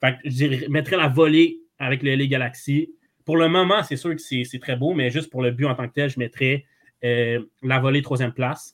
Fait 0.00 0.12
que 0.12 0.30
je 0.30 0.68
mettrais 0.70 0.96
la 0.96 1.08
volée 1.08 1.60
avec 1.78 2.02
le 2.02 2.14
LA 2.16 2.26
Galaxy 2.26 2.90
pour 3.30 3.36
le 3.36 3.48
moment, 3.48 3.84
c'est 3.84 3.94
sûr 3.94 4.10
que 4.10 4.20
c'est 4.20 4.58
très 4.60 4.74
beau, 4.74 4.92
mais 4.92 5.08
juste 5.08 5.30
pour 5.30 5.40
le 5.40 5.52
but 5.52 5.66
en 5.66 5.76
tant 5.76 5.86
que 5.86 5.92
tel, 5.92 6.10
je 6.10 6.18
mettrais 6.18 6.64
euh, 7.04 7.40
la 7.62 7.78
volée 7.78 8.02
troisième 8.02 8.32
place. 8.32 8.72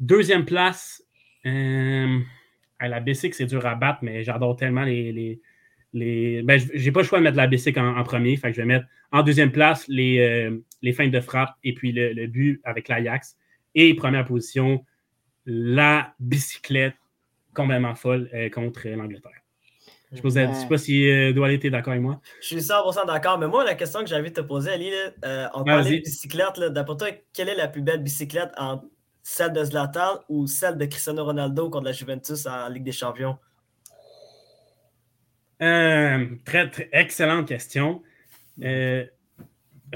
Deuxième 0.00 0.44
place, 0.44 1.00
euh, 1.46 2.18
à 2.80 2.88
la 2.88 2.98
Bessic, 2.98 3.34
c'est 3.36 3.46
dur 3.46 3.64
à 3.64 3.76
battre, 3.76 4.00
mais 4.02 4.24
j'adore 4.24 4.56
tellement 4.56 4.82
les. 4.82 5.12
les, 5.12 5.40
Ben, 5.94 6.60
j'ai 6.74 6.92
pas 6.92 7.00
le 7.00 7.06
choix 7.06 7.18
de 7.18 7.24
mettre 7.24 7.36
la 7.36 7.46
Bessic 7.46 7.78
en, 7.78 8.02
premier. 8.02 8.36
Fait 8.36 8.50
que 8.50 8.56
je 8.56 8.60
vais 8.60 8.66
mettre 8.66 8.86
en 9.12 9.22
deuxième 9.22 9.52
place 9.52 9.84
les, 9.88 10.18
euh, 10.18 10.58
les 10.82 10.92
feintes 10.92 11.12
de 11.12 11.20
frappe 11.20 11.54
et 11.62 11.72
puis 11.72 11.92
le, 11.92 12.26
but 12.26 12.60
avec 12.64 12.88
l'Ajax. 12.88 13.36
Et 13.74 13.94
première 13.94 14.24
position, 14.24 14.84
la 15.46 16.14
bicyclette 16.18 16.96
complètement 17.54 17.94
folle 17.94 18.28
contre 18.52 18.88
l'Angleterre. 18.88 19.44
Je 20.14 20.22
ne 20.22 20.30
sais 20.30 20.68
pas 20.68 20.78
si 20.78 21.08
euh, 21.08 21.32
Douali 21.32 21.54
était 21.54 21.70
d'accord 21.70 21.92
avec 21.92 22.02
moi? 22.02 22.20
Je 22.40 22.46
suis 22.46 22.56
100% 22.56 23.06
d'accord, 23.06 23.38
mais 23.38 23.48
moi, 23.48 23.64
la 23.64 23.74
question 23.74 24.00
que 24.00 24.06
j'avais 24.06 24.22
envie 24.22 24.30
de 24.30 24.40
te 24.40 24.46
poser, 24.46 24.70
Ali, 24.70 24.90
euh, 25.24 25.46
on 25.54 25.64
parlait 25.64 25.98
de 25.98 26.02
bicyclette. 26.02 26.60
D'après 26.60 26.96
toi, 26.96 27.08
quelle 27.32 27.48
est 27.48 27.54
la 27.54 27.68
plus 27.68 27.82
belle 27.82 28.02
bicyclette 28.02 28.52
entre 28.56 28.84
celle 29.22 29.52
de 29.52 29.64
Zlatan 29.64 30.20
ou 30.28 30.46
celle 30.46 30.76
de 30.76 30.84
Cristiano 30.84 31.24
Ronaldo 31.24 31.70
contre 31.70 31.86
la 31.86 31.92
Juventus 31.92 32.46
en 32.46 32.68
Ligue 32.68 32.84
des 32.84 32.92
Champions? 32.92 33.38
Euh, 35.62 36.26
très, 36.44 36.70
très, 36.70 36.88
excellente 36.92 37.48
question. 37.48 38.02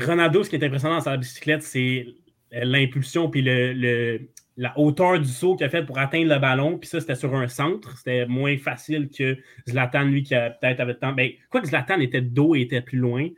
Ronaldo, 0.01 0.45
ce 0.45 0.51
qui 0.51 0.57
est 0.57 0.65
impressionnant 0.65 0.97
dans 0.97 1.03
sa 1.03 1.17
bicyclette, 1.17 1.63
c'est 1.63 2.07
l'impulsion 2.53 3.29
puis 3.29 3.43
le, 3.43 4.29
la 4.59 4.77
hauteur 4.77 5.21
du 5.21 5.29
saut 5.29 5.55
qu'il 5.55 5.65
a 5.65 5.71
fait 5.71 5.85
pour 5.85 5.99
atteindre 5.99 6.35
le 6.35 6.39
ballon. 6.39 6.79
Puis 6.79 6.89
ça, 6.89 7.01
c'était 7.01 7.15
sur 7.15 7.35
un 7.35 7.47
centre. 7.47 7.97
C'était 7.97 8.27
moins 8.27 8.59
facile 8.59 9.09
que 9.09 9.39
Zlatan, 9.69 10.05
lui, 10.05 10.25
qui 10.25 10.35
a 10.35 10.51
peut-être 10.51 10.81
avait 10.81 10.93
le 10.93 10.99
temps. 10.99 11.13
Ben, 11.13 11.31
quoi 11.49 11.61
que 11.61 11.69
Zlatan 11.69 12.01
était 12.01 12.21
de 12.21 12.29
dos 12.29 12.57
et 12.57 12.63
était 12.63 12.83
plus 12.83 12.99
loin. 12.99 13.29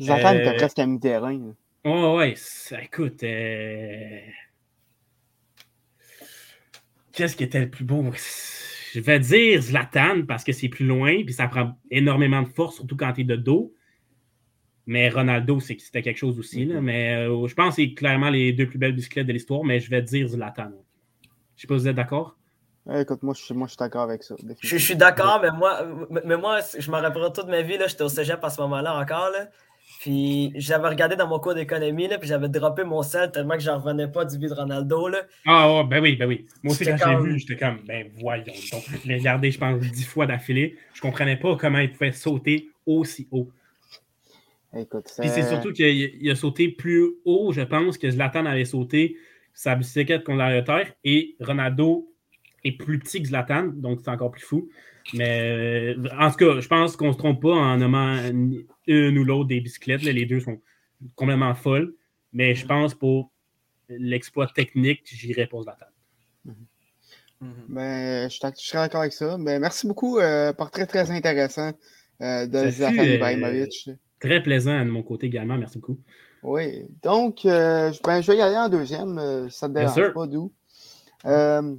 Zlatan 0.00 0.32
était 0.32 0.48
euh, 0.48 0.56
presque 0.56 0.78
à 0.78 0.86
mi-terrain. 0.86 1.52
Oh, 1.84 2.16
ouais, 2.16 2.34
écoute. 2.82 3.22
Euh, 3.22 4.20
qu'est-ce 7.12 7.36
qui 7.36 7.44
était 7.44 7.60
le 7.60 7.68
plus 7.68 7.84
beau? 7.84 8.02
Je 8.94 9.00
vais 9.00 9.18
dire 9.18 9.60
Zlatan 9.60 10.24
parce 10.24 10.44
que 10.44 10.52
c'est 10.52 10.68
plus 10.68 10.86
loin, 10.86 11.24
puis 11.24 11.34
ça 11.34 11.48
prend 11.48 11.76
énormément 11.90 12.42
de 12.42 12.48
force, 12.48 12.76
surtout 12.76 12.96
quand 12.96 13.12
tu 13.12 13.22
es 13.22 13.24
de 13.24 13.34
dos. 13.34 13.74
Mais 14.86 15.08
Ronaldo, 15.08 15.58
c'était 15.58 16.00
quelque 16.00 16.16
chose 16.16 16.38
aussi. 16.38 16.64
Là. 16.64 16.76
Mm-hmm. 16.76 16.80
Mais 16.80 17.26
euh, 17.26 17.48
je 17.48 17.54
pense 17.54 17.70
que 17.70 17.82
c'est 17.82 17.94
clairement 17.94 18.30
les 18.30 18.52
deux 18.52 18.68
plus 18.68 18.78
belles 18.78 18.94
bicyclettes 18.94 19.26
de 19.26 19.32
l'histoire, 19.32 19.64
mais 19.64 19.80
je 19.80 19.90
vais 19.90 20.00
dire 20.00 20.28
Zlatan. 20.28 20.68
Je 20.68 20.68
ne 20.68 21.60
sais 21.60 21.66
pas 21.66 21.74
si 21.74 21.80
vous 21.80 21.88
êtes 21.88 21.96
d'accord. 21.96 22.36
écoute, 22.94 23.24
moi, 23.24 23.34
je, 23.34 23.52
moi, 23.52 23.66
je 23.66 23.72
suis 23.72 23.78
d'accord 23.78 24.02
avec 24.02 24.22
ça. 24.22 24.36
Je, 24.60 24.76
suis 24.76 24.94
d'accord, 24.94 25.40
mais 25.42 25.50
moi, 25.50 25.80
mais 26.24 26.36
moi, 26.36 26.60
je 26.78 26.88
me 26.88 26.96
rappelle 26.96 27.32
toute 27.34 27.48
ma 27.48 27.62
vie. 27.62 27.76
J'étais 27.88 28.02
au 28.02 28.08
cégep 28.08 28.44
à 28.44 28.50
ce 28.50 28.60
moment-là 28.60 28.96
encore. 28.96 29.30
Là. 29.30 29.48
Puis 30.00 30.52
j'avais 30.56 30.88
regardé 30.88 31.16
dans 31.16 31.26
mon 31.26 31.38
cours 31.38 31.54
d'économie, 31.54 32.08
puis 32.20 32.28
j'avais 32.28 32.48
droppé 32.48 32.84
mon 32.84 33.02
sel 33.02 33.30
tellement 33.30 33.54
que 33.54 33.60
j'en 33.60 33.78
revenais 33.78 34.08
pas 34.08 34.24
du 34.24 34.38
but 34.38 34.48
de 34.48 34.54
Ronaldo. 34.54 35.08
Là. 35.08 35.22
Ah, 35.46 35.82
ben 35.88 36.02
oui, 36.02 36.16
ben 36.16 36.26
oui. 36.26 36.46
Moi 36.62 36.74
aussi, 36.74 36.84
quand 36.84 36.96
je 36.96 37.08
l'ai 37.08 37.16
vu, 37.16 37.38
j'étais 37.38 37.56
comme, 37.56 37.78
ben 37.86 38.10
voyons. 38.18 38.44
Donc, 38.72 38.82
je 39.02 39.08
l'ai 39.08 39.16
regardé, 39.16 39.50
je 39.50 39.58
pense, 39.58 39.80
dix 39.80 40.04
fois 40.04 40.26
d'affilée. 40.26 40.76
Je 40.92 41.00
comprenais 41.00 41.36
pas 41.36 41.56
comment 41.56 41.78
il 41.78 41.90
pouvait 41.90 42.12
sauter 42.12 42.68
aussi 42.86 43.28
haut. 43.30 43.48
Puis 44.72 45.28
c'est 45.28 45.48
surtout 45.48 45.72
qu'il 45.72 46.30
a 46.30 46.34
sauté 46.34 46.68
plus 46.68 47.14
haut, 47.24 47.52
je 47.52 47.62
pense, 47.62 47.96
que 47.96 48.10
Zlatan 48.10 48.44
avait 48.44 48.64
sauté 48.64 49.16
sa 49.52 49.76
bicyclette 49.76 50.24
contre 50.24 50.38
la 50.38 50.62
terre 50.62 50.92
et 51.04 51.36
Ronaldo 51.40 52.10
est 52.64 52.72
plus 52.72 52.98
petit 52.98 53.22
que 53.22 53.28
Zlatan, 53.28 53.68
donc 53.68 54.00
c'est 54.02 54.10
encore 54.10 54.32
plus 54.32 54.42
fou. 54.42 54.68
Mais 55.12 55.94
euh, 55.96 56.08
en 56.18 56.30
tout 56.30 56.36
cas, 56.36 56.60
je 56.60 56.66
pense 56.66 56.96
qu'on 56.96 57.08
ne 57.08 57.12
se 57.12 57.18
trompe 57.18 57.42
pas 57.42 57.52
en 57.52 57.76
nommant 57.76 58.18
une 58.86 59.18
ou 59.18 59.24
l'autre 59.24 59.48
des 59.48 59.60
bicyclettes. 59.60 60.02
les 60.02 60.26
deux 60.26 60.40
sont 60.40 60.60
complètement 61.14 61.54
folles. 61.54 61.94
Mais 62.32 62.54
je 62.54 62.66
pense 62.66 62.94
pour 62.94 63.30
l'exploit 63.88 64.48
technique, 64.48 65.02
j'irais 65.04 65.46
pour 65.46 65.62
Zlatan. 65.62 65.86
Mm-hmm. 66.46 67.52
Ben, 67.68 68.30
je, 68.30 68.34
suis 68.56 68.72
d'accord 68.74 69.02
avec 69.02 69.12
ça. 69.12 69.36
Ben, 69.38 69.60
merci 69.60 69.86
beaucoup. 69.86 70.18
Euh, 70.18 70.52
portrait 70.52 70.86
très 70.86 71.10
intéressant 71.10 71.72
euh, 72.22 72.46
de 72.46 72.70
Zlatan 72.70 73.02
Ibrahimovic. 73.02 73.90
Très 74.20 74.42
plaisant 74.42 74.84
de 74.84 74.90
mon 74.90 75.02
côté 75.02 75.26
également. 75.26 75.58
Merci 75.58 75.78
beaucoup. 75.78 75.98
Oui. 76.44 76.86
Donc, 77.02 77.46
euh, 77.46 77.90
ben, 78.04 78.20
je 78.20 78.30
vais 78.30 78.38
y 78.38 78.42
aller 78.42 78.56
en 78.56 78.68
deuxième. 78.68 79.18
Euh, 79.18 79.48
ça 79.48 79.66
ne 79.66 79.74
te 79.74 79.78
dérange 79.78 80.12
pas 80.12 80.26
d'où. 80.26 80.52
Euh, 81.24 81.74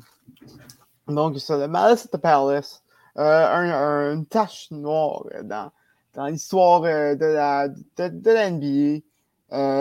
donc, 1.07 1.39
ça, 1.39 1.55
le 1.57 1.67
Malice 1.67 2.05
at 2.05 2.17
the 2.17 2.21
Palace. 2.21 2.83
Une 3.15 4.25
tache 4.25 4.69
noire 4.71 5.25
dans, 5.43 5.71
dans 6.13 6.27
l'histoire 6.27 6.81
de 6.81 7.25
la, 7.25 7.67
de, 7.67 8.31
la 8.31 8.51
NBA. 8.51 9.01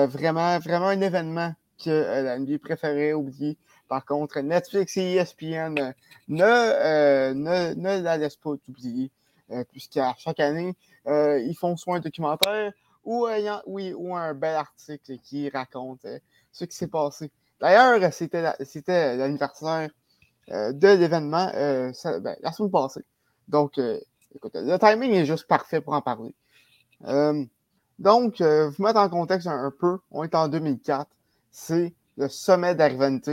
vraiment, 0.07 0.59
vraiment 0.59 0.89
un 0.89 1.01
événement 1.01 1.53
que 1.85 1.91
la 1.91 2.39
NBA 2.39 2.59
préférait 2.59 3.13
oublier. 3.13 3.57
Par 3.89 4.05
contre, 4.05 4.41
Netflix 4.41 4.97
et 4.97 5.15
ESPN 5.15 5.95
ne, 6.29 7.33
ne, 7.33 7.75
ne 7.75 8.01
la 8.01 8.17
laissent 8.17 8.37
pas 8.37 8.51
oublier, 8.69 9.11
puisqu'à 9.71 10.15
chaque 10.19 10.41
année, 10.41 10.75
euh, 11.07 11.39
ils 11.41 11.55
font 11.55 11.77
soit 11.77 11.97
un 11.97 12.01
documentaire 12.01 12.73
ou, 13.05 13.27
euh, 13.27 13.61
oui, 13.67 13.93
ou 13.93 14.17
un 14.17 14.33
bel 14.33 14.55
article 14.55 15.19
qui 15.19 15.51
raconte 15.51 16.05
euh, 16.07 16.19
ce 16.51 16.65
qui 16.65 16.75
s'est 16.75 16.89
passé. 16.89 17.31
D'ailleurs, 17.61 18.13
c'était 18.13 18.43
l'anniversaire 19.17 19.91
de 20.49 20.89
l'événement 20.89 21.51
ben, 21.55 22.37
la 22.41 22.53
semaine 22.53 22.71
passée. 22.71 23.05
Donc, 23.49 23.79
écoute, 24.35 24.53
le 24.55 24.79
timing 24.79 25.13
est 25.13 25.27
juste 25.27 25.47
parfait 25.47 25.81
pour 25.81 25.95
en 25.95 26.03
parler. 26.03 26.35
donc, 27.99 28.41
vous 28.41 28.83
mettre 28.83 28.99
en 28.99 29.09
contexte 29.09 29.47
un, 29.47 29.73
peu, 29.79 29.99
on 30.11 30.25
est 30.25 30.35
en 30.35 30.49
2004. 30.49 31.07
C'est 31.51 31.95
le 32.17 32.29
sommet 32.29 32.75
d'Arvente, 32.75 33.29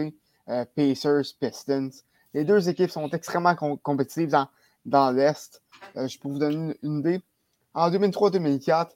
Pacers, 0.76 1.26
Pistons. 1.40 1.90
Les 2.34 2.44
deux 2.44 2.70
équipes 2.70 2.92
sont 2.92 3.10
extrêmement 3.10 3.56
compétitives 3.56 4.30
dans, 4.30 4.48
dans 4.86 5.12
l'Est. 5.12 5.62
je 5.96 6.18
peux 6.20 6.30
vous 6.30 6.40
donner 6.40 6.78
une 6.84 7.00
idée. 7.00 7.22
En 7.74 7.90
2003-2004, 7.90 8.90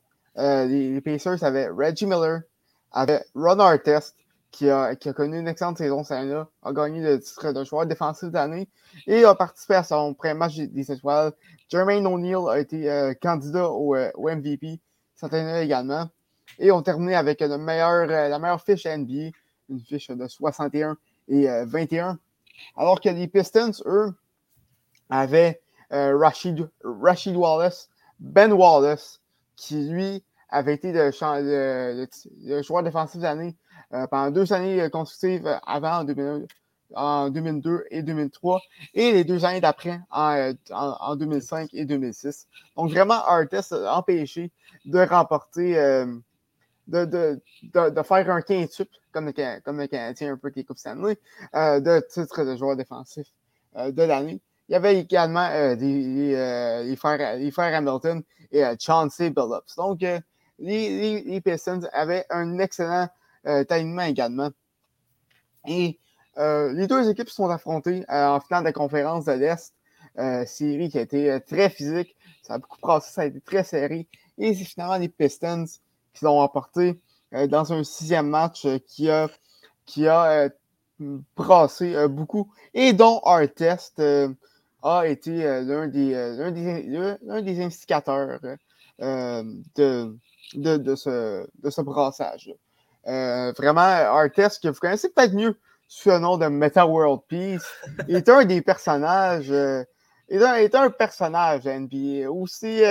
les, 0.67 1.01
Pacers 1.01 1.43
avaient 1.43 1.67
Reggie 1.69 2.05
Miller, 2.05 2.41
avaient 2.91 3.23
Ron 3.35 3.59
Artest, 3.59 4.15
qui 4.55 4.69
a, 4.69 4.95
connu 4.95 5.39
une 5.39 5.47
excellente 5.49 5.77
saison 5.77 6.03
cette 6.03 6.17
année-là, 6.17 6.47
a 6.63 6.71
gagné 6.71 7.01
le 7.01 7.19
titre 7.19 7.51
de 7.51 7.63
joueur 7.65 7.85
défensif 7.85 8.29
d'année 8.29 8.69
et 9.05 9.25
a 9.25 9.35
participé 9.35 9.75
à 9.75 9.83
son 9.83 10.13
premier 10.13 10.33
match 10.33 10.55
des 10.55 10.91
étoiles. 10.91 11.33
Jermaine 11.69 12.07
O'Neal 12.07 12.49
a 12.49 12.59
été 12.59 13.13
candidat 13.21 13.69
au, 13.69 13.95
MVP 14.17 14.79
cette 15.15 15.33
année-là 15.33 15.61
également. 15.61 16.09
Et 16.57 16.71
on 16.71 16.81
terminé 16.81 17.15
avec 17.15 17.41
la 17.41 17.57
meilleure, 17.57 18.07
la 18.07 18.39
meilleure 18.39 18.61
fiche 18.61 18.85
NBA, 18.85 19.31
une 19.69 19.79
fiche 19.81 20.09
de 20.09 20.25
61 20.25 20.97
et 21.27 21.47
21. 21.65 22.17
Alors 22.77 23.01
que 23.01 23.09
les 23.09 23.27
Pistons, 23.27 23.71
eux, 23.85 24.13
avaient 25.09 25.61
euh, 25.91 26.17
Rashid, 26.17 27.35
Wallace, 27.35 27.89
Ben 28.19 28.53
Wallace, 28.53 29.21
qui 29.57 29.89
lui 29.89 30.23
avait 30.49 30.75
été 30.75 30.93
le, 30.93 31.11
joueur 32.61 32.83
défensif 32.83 33.19
d'année 33.19 33.55
euh, 33.95 34.07
pendant 34.07 34.31
deux 34.31 34.53
années 34.53 34.89
consécutives 34.91 35.59
avant 35.65 36.05
en, 36.93 37.29
2002 37.29 37.85
et 37.89 38.03
2003, 38.03 38.61
et 38.93 39.11
les 39.11 39.23
deux 39.23 39.43
années 39.45 39.61
d'après 39.61 39.99
en, 40.11 41.15
2005 41.15 41.69
et 41.73 41.85
2006. 41.85 42.47
Donc 42.77 42.91
vraiment, 42.91 43.25
Artest 43.25 43.73
a 43.73 43.97
empêché 43.97 44.51
de 44.85 44.99
remporter, 44.99 45.77
euh, 45.77 46.05
de, 46.87 47.05
de, 47.05 47.41
de, 47.73 48.03
faire 48.03 48.29
un 48.29 48.41
quintuple, 48.41 48.95
comme 49.11 49.25
le, 49.25 49.59
comme 49.61 49.79
le 49.79 49.87
Canadien 49.87 50.33
un 50.33 50.37
peu 50.37 50.51
qui 50.51 50.63
Coupe 50.63 50.77
Stanley, 50.77 51.17
de 51.53 51.99
titre 52.07 52.43
de 52.43 52.55
joueur 52.55 52.75
défensif 52.75 53.27
de 53.75 54.03
l'année. 54.03 54.39
Il 54.67 54.71
y 54.71 54.75
avait 54.75 54.99
également 54.99 55.47
euh, 55.51 55.75
euh, 55.79 56.83
les, 56.83 56.95
frères, 56.95 57.75
Hamilton 57.75 58.23
et 58.51 58.65
euh, 58.65 58.75
Chauncey 58.79 59.29
Billups. 59.29 59.75
Donc, 59.77 60.03
les, 60.57 61.41
Pistons 61.41 61.81
avaient 61.93 62.25
un 62.29 62.57
excellent 62.57 63.07
timing 63.67 64.01
également. 64.01 64.49
Et 65.67 65.99
les 66.37 66.87
deux 66.87 67.09
équipes 67.09 67.29
se 67.29 67.35
sont 67.35 67.49
affrontées 67.49 68.03
en 68.09 68.39
finale 68.39 68.63
de 68.63 68.69
la 68.69 68.73
conférence 68.73 69.25
de 69.25 69.33
l'Est. 69.33 69.73
série 70.45 70.89
qui 70.89 70.97
a 70.97 71.01
été 71.01 71.39
très 71.47 71.69
physique. 71.69 72.15
Ça 72.41 72.55
a 72.55 72.57
beaucoup 72.57 72.79
passé, 72.79 73.11
ça 73.11 73.21
a 73.21 73.25
été 73.25 73.41
très 73.41 73.63
serré. 73.63 74.07
Et 74.37 74.53
c'est 74.53 74.65
finalement 74.65 74.97
les 74.97 75.09
Pistons 75.09 75.65
qui 76.13 76.25
l'ont 76.25 76.39
emporté 76.39 76.99
dans 77.49 77.73
un 77.73 77.83
sixième 77.83 78.27
match 78.27 78.67
qui 78.87 79.09
a, 79.09 79.29
qui 79.85 80.07
a 80.07 80.49
brassé 81.35 82.07
beaucoup 82.07 82.51
et 82.73 82.93
dont 82.93 83.19
Artest 83.19 84.01
a 84.85 85.07
été 85.07 85.45
euh, 85.45 85.61
l'un 85.61 85.87
des, 85.87 86.13
euh, 86.13 86.51
des, 86.51 87.41
des, 87.41 87.61
indicateurs 87.63 88.39
euh, 89.01 89.43
de, 89.75 90.15
de, 90.53 90.77
de, 90.77 90.95
ce, 90.95 91.47
de 91.63 91.69
ce 91.69 91.81
brassage. 91.81 92.53
Vraiment, 93.05 93.81
Artest, 93.81 94.61
que 94.61 94.69
vous 94.69 94.79
connaissez 94.79 95.09
peut-être 95.09 95.33
mieux 95.33 95.57
sous 95.87 96.09
le 96.09 96.19
nom 96.19 96.37
de 96.37 96.47
Meta 96.47 96.85
World 96.85 97.21
Peace, 97.27 97.65
est 98.07 98.27
un 98.29 98.43
des 98.45 98.61
personnages. 98.61 99.51
est, 99.51 100.43
un, 100.43 100.55
est 100.55 100.75
un 100.75 100.89
personnage 100.89 101.65
NBA. 101.65 102.29
Aussi, 102.29 102.81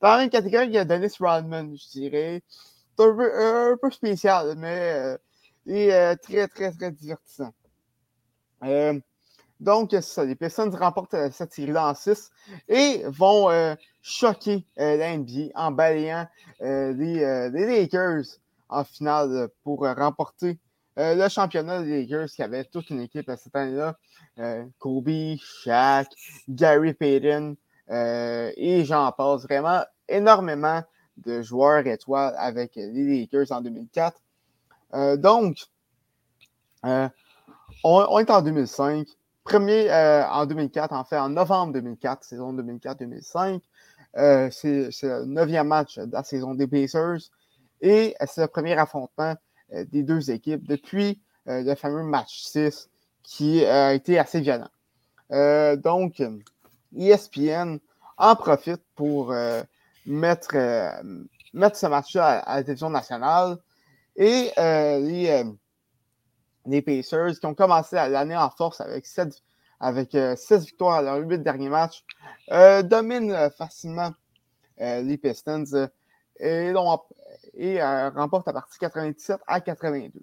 dans 0.00 0.10
la 0.10 0.18
même 0.18 0.30
catégorie, 0.30 0.66
il 0.66 0.74
y 0.74 0.78
a 0.78 0.84
Dennis 0.84 1.14
Rodman, 1.18 1.74
je 1.76 1.98
dirais. 1.98 2.42
C'est 2.96 3.04
un 3.04 3.16
peu, 3.16 3.78
peu 3.80 3.90
spécial, 3.90 4.54
mais 4.56 5.16
est 5.66 6.16
très, 6.16 6.46
très, 6.48 6.72
très 6.72 6.90
divertissant. 6.90 7.52
Donc, 9.62 9.94
ça, 10.00 10.24
les 10.24 10.34
Pistons 10.34 10.70
remportent 10.70 11.14
euh, 11.14 11.30
cette 11.30 11.52
série-là 11.52 11.90
en 11.90 11.94
6 11.94 12.30
et 12.68 13.04
vont 13.06 13.48
euh, 13.48 13.76
choquer 14.02 14.66
euh, 14.80 14.96
la 14.96 15.16
NBA 15.16 15.52
en 15.54 15.70
balayant 15.70 16.26
les, 16.60 17.48
Lakers 17.52 18.24
en 18.72 18.84
finale 18.84 19.48
pour 19.64 19.80
remporter 19.80 20.58
le 20.96 21.28
championnat 21.28 21.82
des 21.82 22.02
Lakers 22.02 22.28
qui 22.28 22.42
avait 22.42 22.64
toute 22.64 22.90
une 22.90 23.00
équipe 23.00 23.30
cette 23.36 23.56
année-là. 23.56 23.96
Kobe, 24.78 25.36
Shaq, 25.38 26.08
Gary 26.48 26.92
Payton 26.94 27.56
et 27.90 28.84
j'en 28.84 29.10
passe 29.12 29.42
vraiment 29.42 29.82
énormément 30.08 30.82
de 31.16 31.42
joueurs 31.42 31.86
étoiles 31.86 32.34
avec 32.36 32.76
les 32.76 33.20
Lakers 33.20 33.52
en 33.52 33.60
2004. 33.60 34.20
donc, 35.16 35.56
on, 36.82 37.10
on, 37.84 38.18
est 38.18 38.30
en 38.30 38.42
2005. 38.42 39.06
Premier 39.44 39.90
euh, 39.90 40.24
en 40.28 40.46
2004, 40.46 40.92
en 40.92 41.04
fait, 41.04 41.18
en 41.18 41.30
novembre 41.30 41.72
2004, 41.72 42.24
saison 42.24 42.54
2004-2005. 42.54 43.60
Euh, 44.16 44.48
c'est 44.50 44.90
le 45.02 45.24
neuvième 45.24 45.68
match 45.68 45.98
de 45.98 46.12
la 46.12 46.22
saison 46.22 46.54
des 46.54 46.66
Pacers 46.66 47.30
et 47.82 48.16
c'est 48.26 48.40
le 48.40 48.46
premier 48.46 48.72
affrontement 48.78 49.34
euh, 49.74 49.84
des 49.90 50.02
deux 50.02 50.30
équipes 50.30 50.66
depuis 50.66 51.20
le 51.44 51.74
fameux 51.74 52.04
match 52.04 52.40
6 52.44 52.88
qui 53.24 53.64
a 53.64 53.94
été 53.94 54.16
assez 54.16 54.40
violent. 54.40 54.68
donc, 55.76 56.22
ESPN 56.96 57.78
en 58.16 58.36
profite 58.36 58.80
pour 58.94 59.34
mettre, 60.06 60.54
mettre 61.52 61.76
ce 61.76 61.86
match-là 61.86 62.38
à, 62.38 62.56
la 62.58 62.62
télévision 62.62 62.90
nationale 62.90 63.58
et 64.14 64.52
les 66.64 66.82
Pacers 66.82 67.40
qui 67.40 67.46
ont 67.46 67.54
commencé 67.54 67.96
l'année 67.96 68.36
en 68.36 68.50
force 68.50 68.80
avec 68.80 69.04
7 69.04 69.42
avec 69.82 70.14
euh, 70.14 70.36
victoires 70.50 70.98
à 70.98 71.02
leurs 71.02 71.18
8 71.18 71.42
derniers 71.42 71.68
matchs, 71.68 72.04
euh, 72.52 72.82
dominent 72.82 73.32
euh, 73.32 73.50
facilement 73.50 74.12
les 74.78 75.16
Pistons 75.16 75.64
et, 76.40 76.72
et 77.54 77.82
remportent 77.82 78.46
la 78.46 78.52
partie 78.52 78.78
97 78.78 79.40
à 79.46 79.60
82. 79.60 80.20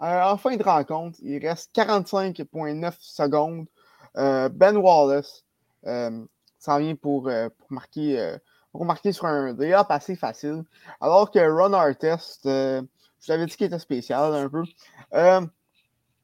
en 0.00 0.36
fin 0.36 0.56
de 0.56 0.62
rencontre, 0.62 1.18
il 1.22 1.38
reste 1.46 1.74
45,9 1.74 2.92
secondes. 3.00 3.66
ben 4.14 4.76
Wallace 4.76 5.44
s'en 5.84 6.78
vient 6.78 6.94
pour, 6.94 7.30
marquer, 7.70 8.36
pour 8.72 8.84
marquer 8.84 9.12
sur 9.12 9.26
un 9.26 9.54
layup 9.54 9.86
assez 9.90 10.16
facile, 10.16 10.64
alors 11.00 11.30
que 11.30 11.38
Ron 11.38 11.72
Artest, 11.72 12.40
je 12.44 12.82
vous 13.26 13.32
avais 13.32 13.46
dit 13.46 13.56
qu'il 13.56 13.66
était 13.66 13.78
spécial 13.78 14.34
un 14.34 14.48
peu. 14.48 14.64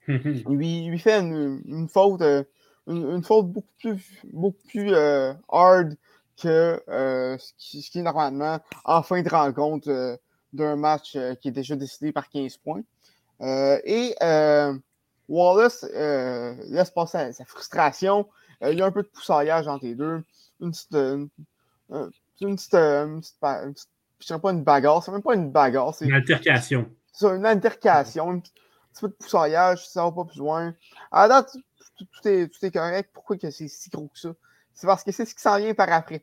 il, 0.08 0.88
lui 0.90 0.98
fait 0.98 1.20
une, 1.20 1.88
faute, 1.88 2.22
euh, 2.22 2.44
une, 2.86 3.22
faute 3.22 3.50
beaucoup 3.50 3.72
plus, 3.80 4.22
beaucoup 4.32 4.68
plus 4.68 4.94
euh, 4.94 5.32
hard 5.48 5.96
que 6.40 6.82
euh, 6.88 7.36
ce 7.38 7.52
qui, 7.90 7.98
est 7.98 8.02
normalement 8.02 8.58
en 8.84 9.02
fin 9.02 9.22
de 9.22 9.28
rencontre 9.28 10.18
d'un 10.52 10.76
match 10.76 11.16
qui 11.40 11.48
est 11.48 11.52
déjà 11.52 11.76
décidé 11.76 12.12
par 12.12 12.28
15 12.28 12.56
points. 12.58 12.82
et 13.40 14.14
Wallace 15.28 15.84
laisse 15.84 16.90
passer 16.90 17.32
sa, 17.32 17.44
frustration. 17.44 18.28
il 18.62 18.78
y 18.78 18.82
a 18.82 18.86
un 18.86 18.92
peu 18.92 19.02
de 19.02 19.08
poussaillage 19.08 19.66
entre 19.68 19.84
les 19.84 19.94
deux. 19.94 20.22
Une 20.60 20.70
petite. 20.70 20.94
Une, 20.94 21.28
une 22.40 22.56
petite, 22.56 22.76
je 24.18 24.34
ne 24.34 24.38
pas 24.38 24.50
une 24.50 24.62
bagarre, 24.62 25.02
c'est 25.02 25.12
même 25.12 25.22
pas 25.22 25.34
une 25.34 25.50
bagarre. 25.50 25.94
C'est 25.94 26.06
une 26.06 26.14
altercation. 26.14 26.88
C'est 27.12 27.26
une 27.26 27.46
altercation, 27.46 28.40
petit 28.40 28.52
peu 29.00 29.08
de 29.08 29.14
poussaillage, 29.14 29.88
ça 29.88 30.04
va 30.04 30.12
pas 30.12 30.24
plus 30.24 30.38
loin. 30.38 30.74
À 31.10 31.28
date, 31.28 31.56
tout, 31.96 32.28
est, 32.28 32.48
tout 32.48 32.64
est 32.64 32.70
correct. 32.70 33.10
Pourquoi 33.12 33.36
que 33.36 33.50
c'est 33.50 33.68
si 33.68 33.90
gros 33.90 34.08
que 34.08 34.18
ça? 34.18 34.28
C'est 34.76 34.86
parce 34.86 35.02
que 35.02 35.10
c'est 35.10 35.24
ce 35.24 35.34
qui 35.34 35.40
s'en 35.40 35.56
vient 35.56 35.72
par 35.72 35.90
après. 35.90 36.22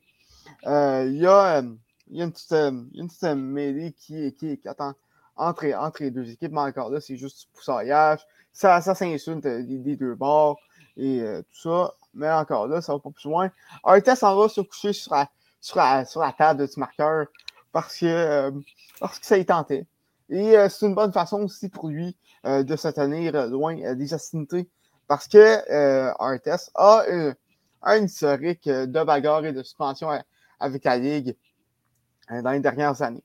Euh, 0.68 1.06
il 1.08 1.18
y, 1.18 1.26
a, 1.26 1.58
euh, 1.58 1.76
y, 2.12 2.22
a 2.22 2.26
une 2.26 2.32
petite, 2.32 2.52
euh, 2.52 2.84
une 2.94 3.08
petite 3.08 3.24
mêlée 3.24 3.94
qui, 3.94 4.32
qui, 4.36 4.60
qui 4.60 4.68
attend 4.68 4.94
entre, 5.36 5.66
entre, 5.74 6.04
les 6.04 6.12
deux 6.12 6.30
équipes, 6.30 6.52
mais 6.52 6.62
encore 6.62 6.92
là, 6.92 7.02
c'est 7.02 7.18
juste 7.18 7.42
du 7.42 7.48
poussaillage. 7.56 8.20
Ça, 8.52 8.80
ça 8.82 8.94
s'insulte 8.94 9.42
des, 9.42 9.96
deux 9.96 10.14
bords 10.14 10.60
et 10.96 11.24
tout 11.50 11.70
ça. 11.70 11.96
Mais 12.14 12.32
encore 12.32 12.68
là, 12.68 12.82
ça 12.82 12.94
va 12.94 13.00
pas 13.00 13.10
plus 13.10 13.28
loin. 13.28 13.50
Artest 13.84 14.20
s'en 14.20 14.36
va 14.38 14.48
se 14.48 14.62
coucher 14.62 14.94
sur 14.94 15.16
la, 15.16 15.28
sur 15.60 15.78
la, 15.78 16.06
sur 16.06 16.22
la 16.22 16.32
table 16.32 16.68
du 16.68 16.80
marqueur 16.80 17.26
parce 17.72 17.98
que, 17.98 18.52
parce 19.00 19.18
que 19.18 19.26
ça 19.26 19.40
y 19.40 19.46
tentait. 19.46 19.88
Et 20.30 20.54
c'est 20.70 20.86
une 20.86 20.94
bonne 20.94 21.12
façon 21.12 21.42
aussi 21.42 21.70
pour 21.70 21.88
lui 21.88 22.16
de 22.44 22.76
se 22.76 22.88
tenir 22.90 23.48
loin 23.48 23.96
des 23.96 24.14
hostilités 24.14 24.70
parce 25.08 25.28
que 25.28 26.22
Artest 26.22 26.70
a 26.76 27.04
un 27.84 28.04
historique 28.04 28.68
de 28.68 29.04
bagarre 29.04 29.46
et 29.46 29.54
de 29.54 29.64
suspension 29.64 30.10
avec 30.60 30.84
la 30.84 30.98
Ligue 30.98 31.36
dans 32.30 32.52
les 32.52 32.60
dernières 32.60 33.02
années. 33.02 33.24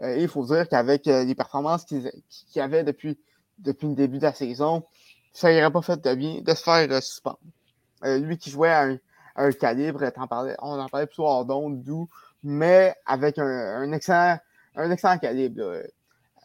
il 0.00 0.28
faut 0.28 0.44
dire 0.46 0.68
qu'avec 0.68 1.06
les 1.06 1.34
performances 1.34 1.84
qu'il 1.84 2.62
avait 2.62 2.84
depuis, 2.84 3.18
le 3.64 3.94
début 3.94 4.18
de 4.18 4.24
la 4.24 4.32
saison, 4.32 4.84
ça 5.32 5.52
n'aurait 5.52 5.72
pas 5.72 5.82
fait 5.82 6.00
de 6.00 6.14
bien 6.14 6.40
de 6.40 6.54
se 6.54 6.62
faire 6.62 7.02
suspendre. 7.02 7.38
lui 8.04 8.38
qui 8.38 8.50
jouait 8.50 8.70
à 8.70 8.88
un, 9.36 9.52
calibre, 9.52 10.02
on 10.60 10.78
en 10.78 10.88
parlait 10.88 11.06
plutôt 11.06 11.26
hors 11.26 11.44
d'onde, 11.44 11.82
doux, 11.82 12.08
mais 12.42 12.94
avec 13.04 13.38
un, 13.38 13.92
excellent, 13.92 14.38
un 14.76 15.18
calibre. 15.18 15.82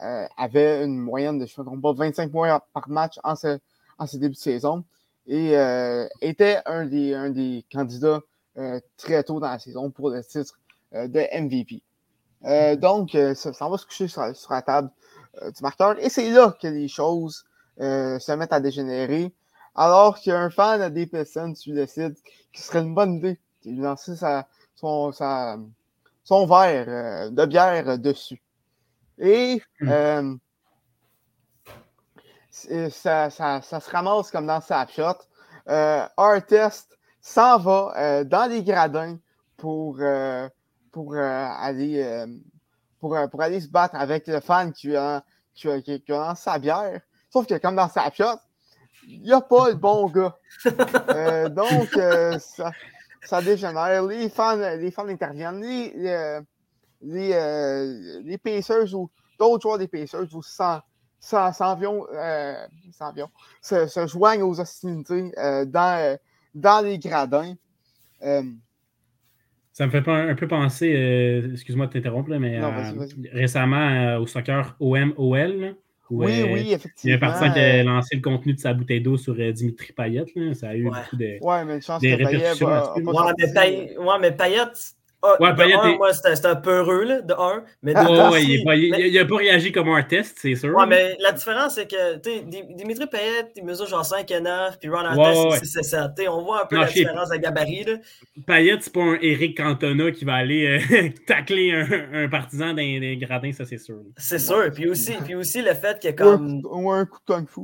Euh, 0.01 0.25
avait 0.35 0.83
une 0.83 0.97
moyenne 0.97 1.37
de, 1.37 1.45
je 1.45 1.61
ne 1.61 1.79
pas, 1.79 1.93
25 1.93 2.31
points 2.31 2.59
par 2.73 2.89
match 2.89 3.19
en 3.23 3.35
ce, 3.35 3.59
en 3.99 4.07
ce 4.07 4.17
début 4.17 4.33
de 4.33 4.39
saison 4.39 4.83
et 5.31 5.57
euh, 5.57 6.09
était 6.19 6.59
un 6.65 6.85
des, 6.85 7.13
un 7.13 7.29
des 7.29 7.63
candidats 7.71 8.19
euh, 8.57 8.81
très 8.97 9.23
tôt 9.23 9.39
dans 9.39 9.47
la 9.47 9.59
saison 9.59 9.89
pour 9.89 10.09
le 10.09 10.21
titre 10.23 10.59
de 10.91 11.41
MVP. 11.41 11.81
donc, 12.81 13.11
ça, 13.11 13.51
va 13.69 13.77
se 13.77 13.85
coucher 13.85 14.09
sur, 14.09 14.21
la 14.49 14.61
table 14.61 14.89
du 15.41 15.63
marqueur. 15.63 15.95
Et 16.03 16.09
c'est 16.09 16.29
là 16.31 16.53
que 16.61 16.67
les 16.67 16.89
choses 16.89 17.45
se 17.79 18.35
mettent 18.35 18.51
à 18.51 18.59
dégénérer. 18.59 19.31
Alors 19.73 20.19
qu'il 20.19 20.33
y 20.33 20.35
a 20.35 20.39
un 20.41 20.49
fan 20.49 20.93
des 20.93 21.07
Pistons 21.07 21.53
qui 21.53 21.71
décide 21.71 22.13
qu'il 22.51 22.61
serait 22.61 22.81
une 22.81 22.93
bonne 22.93 23.13
idée 23.13 23.39
de 23.63 23.81
lancer 23.81 24.17
son, 24.75 25.13
son 25.13 26.45
verre 26.45 27.31
de 27.31 27.45
bière 27.45 27.97
dessus. 27.97 28.41
Et 29.17 29.61
mmh. 29.79 30.35
Ça, 32.51 33.29
ça, 33.29 33.61
ça, 33.61 33.79
se 33.79 33.89
ramasse 33.89 34.29
comme 34.29 34.45
dans 34.45 34.59
Snapshot. 34.59 35.17
Euh, 35.69 36.05
Artist 36.17 36.97
s'en 37.21 37.57
va 37.57 37.93
euh, 37.97 38.23
dans 38.23 38.49
les 38.49 38.63
gradins 38.63 39.17
pour, 39.55 39.97
euh, 39.99 40.49
pour, 40.91 41.15
aller, 41.15 42.25
pour, 42.99 43.17
pour, 43.29 43.41
aller 43.41 43.61
se 43.61 43.69
battre 43.69 43.95
avec 43.95 44.27
le 44.27 44.41
fan 44.41 44.73
qui 44.73 44.95
a, 44.95 45.23
qui 45.53 45.69
a, 45.69 45.81
qui 45.81 46.03
a 46.09 46.35
sa 46.35 46.59
bière. 46.59 46.99
Sauf 47.29 47.47
que 47.47 47.57
comme 47.57 47.75
dans 47.75 47.87
sa 47.87 48.11
shot, 48.11 48.39
il 49.07 49.21
n'y 49.21 49.31
a 49.31 49.41
pas 49.41 49.69
le 49.69 49.75
bon 49.75 50.07
gars. 50.07 50.35
donc, 51.49 51.89
ça, 52.39 52.71
ça 53.23 53.41
dégénère. 53.41 54.03
Les 54.03 54.29
fans, 54.29 54.57
les 54.57 54.91
fans 54.91 55.07
interviennent. 55.07 55.61
Les, 55.61 56.41
les, 57.01 58.21
les 58.23 58.37
Pacers 58.37 58.93
ou 58.93 59.09
d'autres 59.39 59.61
joueurs 59.61 59.77
des 59.77 59.87
Pacers 59.87 60.25
vous 60.25 60.43
sentent 60.43 60.83
s'en 61.21 61.75
viennent, 61.75 62.01
euh, 62.13 62.55
se, 63.61 63.87
se, 63.87 64.07
joignent 64.07 64.41
aux 64.41 64.59
hostilités 64.59 65.31
euh, 65.37 65.65
dans, 65.65 65.99
euh, 65.99 66.17
dans 66.55 66.83
les 66.83 66.97
gradins. 66.97 67.53
Euh, 68.23 68.43
ça 69.71 69.85
me 69.85 69.91
fait 69.91 70.05
un, 70.05 70.35
peu 70.35 70.47
penser, 70.47 71.49
excuse-moi 71.53 71.87
de 71.87 71.93
t'interrompre, 71.93 72.29
mais 72.37 72.59
récemment 73.31 74.17
au 74.17 74.27
soccer 74.27 74.75
OM-OL. 74.81 75.75
Oui, 76.09 76.43
oui, 76.43 76.73
effectivement. 76.73 76.91
Il 77.05 77.09
y 77.09 77.13
a 77.13 77.15
un 77.15 77.19
partisan 77.19 77.53
qui 77.53 77.59
a 77.59 77.83
lancé 77.83 78.17
le 78.17 78.21
contenu 78.21 78.53
de 78.53 78.59
sa 78.59 78.73
bouteille 78.73 78.99
d'eau 78.99 79.15
sur 79.15 79.33
Dimitri 79.53 79.93
Payet. 79.93 80.25
Ça 80.55 80.69
a 80.69 80.75
eu 80.75 80.83
beaucoup 80.83 81.15
de. 81.15 81.37
Ouais, 81.41 81.63
mais 81.63 81.75
une 81.75 81.81
chance 81.81 82.01
que 82.01 82.17
Payet. 82.17 83.97
Ouais, 83.97 84.19
mais 84.19 84.31
Payet, 84.33 84.65
ah, 85.23 85.37
ouais, 85.39 85.73
un, 85.73 85.97
moi, 85.97 86.13
c'était 86.13 86.47
un 86.47 86.55
peu 86.55 86.71
heureux, 86.71 87.03
là, 87.03 87.21
de 87.21 87.33
un. 87.33 87.63
Mais 87.83 87.93
de 87.93 87.99
ouais, 88.31 88.43
il 88.43 89.13
n'a 89.13 89.25
pas, 89.25 89.35
réagi 89.35 89.71
comme 89.71 89.89
un 89.89 90.01
test, 90.01 90.39
c'est 90.41 90.55
sûr. 90.55 90.75
Ouais, 90.75 90.87
mais 90.87 91.15
la 91.19 91.31
différence, 91.31 91.75
c'est 91.75 91.87
que 91.87 92.15
Dimitri 92.75 93.05
Payet, 93.05 93.51
il 93.55 93.63
mesure 93.63 93.85
genre 93.85 94.03
5 94.03 94.29
et 94.31 94.41
9, 94.41 94.79
puis 94.79 94.89
Ron 94.89 95.05
Artest, 95.05 95.63
c'est 95.63 95.83
6 95.83 95.89
7. 96.17 96.27
On 96.29 96.41
voit 96.41 96.63
un 96.63 96.65
peu 96.65 96.77
la 96.77 96.87
différence 96.87 97.29
de 97.29 97.37
gabarit. 97.37 97.83
Là. 97.83 97.93
Payet, 98.47 98.77
c'est 98.81 98.93
pas 98.93 99.01
un 99.01 99.17
Eric 99.21 99.57
Cantona 99.57 100.11
qui 100.11 100.25
va 100.25 100.35
aller 100.35 100.81
euh, 100.91 101.09
tacler 101.27 101.71
un, 101.71 102.23
un, 102.23 102.27
partisan 102.27 102.69
dans 102.69 102.77
les 102.77 103.17
gradins, 103.17 103.51
ça, 103.51 103.65
c'est 103.65 103.77
sûr. 103.77 104.01
C'est 104.17 104.39
sûr. 104.39 104.71
Puis 104.73 104.89
aussi, 104.89 105.13
puis 105.23 105.35
aussi 105.35 105.61
le 105.61 105.75
fait 105.75 106.01
que 106.01 106.11
comme. 106.11 106.61
Ou 106.65 106.91
un 106.91 107.05
coup 107.05 107.19
de 107.27 107.33
kung 107.33 107.47
fu. 107.47 107.61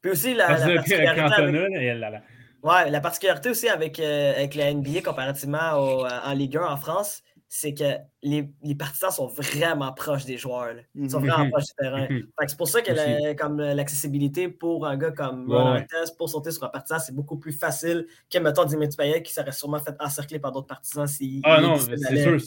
Puis 0.00 0.12
aussi 0.12 0.34
la. 0.34 0.56
la 0.56 1.14
Cantona, 1.14 1.64
avec... 1.64 1.98
là, 1.98 2.10
là. 2.10 2.22
Ouais, 2.66 2.90
la 2.90 3.00
particularité 3.00 3.48
aussi 3.48 3.68
avec, 3.68 4.00
euh, 4.00 4.34
avec 4.34 4.56
la 4.56 4.74
NBA 4.74 5.00
comparativement 5.02 5.74
au, 5.74 6.04
euh, 6.04 6.08
en 6.24 6.32
Ligue 6.32 6.56
1 6.56 6.64
en 6.64 6.76
France, 6.76 7.22
c'est 7.48 7.74
que 7.74 7.84
les, 8.24 8.50
les, 8.64 8.74
partisans 8.74 9.12
sont 9.12 9.28
vraiment 9.28 9.92
proches 9.92 10.24
des 10.24 10.36
joueurs. 10.36 10.74
Ils 10.96 11.08
sont 11.08 11.20
vraiment 11.20 11.44
mhm. 11.44 11.50
proches 11.52 11.66
du 11.66 11.74
terrain. 11.78 12.08
Mhm. 12.10 12.26
c'est 12.48 12.56
pour 12.56 12.66
ça 12.66 12.82
que 12.82 13.34
comme 13.34 13.60
l'accessibilité 13.60 14.48
pour 14.48 14.84
un 14.84 14.96
gars 14.96 15.12
comme 15.12 15.48
Ron 15.48 15.80
pour 16.18 16.28
sauter 16.28 16.50
sur 16.50 16.64
un 16.64 16.68
partisan, 16.68 16.98
c'est 16.98 17.14
beaucoup 17.14 17.38
plus 17.38 17.52
facile 17.52 18.08
que, 18.28 18.38
mettons, 18.38 18.64
Dimitri 18.64 18.96
Payet 18.96 19.22
qui 19.22 19.32
serait 19.32 19.52
sûrement 19.52 19.78
fait 19.78 19.94
encercler 20.00 20.40
par 20.40 20.50
d'autres 20.50 20.66
partisans. 20.66 21.06
Si 21.06 21.40
ah 21.44 21.60
non, 21.60 21.76
c'est 21.78 22.16
sûr, 22.16 22.40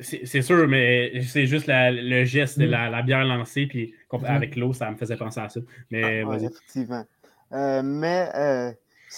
c'est 0.00 0.42
sûr, 0.42 0.66
mais 0.66 1.22
c'est 1.22 1.46
juste 1.46 1.66
le 1.68 2.24
geste 2.24 2.58
de 2.58 2.64
mhm. 2.64 2.72
la, 2.72 3.02
bière 3.02 3.24
lancée, 3.24 3.66
puis 3.66 3.94
avec 4.24 4.56
l'eau, 4.56 4.72
ça 4.72 4.90
me 4.90 4.96
faisait 4.96 5.16
penser 5.16 5.38
à 5.38 5.48
ça. 5.48 5.60
Mais 5.88 6.24
ah, 6.26 6.34
effectivement. 6.34 7.04
Euh, 7.52 7.82
mais 7.84 8.74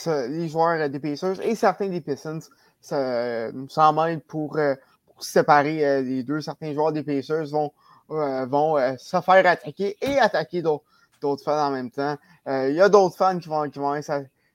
les 0.07 0.49
joueurs 0.49 0.89
des 0.89 0.99
Pacers 0.99 1.41
et 1.41 1.55
certains 1.55 1.89
des 1.89 2.01
Pistons 2.01 2.41
s'en 2.81 3.93
mêlent 3.93 4.21
pour, 4.21 4.59
euh, 4.59 4.75
pour, 5.07 5.23
séparer 5.25 5.85
euh, 5.85 6.03
les 6.03 6.23
deux. 6.23 6.41
Certains 6.41 6.73
joueurs 6.73 6.93
des 6.93 7.03
Pacers 7.03 7.47
vont, 7.47 7.73
euh, 8.11 8.47
vont 8.47 8.77
se 8.99 9.21
faire 9.21 9.47
attaquer 9.47 9.97
et 10.03 10.19
attaquer 10.19 10.63
d'autres 10.63 11.45
fans 11.45 11.69
en 11.69 11.71
même 11.71 11.91
temps. 11.91 12.17
Il 12.47 12.75
y 12.75 12.81
a 12.81 12.89
d'autres 12.89 13.17
fans 13.17 13.39
qui 13.39 13.49
vont, 13.49 13.69
qui 13.71 13.79
vont 13.79 13.99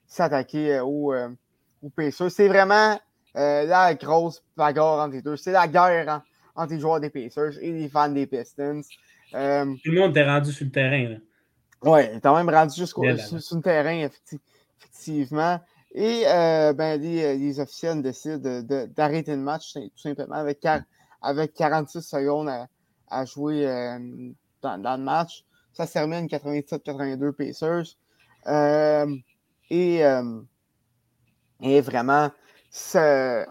s'attaquer 0.07 0.79
aux, 0.81 1.13
aux, 1.81 1.89
Pacers. 1.89 2.31
C'est 2.31 2.47
vraiment 2.47 2.99
la 3.33 3.93
grosse 3.95 4.43
bagarre 4.55 4.99
entre 4.99 5.13
les 5.13 5.21
deux. 5.21 5.37
C'est 5.37 5.51
la 5.51 5.67
guerre 5.67 6.21
entre 6.55 6.73
les 6.73 6.79
joueurs 6.79 6.99
des 6.99 7.09
Pacers 7.09 7.57
et 7.61 7.71
les 7.71 7.89
fans 7.89 8.09
des 8.09 8.27
Pistons. 8.27 8.81
Tout 9.31 9.37
le 9.37 9.99
monde 9.99 10.15
est 10.15 10.25
rendu 10.25 10.51
sur 10.51 10.65
le 10.65 10.71
terrain. 10.71 11.17
Oui, 11.81 12.01
il 12.11 12.17
est 12.17 12.21
quand 12.21 12.35
même 12.35 12.53
rendu 12.53 12.75
jusqu'au 12.75 13.03
sur, 13.15 13.55
le 13.55 13.61
terrain, 13.61 13.99
effectivement 13.99 14.43
effectivement. 15.07 15.59
Et 15.91 16.23
euh, 16.27 16.73
ben, 16.73 17.01
les, 17.01 17.37
les, 17.37 17.59
officiels 17.59 18.01
décident 18.01 18.61
d'arrêter 18.95 19.31
le 19.31 19.41
match 19.41 19.73
tout 19.73 19.89
simplement 19.97 20.35
avec, 20.35 20.65
avec 21.21 21.53
46 21.53 22.01
secondes 22.01 22.49
à, 23.07 23.25
jouer 23.25 23.67
euh, 23.67 23.97
dans, 24.61 24.97
le 24.97 25.03
match. 25.03 25.45
Ça 25.73 25.87
se 25.87 25.93
termine 25.93 26.27
97-82 26.27 27.31
Pacers. 27.31 27.95
Euh, 28.47 29.15
et, 29.71 30.01
et 31.61 31.81
vraiment, 31.81 32.29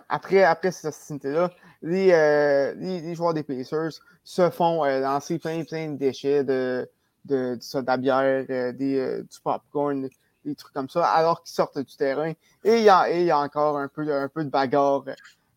après, 0.09 0.45
après 0.45 0.71
cette 0.71 0.87
hostilité-là, 0.87 1.51
les, 1.83 2.73
les, 2.77 3.15
joueurs 3.15 3.35
des 3.35 3.43
Pacers 3.43 4.01
se 4.23 4.51
font 4.51 4.85
lancer 4.85 5.39
plein, 5.39 5.65
plein 5.65 5.91
de 5.91 5.97
déchets 5.97 6.45
de, 6.45 6.89
de, 7.25 7.57
de 7.57 7.61
soda 7.61 7.97
bière, 7.97 8.47
des, 8.75 9.23
du 9.23 9.41
popcorn, 9.43 10.09
des 10.49 10.55
trucs 10.55 10.73
comme 10.73 10.89
ça, 10.89 11.07
alors 11.07 11.43
qu'ils 11.43 11.55
sortent 11.55 11.79
du 11.79 11.97
terrain. 11.97 12.33
Et 12.65 12.79
il 12.79 12.83
y 12.83 12.91
a, 12.91 13.11
y 13.11 13.31
a 13.31 13.39
encore 13.39 13.79
un 13.79 13.89
peu, 13.89 14.13
un 14.13 14.29
peu 14.29 14.45
de 14.45 14.51
bagarre 14.51 15.05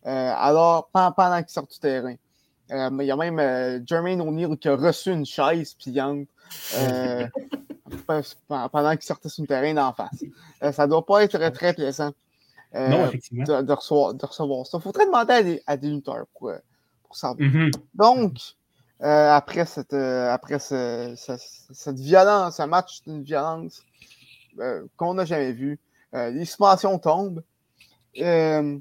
euh, 0.06 0.34
alors, 0.36 0.90
pendant 0.92 1.42
qu'ils 1.42 1.50
sortent 1.50 1.72
du 1.72 1.80
terrain. 1.80 2.16
Euh, 2.72 2.90
il 3.00 3.06
y 3.06 3.12
a 3.12 3.16
même 3.16 3.40
euh, 3.40 3.80
Jermaine 3.86 4.22
O'Neill 4.22 4.58
qui 4.58 4.70
a 4.70 4.76
reçu 4.76 5.12
une 5.12 5.26
chaise 5.26 5.74
pliante 5.74 6.28
pendant 8.48 8.92
qu'il 8.92 9.04
sortait 9.04 9.30
sur 9.30 9.44
le 9.44 9.48
terrain 9.48 9.74
d'en 9.74 9.94
face. 9.94 10.24
ça 10.74 10.86
ne 10.86 10.92
doit 10.92 11.06
pas 11.06 11.24
être 11.24 11.50
très 11.50 11.74
plaisant 11.74 12.12
de, 12.74 13.74
recevoir, 13.74 14.14
de, 14.14 14.26
recevoir, 14.26 14.66
ça. 14.66 14.78
Il 14.78 14.82
faudrait 14.82 15.06
demander 15.06 15.62
à 15.68 15.76
des, 15.76 15.90
lutteurs 15.90 16.26
pour, 16.40 16.54
pour 17.04 17.16
savoir. 17.18 17.38
Mm-hmm. 17.38 17.72
Donc, 17.94 18.38
après, 19.02 19.66
cette, 19.66 19.94
après 19.94 20.60
cette 20.60 22.00
violence, 22.00 22.56
ce 22.58 22.64
match 22.64 23.02
d'une 23.04 23.24
violence 23.24 23.84
euh, 24.60 24.86
qu'on 24.98 25.14
n'a 25.14 25.26
jamais 25.26 25.52
vu. 25.52 25.80
Euh, 26.14 26.30
les 26.30 26.46
suspensions 26.46 27.00
tombent. 27.00 27.44
Euh, 28.20 28.78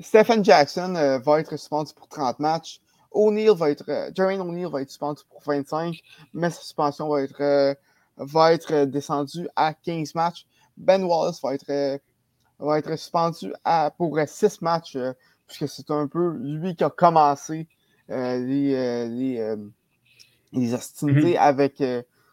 Stephen 0.00 0.44
Jackson 0.44 1.20
va 1.24 1.40
être 1.40 1.56
suspendu 1.56 1.92
pour 1.94 2.08
30 2.08 2.38
matchs. 2.38 2.80
O'Neill 3.10 3.52
va 3.54 3.70
être, 3.70 4.10
Jermaine 4.14 4.40
O'Neill 4.40 4.68
va 4.68 4.82
être 4.82 4.88
suspendu 4.88 5.22
pour 5.30 5.42
25, 5.42 5.96
mais 6.34 6.50
sa 6.50 6.60
suspension 6.60 7.08
va 7.08 7.22
être, 7.22 7.76
va 8.16 8.52
être 8.52 8.84
descendue 8.84 9.48
à 9.56 9.74
15 9.74 10.14
matchs. 10.14 10.46
Ben 10.76 11.02
Wallace 11.04 11.40
va 11.42 11.54
être, 11.54 12.00
va 12.58 12.78
être 12.78 12.96
suspendu 12.96 13.52
à, 13.64 13.90
pour 13.96 14.18
6 14.24 14.62
matchs, 14.62 14.96
puisque 15.46 15.68
c'est 15.68 15.90
un 15.90 16.06
peu 16.06 16.36
lui 16.38 16.74
qui 16.74 16.84
a 16.84 16.90
commencé 16.90 17.66
les, 18.08 19.08
les, 19.08 19.56
les 20.52 20.74
hostilités 20.74 21.34
mm-hmm. 21.34 21.38
avec 21.38 21.82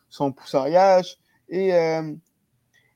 son 0.10 0.32
poussaillage. 0.32 1.18
Et 1.50 1.72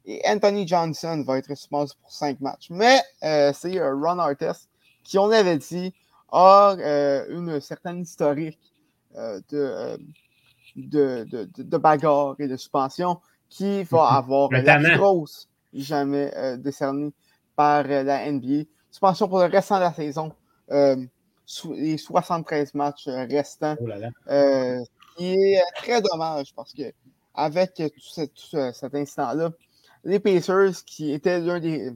et 0.07 0.21
Anthony 0.25 0.65
Johnson 0.65 1.21
va 1.27 1.37
être 1.37 1.53
suspendu 1.53 1.91
pour 2.01 2.11
cinq 2.11 2.39
matchs. 2.39 2.69
Mais 2.69 3.01
euh, 3.23 3.51
c'est 3.53 3.77
euh, 3.77 3.93
Ron 3.93 4.19
Artest 4.19 4.69
qui, 5.03 5.19
on 5.19 5.29
avait 5.29 5.57
dit, 5.57 5.93
a 6.31 6.75
euh, 6.79 7.25
une 7.29 7.59
certaine 7.59 8.01
historique 8.01 8.59
de, 9.15 9.97
de, 10.75 11.25
de, 11.25 11.49
de, 11.57 11.77
bagarre 11.77 12.35
et 12.39 12.47
de 12.47 12.55
suspension 12.55 13.19
qui 13.49 13.83
va 13.83 14.07
avoir 14.11 14.51
la 14.51 14.77
plus 14.79 14.97
grosse 14.97 15.49
jamais 15.73 16.31
décernée 16.57 17.11
par 17.55 17.83
la 17.83 18.31
NBA. 18.31 18.63
Suspension 18.91 19.27
pour 19.27 19.39
le 19.39 19.45
restant 19.45 19.75
de 19.77 19.81
la 19.81 19.93
saison. 19.93 20.31
les 20.69 21.97
73 21.97 22.73
matchs 22.75 23.07
restants. 23.07 23.75
Oh 23.81 24.83
qui 25.17 25.33
est 25.33 25.61
très 25.77 26.01
dommage 26.01 26.53
parce 26.53 26.73
que 26.73 26.93
avec 27.33 27.73
tout 27.75 28.71
cet 28.73 28.93
incident-là, 28.93 29.51
les 30.07 30.19
Pacers, 30.19 30.85
qui 30.85 31.11
étaient 31.11 31.39
l'un 31.41 31.59
des, 31.59 31.91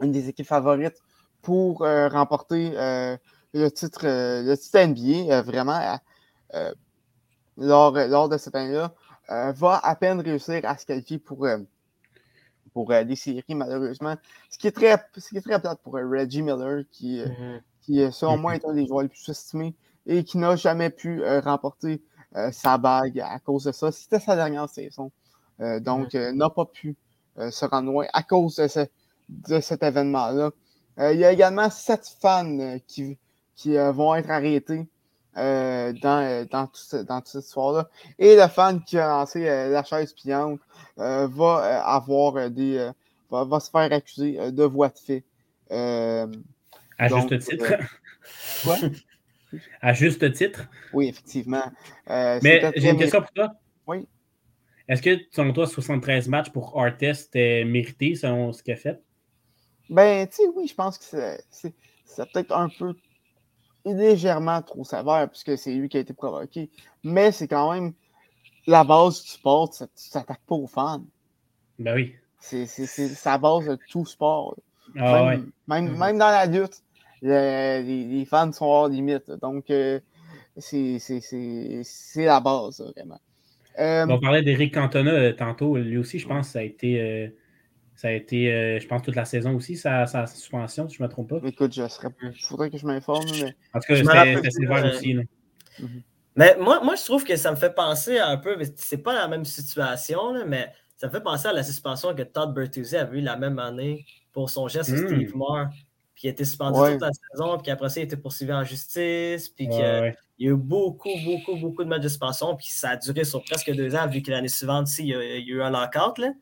une 0.00 0.12
des 0.12 0.28
équipes 0.28 0.46
favorites 0.46 1.00
pour 1.40 1.82
euh, 1.82 2.08
remporter 2.08 2.72
euh, 2.76 3.16
le, 3.54 3.70
titre, 3.70 4.06
euh, 4.06 4.42
le 4.42 4.56
titre 4.56 4.78
NBA, 4.78 5.42
vraiment, 5.42 5.98
lors, 7.56 7.92
lors, 7.92 8.28
de 8.28 8.36
cette 8.36 8.54
année-là, 8.54 8.94
va 9.28 9.80
à 9.82 9.96
peine 9.96 10.20
réussir 10.20 10.60
à 10.64 10.76
se 10.76 10.84
qualifier 10.84 11.18
pour, 11.18 11.46
pour 12.72 12.92
les 12.92 13.16
séries, 13.16 13.42
malheureusement. 13.54 14.16
Ce 14.50 14.58
qui 14.58 14.66
est 14.66 14.72
très, 14.72 15.02
ce 15.16 15.30
qui 15.30 15.38
est 15.38 15.42
très 15.42 15.60
plate 15.60 15.80
pour 15.82 15.94
Reggie 15.94 16.42
Miller, 16.42 16.84
qui, 16.90 17.20
mm-hmm. 17.20 17.60
qui 17.80 18.12
selon 18.12 18.36
moi, 18.36 18.54
est 18.54 18.64
un 18.66 18.74
des 18.74 18.86
joueurs 18.86 19.02
les 19.02 19.08
plus 19.08 19.28
estimés 19.28 19.74
et 20.06 20.24
qui 20.24 20.36
n'a 20.36 20.56
jamais 20.56 20.90
pu 20.90 21.22
remporter 21.40 22.02
sa 22.52 22.76
bague 22.76 23.20
à 23.20 23.38
cause 23.38 23.64
de 23.64 23.72
ça. 23.72 23.90
C'était 23.92 24.20
sa 24.20 24.36
dernière 24.36 24.68
saison. 24.68 25.10
Donc, 25.58 26.14
n'a 26.14 26.50
pas 26.50 26.64
pu 26.64 26.96
se 27.36 27.64
rendre 27.64 27.90
loin 27.90 28.06
à 28.12 28.22
cause 28.22 28.56
de, 29.28 29.60
cet 29.60 29.82
événement-là. 29.82 30.50
il 31.12 31.18
y 31.18 31.24
a 31.24 31.32
également 31.32 31.70
sept 31.70 32.14
fans 32.20 32.78
qui, 32.86 33.18
qui 33.56 33.76
vont 33.76 34.14
être 34.14 34.30
arrêtés 34.30 34.86
dans, 35.34 36.46
dans, 36.50 36.66
toute 36.66 37.26
cette 37.26 37.44
histoire-là. 37.44 37.88
Et 38.18 38.36
le 38.36 38.48
fan 38.48 38.82
qui 38.82 38.98
a 38.98 39.08
lancé 39.08 39.44
la 39.44 39.84
chaise 39.84 40.12
pliante 40.12 40.60
va 40.96 41.82
avoir 41.84 42.50
des. 42.50 42.90
Va, 43.30 43.60
se 43.60 43.70
faire 43.70 43.92
accuser 43.92 44.52
de 44.52 44.64
voie 44.64 44.88
de 44.88 44.98
fait. 44.98 45.24
à 45.70 47.08
juste 47.08 47.38
titre. 47.38 47.74
Quoi? 48.64 48.76
À 49.80 49.92
juste 49.92 50.32
titre. 50.32 50.68
Oui, 50.92 51.08
effectivement. 51.08 51.64
Euh, 52.10 52.38
Mais 52.42 52.70
j'ai 52.76 52.90
une 52.90 52.98
question 52.98 53.22
pour 53.22 53.32
toi. 53.32 53.54
Oui. 53.86 54.06
Est-ce 54.88 55.02
que, 55.02 55.18
selon 55.30 55.52
toi, 55.52 55.66
73 55.66 56.28
matchs 56.28 56.50
pour 56.50 56.80
Artest 56.80 57.28
était 57.28 57.64
mérité 57.64 58.14
selon 58.14 58.52
ce 58.52 58.62
qu'il 58.62 58.72
a 58.72 58.76
fait? 58.76 59.02
Ben, 59.90 60.26
tu 60.26 60.36
sais, 60.36 60.42
oui, 60.54 60.66
je 60.66 60.74
pense 60.74 60.98
que 60.98 61.04
c'est 61.50 61.74
peut-être 62.32 62.52
un 62.52 62.68
peu 62.68 62.94
légèrement 63.84 64.60
trop 64.62 64.84
sévère 64.84 65.28
puisque 65.30 65.56
c'est 65.58 65.74
lui 65.74 65.88
qui 65.88 65.98
a 65.98 66.00
été 66.00 66.14
provoqué. 66.14 66.70
Mais 67.04 67.32
c'est 67.32 67.48
quand 67.48 67.72
même 67.72 67.92
la 68.66 68.84
base 68.84 69.22
du 69.22 69.28
sport, 69.28 69.70
tu 69.70 70.10
t'attaques 70.10 70.42
pas 70.46 70.54
aux 70.54 70.66
fans. 70.66 71.04
Ben 71.78 71.94
oui. 71.94 72.14
C'est 72.38 72.66
la 73.24 73.38
base 73.38 73.66
de 73.66 73.78
tout 73.90 74.06
sport. 74.06 74.56
Ah, 74.96 75.24
même, 75.24 75.50
même, 75.66 75.88
mm-hmm. 75.88 75.98
même, 75.98 76.18
dans 76.18 76.30
la 76.30 76.46
lutte, 76.46 76.82
les, 77.20 78.24
fans 78.24 78.52
sont 78.52 78.66
hors 78.66 78.88
limite. 78.88 79.30
Donc, 79.42 79.70
euh, 79.70 80.00
c'est 80.56 80.98
la 82.16 82.40
base, 82.40 82.80
vraiment. 82.80 83.20
Euh, 83.78 84.06
on 84.08 84.18
parlait 84.18 84.42
d'Eric 84.42 84.74
Cantona 84.74 85.12
euh, 85.12 85.32
tantôt. 85.32 85.76
Lui 85.76 85.98
aussi, 85.98 86.18
je 86.18 86.26
pense 86.26 86.48
ça 86.48 86.60
a 86.60 86.62
été, 86.62 87.32
ça 87.94 88.08
a 88.08 88.12
été 88.12 88.78
je 88.80 88.86
pense, 88.86 89.02
toute 89.02 89.16
la 89.16 89.24
saison 89.24 89.54
aussi, 89.54 89.76
sa, 89.76 90.06
sa 90.06 90.26
suspension, 90.26 90.88
si 90.88 90.96
je 90.96 91.02
ne 91.02 91.08
me 91.08 91.10
trompe 91.10 91.28
pas. 91.28 91.40
Écoute, 91.46 91.74
je 91.74 91.86
serais... 91.88 92.08
il 92.22 92.44
faudrait 92.44 92.70
que 92.70 92.78
je 92.78 92.86
m'informe. 92.86 93.24
Mais... 93.40 93.54
En 93.74 93.80
tout 93.80 93.94
cas, 93.94 94.34
c'était 94.34 94.50
sévère 94.50 94.84
aussi. 94.84 95.14
Mhm. 95.14 96.02
Mais 96.36 96.56
moi, 96.60 96.80
moi, 96.84 96.94
je 96.94 97.04
trouve 97.04 97.24
que 97.24 97.34
ça 97.36 97.50
me 97.50 97.56
fait 97.56 97.74
penser 97.74 98.18
un 98.18 98.36
peu, 98.36 98.56
c'est 98.76 99.02
pas 99.02 99.12
la 99.12 99.26
même 99.26 99.44
situation, 99.44 100.32
là, 100.32 100.44
mais 100.46 100.68
ça 100.96 101.08
me 101.08 101.12
fait 101.12 101.20
penser 101.20 101.48
à 101.48 101.52
la 101.52 101.64
suspension 101.64 102.14
que 102.14 102.22
Todd 102.22 102.54
Bertuzzi 102.54 102.96
avait 102.96 103.18
eu 103.18 103.22
la 103.22 103.36
même 103.36 103.58
année 103.58 104.04
pour 104.32 104.48
son 104.48 104.68
geste 104.68 104.96
sur 104.96 105.10
hmm. 105.10 105.16
Steve 105.16 105.36
Moore 105.36 105.66
puis 106.18 106.26
il 106.26 106.30
a 106.30 106.32
été 106.32 106.44
suspendu 106.44 106.94
toute 106.94 107.00
la 107.00 107.12
saison, 107.12 107.58
puis 107.58 107.70
après 107.70 107.88
ça, 107.88 108.00
il 108.00 108.02
a 108.02 108.06
été 108.06 108.16
poursuivi 108.16 108.52
en 108.52 108.64
justice, 108.64 109.50
puis 109.50 109.68
qu'il 110.38 110.46
y 110.46 110.50
a 110.50 110.52
eu 110.52 110.56
beaucoup, 110.56 111.10
beaucoup, 111.24 111.56
beaucoup 111.56 111.84
de 111.84 111.88
matchs 111.88 112.02
de 112.02 112.08
suspension, 112.08 112.56
puis 112.56 112.68
ça 112.68 112.90
a 112.90 112.96
duré 112.96 113.24
sur 113.24 113.44
presque 113.44 113.70
deux 113.72 113.94
ans, 113.94 114.06
vu 114.06 114.22
que 114.22 114.30
l'année 114.30 114.48
suivante, 114.48 114.88
il 114.98 115.06
y, 115.06 115.14
a, 115.14 115.22
il 115.22 115.46
y 115.46 115.52
a 115.52 115.56
eu 115.56 115.62
un 115.62 115.70
lockout. 115.70 116.18
Là. 116.18 116.32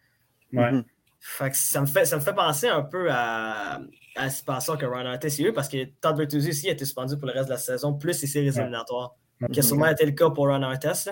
Ouais. 0.52 0.72
Mhm. 0.72 0.84
Fait 1.18 1.50
que 1.50 1.56
ça, 1.56 1.80
me 1.80 1.86
fait, 1.86 2.04
ça 2.04 2.16
me 2.16 2.20
fait 2.20 2.34
penser 2.34 2.68
un 2.68 2.82
peu 2.82 3.10
à, 3.10 3.80
à 4.16 4.24
la 4.24 4.30
suspension 4.30 4.76
que 4.76 4.86
Ryan 4.86 5.06
Artest 5.06 5.40
a 5.40 5.42
eu, 5.42 5.52
parce 5.52 5.68
que 5.68 5.84
Todd 6.00 6.16
Bertuzzi 6.16 6.50
aussi 6.50 6.68
a 6.68 6.72
été 6.72 6.84
suspendu 6.84 7.16
pour 7.16 7.26
le 7.26 7.32
reste 7.32 7.46
de 7.46 7.54
la 7.54 7.58
saison, 7.58 7.94
plus 7.94 8.20
les 8.20 8.28
séries 8.28 8.48
éliminatoires, 8.48 9.16
qui 9.52 9.58
a 9.58 9.62
sûrement 9.62 9.86
été 9.86 10.06
le 10.06 10.12
cas 10.12 10.30
pour 10.30 10.46
Ryan 10.46 10.62
Artest. 10.62 11.10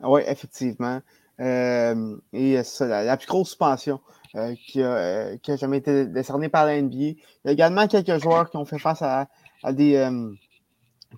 Oui, 0.00 0.22
effectivement. 0.26 1.00
Euh, 1.40 2.16
et 2.32 2.62
ça, 2.62 2.86
la, 2.86 3.16
plus 3.16 3.26
grosse 3.26 3.48
suspension 3.48 4.00
euh, 4.36 4.54
qui, 4.66 4.82
a, 4.82 4.94
euh, 4.94 5.36
qui, 5.38 5.52
a, 5.52 5.56
jamais 5.56 5.78
été 5.78 6.06
décerné 6.06 6.48
par 6.48 6.66
la 6.66 6.80
NBA. 6.80 6.96
Il 6.96 7.16
y 7.44 7.48
a 7.48 7.52
également 7.52 7.86
quelques 7.88 8.18
joueurs 8.18 8.50
qui 8.50 8.56
ont 8.58 8.64
fait 8.64 8.78
face 8.78 9.02
à, 9.02 9.28
à 9.62 9.72
des 9.72 9.96
euh, 9.96 10.30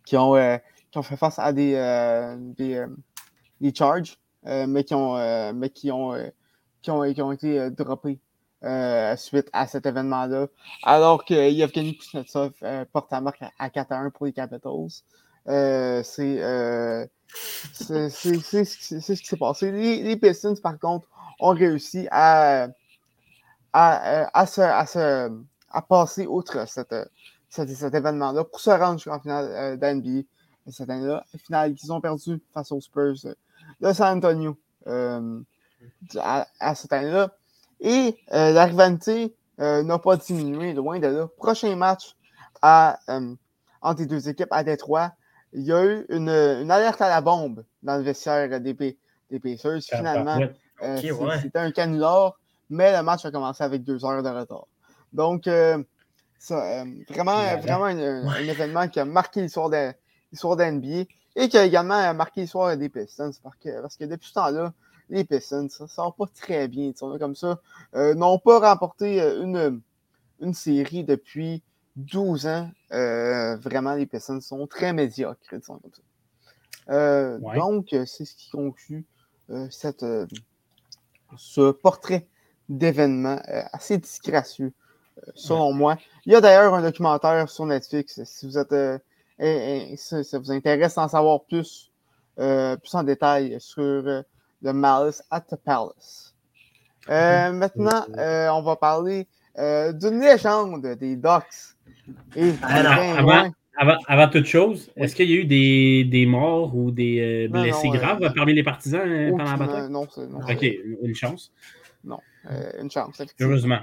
qui, 0.04 0.16
ont, 0.16 0.34
qui 0.92 0.98
ont 0.98 1.02
fait 1.02 1.16
face 1.16 1.38
à 1.38 1.52
des, 1.52 1.72
des, 2.56 2.86
des, 3.60 3.74
charges, 3.74 4.18
mais 4.44 4.84
qui 4.84 4.94
ont 4.94 5.52
mais 5.52 5.70
qui 5.70 5.90
ont, 5.90 6.12
qui 6.82 6.90
ont, 6.90 7.12
qui 7.12 7.22
ont 7.22 7.32
été 7.32 7.70
droppés 7.70 8.20
suite 9.16 9.48
à 9.52 9.66
cet 9.66 9.86
événement-là. 9.86 10.46
Alors 10.84 11.24
que 11.24 11.50
Yevgeny 11.50 11.96
Kuznetsov 11.96 12.52
porte 12.92 13.10
la 13.10 13.20
marque 13.20 13.42
à 13.58 13.70
4 13.70 13.92
1 13.92 14.10
pour 14.10 14.26
les 14.26 14.32
Capitals. 14.32 14.70
c'est 15.46 16.04
ce 17.74 19.12
qui 19.12 19.26
s'est 19.26 19.36
passé. 19.36 19.72
Les, 19.72 20.02
les, 20.02 20.16
Pistons, 20.16 20.54
par 20.62 20.78
contre, 20.78 21.08
ont 21.40 21.54
réussi 21.54 22.06
à, 22.10 22.68
à, 23.72 24.38
à, 24.38 24.46
se, 24.46 24.60
à, 24.60 24.86
se, 24.86 25.30
à 25.70 25.82
passer 25.82 26.26
outre 26.26 26.66
cet, 26.68 26.94
événement-là 27.94 28.44
pour 28.44 28.60
se 28.60 28.70
rendre 28.70 28.98
jusqu'en 28.98 29.20
finale 29.20 29.50
euh, 29.50 29.76
d'NBA 30.66 30.72
cette 30.72 30.90
année-là. 30.90 31.24
Finale 31.44 31.74
qu'ils 31.74 31.92
ont 31.92 32.00
perdu 32.00 32.40
face 32.52 32.72
aux 32.72 32.80
Spurs 32.80 33.14
de 33.80 33.92
San 33.92 34.18
Antonio 34.18 34.56
euh, 34.86 35.40
à, 36.18 36.46
à, 36.60 36.74
cette 36.74 36.92
année-là. 36.92 37.30
Et 37.80 38.16
euh, 38.32 38.52
la 38.52 38.64
rivalité 38.64 39.34
euh, 39.60 39.82
n'a 39.82 39.98
pas 39.98 40.16
diminué, 40.16 40.72
loin 40.72 40.98
de 40.98 41.06
là. 41.06 41.28
Prochain 41.36 41.74
match 41.76 42.16
à, 42.60 42.98
euh, 43.08 43.34
entre 43.80 44.00
les 44.00 44.06
deux 44.06 44.28
équipes 44.28 44.52
à 44.52 44.62
Détroit, 44.62 45.12
il 45.52 45.62
y 45.62 45.72
a 45.72 45.84
eu 45.84 46.06
une, 46.08 46.28
une 46.28 46.70
alerte 46.70 47.00
à 47.00 47.08
la 47.08 47.20
bombe 47.20 47.64
dans 47.82 47.96
le 47.96 48.02
vestiaire 48.02 48.60
des, 48.60 48.74
des 48.74 49.40
Pacers. 49.40 49.82
Finalement, 49.82 50.38
euh, 50.82 50.96
c'était 51.42 51.58
un 51.58 51.70
canular 51.70 52.38
mais 52.72 52.96
le 52.96 53.02
match 53.02 53.24
a 53.26 53.30
commencé 53.30 53.62
avec 53.62 53.84
deux 53.84 54.04
heures 54.04 54.22
de 54.22 54.28
retard. 54.28 54.66
Donc, 55.12 55.46
euh, 55.46 55.82
ça, 56.38 56.80
euh, 56.80 56.84
vraiment, 57.10 57.56
vraiment 57.58 57.84
un, 57.84 58.34
événement 58.36 58.88
qui 58.88 58.98
a 58.98 59.04
marqué 59.04 59.42
l'histoire 59.42 59.68
de, 59.68 59.92
d'NBA 60.32 61.04
et 61.36 61.48
qui 61.48 61.58
a 61.58 61.64
également 61.64 62.14
marqué 62.14 62.42
l'histoire 62.42 62.76
des 62.76 62.88
Pistons 62.88 63.32
parce 63.42 63.56
que, 63.56 63.80
parce 63.80 63.96
que 63.96 64.04
depuis 64.04 64.28
ce 64.28 64.34
temps-là, 64.34 64.72
les 65.08 65.24
Pistons, 65.24 65.68
ça 65.68 65.84
ne 65.84 65.88
sort 65.88 66.14
pas 66.14 66.26
très 66.26 66.68
bien. 66.68 66.92
Comme 66.92 67.34
ça, 67.34 67.60
euh, 67.94 68.14
n'ont 68.14 68.38
pas 68.38 68.58
remporté 68.58 69.20
une, 69.20 69.80
une 70.40 70.54
série 70.54 71.04
depuis 71.04 71.62
12 71.96 72.46
ans. 72.46 72.70
vraiment, 72.90 73.94
les 73.94 74.06
Pistons 74.06 74.40
sont 74.40 74.66
très 74.66 74.92
médiocres. 74.92 75.40
Comme 75.48 75.62
ça. 75.62 75.74
Donc, 77.56 77.88
c'est 77.90 78.24
ce 78.24 78.34
qui 78.34 78.50
conclut 78.50 79.06
cette, 79.70 80.04
ce 81.36 81.70
portrait 81.70 82.26
d'événements 82.68 83.40
euh, 83.48 83.62
assez 83.72 83.98
disgracieux, 83.98 84.72
euh, 85.18 85.30
selon 85.34 85.72
moi. 85.72 85.98
Il 86.26 86.32
y 86.32 86.36
a 86.36 86.40
d'ailleurs 86.40 86.74
un 86.74 86.82
documentaire 86.82 87.48
sur 87.48 87.66
Netflix, 87.66 88.22
si 88.24 88.46
vous 88.46 88.58
êtes 88.58 88.72
euh, 89.42 89.96
ça 89.96 90.38
vous 90.38 90.52
intéresse 90.52 90.94
d'en 90.94 91.08
savoir 91.08 91.44
plus, 91.44 91.90
plus 92.36 92.94
en 92.94 93.02
détail 93.02 93.56
sur 93.58 93.82
le 93.82 94.72
Malice 94.72 95.22
at 95.30 95.42
the 95.42 95.56
Palace. 95.56 96.34
maintenant, 97.08 98.04
on 98.16 98.62
va 98.62 98.76
parler 98.76 99.26
d'une 99.56 100.20
légende 100.20 100.86
des 100.98 101.16
Ducks. 101.16 101.76
Et 102.36 102.52
avant, 102.62 103.52
avant, 103.76 103.96
avant, 104.06 104.28
toute 104.28 104.46
chose, 104.46 104.90
est-ce 104.96 105.14
qu'il 105.16 105.30
y 105.30 105.34
a 105.34 105.36
eu 105.36 105.44
des, 105.44 106.04
des 106.04 106.26
morts 106.26 106.74
ou 106.76 106.90
des 106.90 107.48
blessés 107.50 107.88
graves 107.88 108.32
parmi 108.34 108.54
les 108.54 108.62
partisans 108.62 109.30
pendant 109.30 109.44
la 109.44 109.56
bataille? 109.56 109.90
Non, 109.90 110.06
non. 110.28 110.40
Ok, 110.48 110.62
une 111.02 111.14
chance. 111.14 111.52
Non. 112.04 112.18
Euh, 112.50 112.72
une 112.80 112.90
chance. 112.90 113.22
Heureusement. 113.40 113.80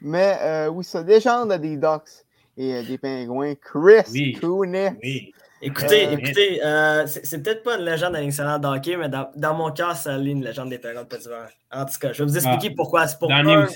Mais 0.00 0.36
euh, 0.42 0.68
oui, 0.68 0.84
ça 0.84 1.02
légende 1.02 1.52
des 1.54 1.76
Ducks 1.76 2.24
et 2.58 2.74
euh, 2.74 2.82
des 2.82 2.98
Pingouins, 2.98 3.54
Chris 3.54 4.02
oui. 4.10 4.38
Oui. 4.42 5.32
Écoutez, 5.62 6.12
écoutez, 6.12 6.60
c'est 7.06 7.42
peut-être 7.42 7.62
pas 7.62 7.78
une 7.78 7.84
légende 7.84 8.12
nationale 8.12 8.60
d'hockey, 8.60 8.96
mais 8.96 9.08
dans, 9.08 9.30
dans, 9.34 9.54
mon 9.54 9.72
cas, 9.72 9.94
ça 9.94 10.16
lit 10.16 10.32
une 10.32 10.44
légende 10.44 10.68
des 10.68 10.78
Pingouins 10.78 11.02
de 11.02 11.08
Pittsburgh. 11.08 11.48
En 11.72 11.84
tout 11.84 11.98
cas, 12.00 12.12
je 12.12 12.22
vais 12.22 12.28
vous 12.28 12.36
expliquer 12.36 12.68
ah. 12.70 12.74
pourquoi. 12.76 13.08
C'est 13.08 13.18
pour, 13.18 13.32
un, 13.32 13.66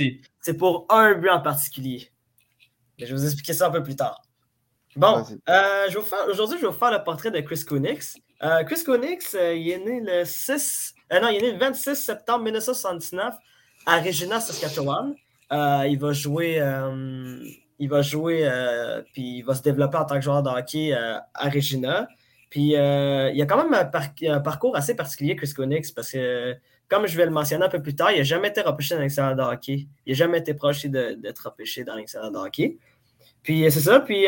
pour 0.58 0.86
un 0.90 1.14
but 1.14 1.30
en 1.30 1.40
particulier. 1.40 2.08
je 2.98 3.06
vais 3.06 3.12
vous 3.12 3.24
expliquer 3.24 3.52
ça 3.52 3.68
un 3.68 3.70
peu 3.70 3.82
plus 3.82 3.96
tard. 3.96 4.20
Bon, 4.94 5.24
aujourd'hui, 6.30 6.58
je 6.58 6.66
vais 6.66 6.68
vous 6.68 6.78
faire 6.78 6.92
le 6.92 7.02
portrait 7.02 7.30
de 7.30 7.40
Chris 7.40 7.64
Kunix. 7.66 8.16
Chris 8.66 8.84
Kunix, 8.84 9.34
il 9.34 9.70
est 9.70 9.78
né 9.78 10.00
le 10.04 10.24
6, 10.24 10.94
non, 11.20 11.28
il 11.28 11.36
est 11.36 11.42
né 11.42 11.52
le 11.52 11.58
26 11.58 11.96
septembre 11.96 12.44
1979 12.44 13.34
à 13.86 13.98
Regina, 13.98 14.40
Saskatchewan. 14.40 15.14
Euh, 15.52 15.86
il 15.86 15.98
va 15.98 16.12
jouer, 16.12 16.60
euh, 16.60 17.38
il 17.82 17.88
va 17.88 18.00
jouer 18.00 18.42
euh, 18.44 19.02
puis 19.12 19.38
il 19.38 19.42
va 19.42 19.56
se 19.56 19.62
développer 19.62 19.96
en 19.96 20.04
tant 20.04 20.14
que 20.14 20.20
joueur 20.20 20.40
de 20.44 20.48
hockey 20.48 20.92
à 20.92 21.48
Regina. 21.48 22.06
Puis 22.48 22.60
il 22.60 23.34
y 23.34 23.42
a 23.42 23.46
quand 23.46 23.56
même 23.56 23.74
un, 23.74 24.40
parcours 24.40 24.76
assez 24.76 24.94
particulier, 24.94 25.34
Chris 25.34 25.52
Konix, 25.52 25.90
parce 25.90 26.12
que, 26.12 26.54
comme 26.88 27.08
je 27.08 27.16
vais 27.16 27.24
le 27.24 27.32
mentionner 27.32 27.64
un 27.64 27.68
peu 27.68 27.82
plus 27.82 27.96
tard, 27.96 28.12
il 28.12 28.18
n'a 28.18 28.22
jamais 28.22 28.48
été 28.48 28.60
repêché 28.60 28.94
dans 28.94 29.00
l'excellent 29.00 29.34
de 29.34 29.42
hockey. 29.42 29.88
Il 30.06 30.12
n'a 30.12 30.16
jamais 30.16 30.38
été 30.38 30.54
proche 30.54 30.86
d'être 30.86 31.40
repêché 31.40 31.82
dans 31.82 31.96
l'excellent 31.96 32.30
de 32.30 32.36
hockey. 32.36 32.76
Puis 33.42 33.64
c'est 33.72 33.80
ça. 33.80 33.98
Puis 33.98 34.26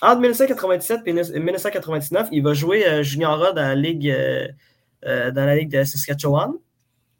entre 0.00 0.20
1997 0.20 1.00
et 1.04 1.12
1999, 1.12 2.28
il 2.32 2.42
va 2.42 2.54
jouer 2.54 3.04
junior 3.04 3.52
dans 3.52 3.54
la 3.54 3.74
ligue, 3.74 4.10
dans 5.04 5.34
la 5.34 5.56
ligue 5.56 5.70
de 5.70 5.84
Saskatchewan. 5.84 6.52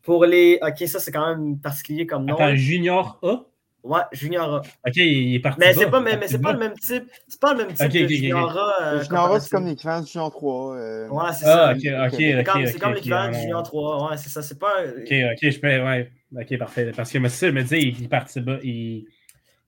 Pour 0.00 0.24
les. 0.24 0.58
Ok, 0.62 0.88
ça 0.88 1.00
c'est 1.00 1.12
quand 1.12 1.36
même 1.36 1.58
particulier 1.58 2.06
comme 2.06 2.24
nom. 2.24 2.38
Junior 2.54 3.18
A? 3.22 3.49
Ouais, 3.82 4.00
Junior 4.12 4.56
A. 4.56 4.58
Ok, 4.86 4.96
il 4.96 5.36
est 5.36 5.40
parti. 5.40 5.60
Mais 5.60 5.72
c'est 5.72 5.90
pas, 5.90 6.00
mais, 6.00 6.16
mais 6.16 6.28
c'est 6.28 6.40
pas 6.40 6.52
le 6.52 6.58
même 6.58 6.74
type. 6.74 7.04
C'est 7.26 7.40
pas 7.40 7.52
le 7.52 7.58
même 7.58 7.72
type 7.72 7.86
okay, 7.86 8.00
de 8.00 8.04
okay, 8.04 8.16
Junior 8.16 8.58
A. 8.58 8.82
Euh, 8.82 9.02
junior 9.02 9.32
A, 9.32 9.40
c'est 9.40 9.50
comme 9.50 9.66
l'équivalent 9.66 10.02
du 10.02 10.10
Junior 10.10 10.30
3. 10.30 10.76
Euh... 10.76 11.08
Ouais, 11.08 11.24
c'est 11.32 11.46
ah, 11.46 11.48
ça. 11.48 11.72
Ok, 11.72 11.76
ok, 11.76 12.14
C'est 12.18 12.44
comme, 12.44 12.62
okay, 12.62 12.78
comme 12.78 12.94
l'équivalent 12.94 13.32
du 13.32 13.38
Junior 13.38 13.62
3. 13.62 14.10
Ouais, 14.10 14.16
c'est 14.16 14.28
ça. 14.28 14.42
C'est 14.42 14.58
pas. 14.58 14.82
Ok, 14.82 15.12
ok, 15.12 15.50
je 15.50 15.60
peux. 15.60 15.68
Ouais. 15.68 16.10
Ok, 16.36 16.58
parfait. 16.58 16.92
Parce 16.94 17.10
que 17.10 17.28
ça, 17.28 17.46
je 17.46 17.52
me 17.52 17.62
disais, 17.62 17.80
il, 17.80 18.08
participait. 18.08 18.60
Il 18.62 19.06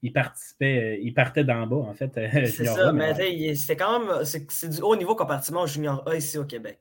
il 0.04 0.12
participait, 0.12 1.00
il 1.00 1.14
partait 1.14 1.44
d'en 1.44 1.64
bas, 1.64 1.76
en 1.76 1.94
fait. 1.94 2.10
C'est 2.46 2.64
ça, 2.64 2.88
a, 2.88 2.92
mais, 2.92 3.14
mais 3.14 3.54
c'était 3.54 3.76
quand 3.76 4.00
même, 4.00 4.24
c'est 4.24 4.68
du 4.68 4.80
haut 4.82 4.96
niveau 4.96 5.14
comparativement 5.14 5.62
au 5.62 5.66
Junior 5.66 6.02
A 6.08 6.16
ici 6.16 6.38
au 6.38 6.44
Québec. 6.44 6.78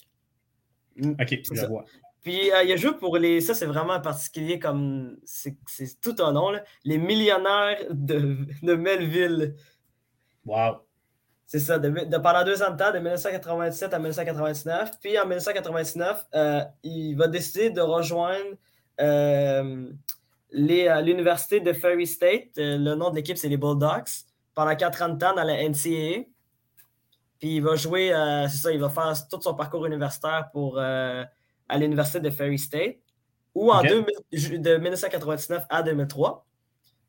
Ok, 1.00 1.40
je 1.54 1.66
vois. 1.68 1.86
Puis 2.22 2.52
euh, 2.52 2.64
il 2.64 2.70
y 2.70 2.74
a 2.74 2.76
joué 2.76 2.94
pour 2.94 3.18
les. 3.18 3.42
Ça, 3.42 3.54
c'est 3.54 3.66
vraiment 3.66 4.00
particulier 4.00 4.60
comme. 4.60 5.18
C'est 5.24 5.56
tout 6.02 6.16
un 6.20 6.32
nom, 6.32 6.52
là. 6.52 6.64
Les 6.84 6.98
millionnaires 6.98 7.78
de, 7.90 8.38
de 8.62 8.76
Melville. 8.76 9.56
Wow. 10.46 10.82
C'est 11.46 11.60
ça, 11.60 11.80
de, 11.80 11.90
de, 11.90 12.18
pendant 12.18 12.46
deux 12.46 12.64
ans 12.64 12.72
de 12.72 12.78
temps, 12.78 12.92
de 12.92 13.00
1997 13.00 13.94
à 13.94 14.00
1999. 14.00 14.92
Puis 15.02 15.20
en 15.20 15.24
1999, 15.24 16.26
euh, 16.34 16.62
il 16.84 17.16
va 17.16 17.28
décider 17.28 17.70
de 17.72 17.82
rejoindre 17.82 18.56
euh, 19.02 19.92
l'université 20.52 21.60
de 21.60 21.74
Ferry 21.74 22.08
State. 22.08 22.58
Euh, 22.58 22.78
le 22.78 22.96
nom 22.96 23.10
de 23.10 23.16
l'équipe, 23.16 23.38
c'est 23.38 23.50
les 23.50 23.58
Bulldogs. 23.58 24.08
Pendant 24.54 24.76
quatre 24.76 25.02
ans 25.02 25.10
de 25.10 25.18
temps 25.18 25.34
dans 25.34 25.44
la 25.44 25.68
NCAA. 25.68 26.26
Puis 27.40 27.56
il 27.56 27.64
va 27.64 27.76
jouer, 27.76 28.14
euh, 28.14 28.48
c'est 28.48 28.58
ça, 28.58 28.72
il 28.72 28.80
va 28.80 28.90
faire 28.90 29.14
tout 29.28 29.42
son 29.42 29.56
parcours 29.56 29.86
universitaire 29.86 30.50
pour 30.54 30.78
euh, 30.78 31.24
à 31.72 31.78
l'université 31.78 32.20
de 32.20 32.30
Ferry 32.30 32.60
State, 32.60 32.98
ou 33.56 33.72
en 33.72 33.80
okay. 33.80 34.04
2000, 34.32 34.62
de 34.62 34.78
1999 34.78 35.64
à 35.70 35.82
2003. 35.82 36.46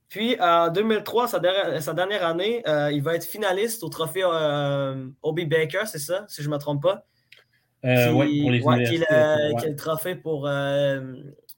Puis 0.09 0.37
en 0.41 0.71
2003, 0.71 1.29
sa 1.29 1.39
dernière, 1.39 1.83
sa 1.83 1.95
dernière 1.95 2.27
année, 2.27 2.63
euh, 2.69 2.93
il 2.93 3.03
va 3.03 3.15
être 3.15 3.25
finaliste 3.25 3.83
au 3.83 3.89
trophée 3.89 4.23
euh, 4.25 5.09
Obi 5.23 5.47
Baker, 5.47 5.83
c'est 5.87 5.99
ça, 5.99 6.25
si 6.29 6.43
je 6.43 6.49
ne 6.49 6.55
me 6.55 6.59
trompe 6.59 6.83
pas? 6.83 7.05
Euh, 7.85 8.13
oui, 8.13 8.43
pour 8.43 8.51
les 8.51 8.63
ouais, 8.63 8.85
qui, 8.85 8.95
est 8.97 8.99
le, 8.99 9.59
qui 9.59 9.67
est 9.67 9.71
le 9.71 9.77
trophée 9.77 10.15
pour. 10.15 10.47
Euh, 10.47 11.15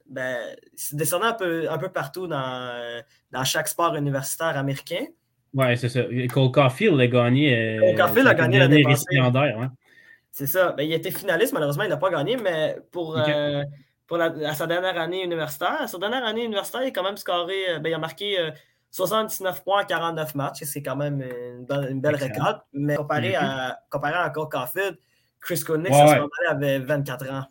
ben, 0.08 0.36
c'est 0.74 0.96
descendant 0.96 1.26
un 1.26 1.32
peu, 1.34 1.70
un 1.70 1.76
peu 1.76 1.90
partout 1.90 2.26
dans, 2.26 3.02
dans 3.30 3.44
chaque 3.44 3.68
sport 3.68 3.94
universitaire 3.96 4.56
américain. 4.56 5.04
Oui, 5.52 5.76
c'est 5.76 5.88
ça. 5.88 6.00
Cole 6.32 6.50
Caulfield 6.50 6.98
a 7.00 7.06
gagné. 7.06 7.78
Cole 7.80 7.96
Caulfield 7.96 8.28
a 8.28 8.34
gagné 8.34 8.58
l'année 8.58 8.82
passée. 8.82 9.20
C'est 10.34 10.48
ça. 10.48 10.72
Ben, 10.72 10.82
il 10.82 10.92
a 10.92 10.96
été 10.96 11.12
finaliste, 11.12 11.52
malheureusement, 11.52 11.84
il 11.84 11.88
n'a 11.90 11.96
pas 11.96 12.10
gagné, 12.10 12.36
mais 12.36 12.76
pour, 12.90 13.10
okay. 13.10 13.32
euh, 13.32 13.64
pour 14.08 14.16
la, 14.16 14.34
à 14.48 14.54
sa 14.54 14.66
dernière 14.66 14.98
année 14.98 15.22
universitaire, 15.22 15.82
à 15.82 15.86
sa 15.86 15.96
dernière 15.96 16.24
année 16.24 16.44
universitaire, 16.44 16.82
il 16.82 16.88
a 16.88 16.90
quand 16.90 17.04
même 17.04 17.16
scoré, 17.16 17.78
ben, 17.80 17.88
il 17.88 17.94
a 17.94 17.98
marqué 17.98 18.40
euh, 18.40 18.50
79 18.90 19.62
points 19.62 19.82
en 19.82 19.86
49 19.86 20.34
matchs. 20.34 20.64
C'est 20.64 20.82
quand 20.82 20.96
même 20.96 21.22
une 21.22 21.64
belle, 21.66 21.88
une 21.88 22.00
belle 22.00 22.16
récolte. 22.16 22.62
Mais 22.72 22.96
comparé, 22.96 23.28
mm 23.28 23.32
-hmm. 23.34 23.70
à, 23.70 23.78
comparé 23.88 24.14
à 24.14 24.30
Cole 24.30 24.48
Caulfield, 24.48 24.98
Chris 25.40 25.60
Connick, 25.64 25.92
ouais, 25.92 26.00
à 26.00 26.08
ce 26.08 26.14
moment-là, 26.14 26.50
avait 26.50 26.78
24 26.80 27.30
ans. 27.30 27.46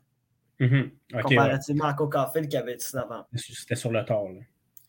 Mm 0.59 0.65
-hmm. 0.65 0.91
okay, 1.13 1.21
comparativement 1.23 1.85
ouais. 1.85 1.91
à 1.91 1.93
Cole 1.93 2.09
Caulfield 2.09 2.49
qui 2.49 2.57
avait 2.57 2.75
19 2.75 3.11
ans. 3.11 3.25
C'était 3.35 3.75
sur 3.75 3.91
le 3.91 4.03
tard. 4.03 4.25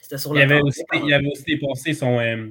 C'était 0.01 0.18
sur 0.18 0.32
il 0.32 0.38
le 0.38 0.42
avait 0.42 0.59
tard. 0.59 0.66
Aussi, 0.66 0.84
il 1.05 1.14
avait 1.14 1.30
aussi 1.30 1.45
dépassé 1.45 1.95
son. 1.95 2.18
Euh, 2.18 2.51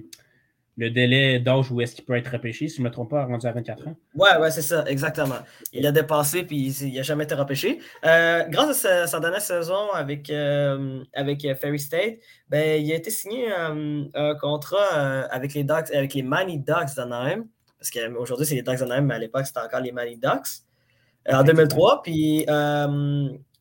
le 0.77 0.89
délai 0.89 1.39
d'âge 1.39 1.71
où 1.71 1.81
est-ce 1.81 1.95
qu'il 1.95 2.05
peut 2.05 2.15
être 2.15 2.31
repêché, 2.31 2.67
si 2.67 2.77
je 2.77 2.81
ne 2.81 2.87
me 2.87 2.91
trompe 2.91 3.11
pas, 3.11 3.25
rendu 3.25 3.45
à 3.45 3.51
24 3.51 3.87
ans. 3.87 3.95
Ouais, 4.15 4.37
ouais, 4.39 4.49
c'est 4.49 4.63
ça, 4.63 4.83
exactement. 4.87 5.37
Il 5.71 5.85
a 5.85 5.91
dépassé 5.91 6.43
puis 6.43 6.71
il 6.81 6.95
n'a 6.95 7.03
jamais 7.03 7.25
été 7.25 7.35
repêché. 7.35 7.79
Euh, 8.05 8.43
grâce 8.49 8.69
à 8.69 8.73
sa, 8.73 9.07
sa, 9.07 9.19
dernière 9.19 9.41
saison 9.41 9.91
avec, 9.93 10.29
euh, 10.29 11.03
avec 11.13 11.41
Ferry 11.59 11.79
State, 11.79 12.15
ben, 12.49 12.81
il 12.81 12.91
a 12.91 12.95
été 12.95 13.11
signé 13.11 13.51
euh, 13.51 14.05
un 14.13 14.35
contrat 14.35 15.25
avec 15.29 15.53
les 15.53 15.63
Ducks, 15.63 15.91
avec 15.93 16.13
les 16.13 16.23
Ducks 16.23 16.95
d'Anaheim. 16.95 17.45
Parce 17.77 17.91
qu'aujourd'hui, 17.91 18.45
c'est 18.45 18.55
les 18.55 18.63
Ducks 18.63 18.79
d'Anaheim, 18.79 19.01
mais 19.01 19.15
à 19.15 19.19
l'époque, 19.19 19.45
c'était 19.45 19.59
encore 19.59 19.81
les 19.81 19.91
Mighty 19.91 20.17
Ducks. 20.17 20.63
en 21.29 21.43
2003, 21.43 22.01
puis 22.01 22.45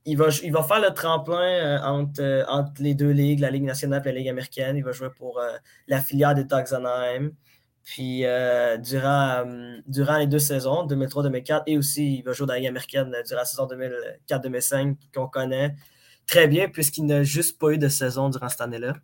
il 0.04 0.16
va, 0.16 0.28
il 0.42 0.52
va 0.52 0.62
faire 0.62 0.80
le 0.80 0.92
tremplin 0.92 1.40
euh, 1.40 1.78
entre, 1.82 2.20
euh, 2.20 2.44
entre, 2.48 2.82
les 2.82 2.94
deux 2.94 3.10
ligues, 3.10 3.40
la 3.40 3.50
Ligue 3.50 3.64
nationale 3.64 4.02
et 4.04 4.12
la 4.12 4.18
Ligue 4.18 4.28
américaine. 4.28 4.76
Il 4.76 4.84
va 4.84 4.92
jouer 4.92 5.10
pour 5.16 5.38
euh, 5.38 5.52
la 5.86 6.00
filière 6.00 6.34
des 6.34 6.44
Ducks 6.44 6.72
Anaheim. 6.72 7.32
Puis 7.84 8.22
durant, 8.78 9.44
durant 9.88 10.16
les 10.18 10.28
deux 10.28 10.38
saisons, 10.38 10.86
2003-2004, 10.86 11.64
et 11.66 11.76
aussi 11.76 12.18
il 12.18 12.22
va 12.22 12.32
jouer 12.32 12.46
dans 12.46 12.52
la 12.52 12.60
Ligue 12.60 12.68
américaine 12.68 13.12
durant 13.26 13.40
la 13.40 13.44
saison 13.44 13.66
2004-2005 13.66 14.94
qu'on 15.12 15.26
connaît 15.26 15.74
très 16.24 16.46
bien, 16.46 16.68
puisqu'il 16.68 17.06
n'a 17.06 17.24
juste 17.24 17.58
pas 17.58 17.70
eu 17.70 17.78
de 17.78 17.88
saison 17.88 18.28
durant 18.28 18.48
cette 18.48 18.60
année-là. 18.60 18.94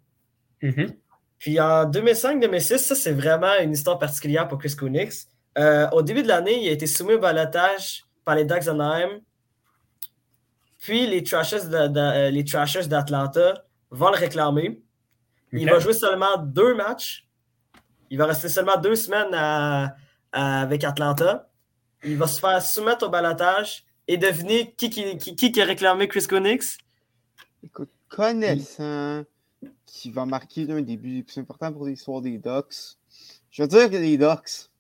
Mm 0.63 0.69
-hmm. 0.69 0.97
Puis 1.41 1.59
en 1.59 1.91
2005-2006, 1.91 2.79
ça 2.79 2.95
c'est 2.95 3.15
vraiment 3.15 3.59
une 3.61 3.73
histoire 3.73 3.99
particulière 3.99 4.47
pour 4.47 4.59
Chris 4.59 4.77
Kunix. 4.77 5.27
au 5.93 6.03
début 6.03 6.23
de 6.23 6.29
l'année, 6.29 6.63
il 6.63 6.69
a 6.69 6.73
été 6.73 6.87
soumis 6.87 7.15
au 7.15 7.19
balotage 7.19 8.05
par 8.25 8.37
les 8.37 8.45
Ducks 8.45 8.69
Anaheim 8.69 9.21
puis 10.79 11.07
les 11.07 11.23
Trashers, 11.23 11.67
de, 11.67 11.89
de, 11.89 12.31
les 12.31 12.45
Trashers 12.45 12.87
d'Atlanta 12.87 13.65
vont 13.91 14.11
le 14.11 14.17
réclamer. 14.17 14.83
Il 15.53 15.63
okay. 15.63 15.71
va 15.71 15.79
jouer 15.79 15.93
seulement 15.93 16.37
deux 16.39 16.75
matchs. 16.75 17.27
Il 18.11 18.19
va 18.19 18.27
rester 18.27 18.49
seulement 18.49 18.77
deux 18.77 18.95
semaines 18.95 19.35
à, 19.35 19.97
à, 20.33 20.63
avec 20.63 20.85
Atlanta. 20.85 21.51
Il 22.05 22.17
va 22.17 22.27
se 22.27 22.41
faire 22.41 22.63
soumettre 22.63 23.07
au 23.07 23.09
balotage. 23.09 23.85
Et 24.07 24.17
devinez 24.17 24.73
qui, 24.73 24.89
qui, 24.89 25.19
qui, 25.19 25.53
qui 25.53 25.61
a 25.61 25.65
réclamé 25.65 26.09
Chris 26.09 26.27
Conix? 26.27 26.79
Écoute, 27.63 27.91
connaissant 28.09 29.25
qui 29.85 30.11
va 30.11 30.25
marquer 30.25 30.71
un 30.71 30.81
début 30.81 31.25
plus 31.25 31.39
important 31.39 31.73
pour 31.73 31.87
l'histoire 31.87 32.21
des 32.21 32.39
Ducks, 32.39 32.97
je 33.51 33.63
veux 33.63 33.69
dire 33.69 33.91
que 33.91 33.97
les 33.97 34.17
Ducks. 34.17 34.71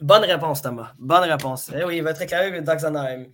Bonne 0.00 0.24
réponse, 0.24 0.62
Thomas. 0.62 0.92
Bonne 0.98 1.30
réponse. 1.30 1.70
Eh 1.74 1.84
oui, 1.84 1.98
il 1.98 2.02
va 2.02 2.10
être 2.10 2.18
réclamé 2.18 2.46
avec 2.46 2.54
les 2.54 2.62
Ducks 2.62 2.84
Anaheim. 2.84 3.26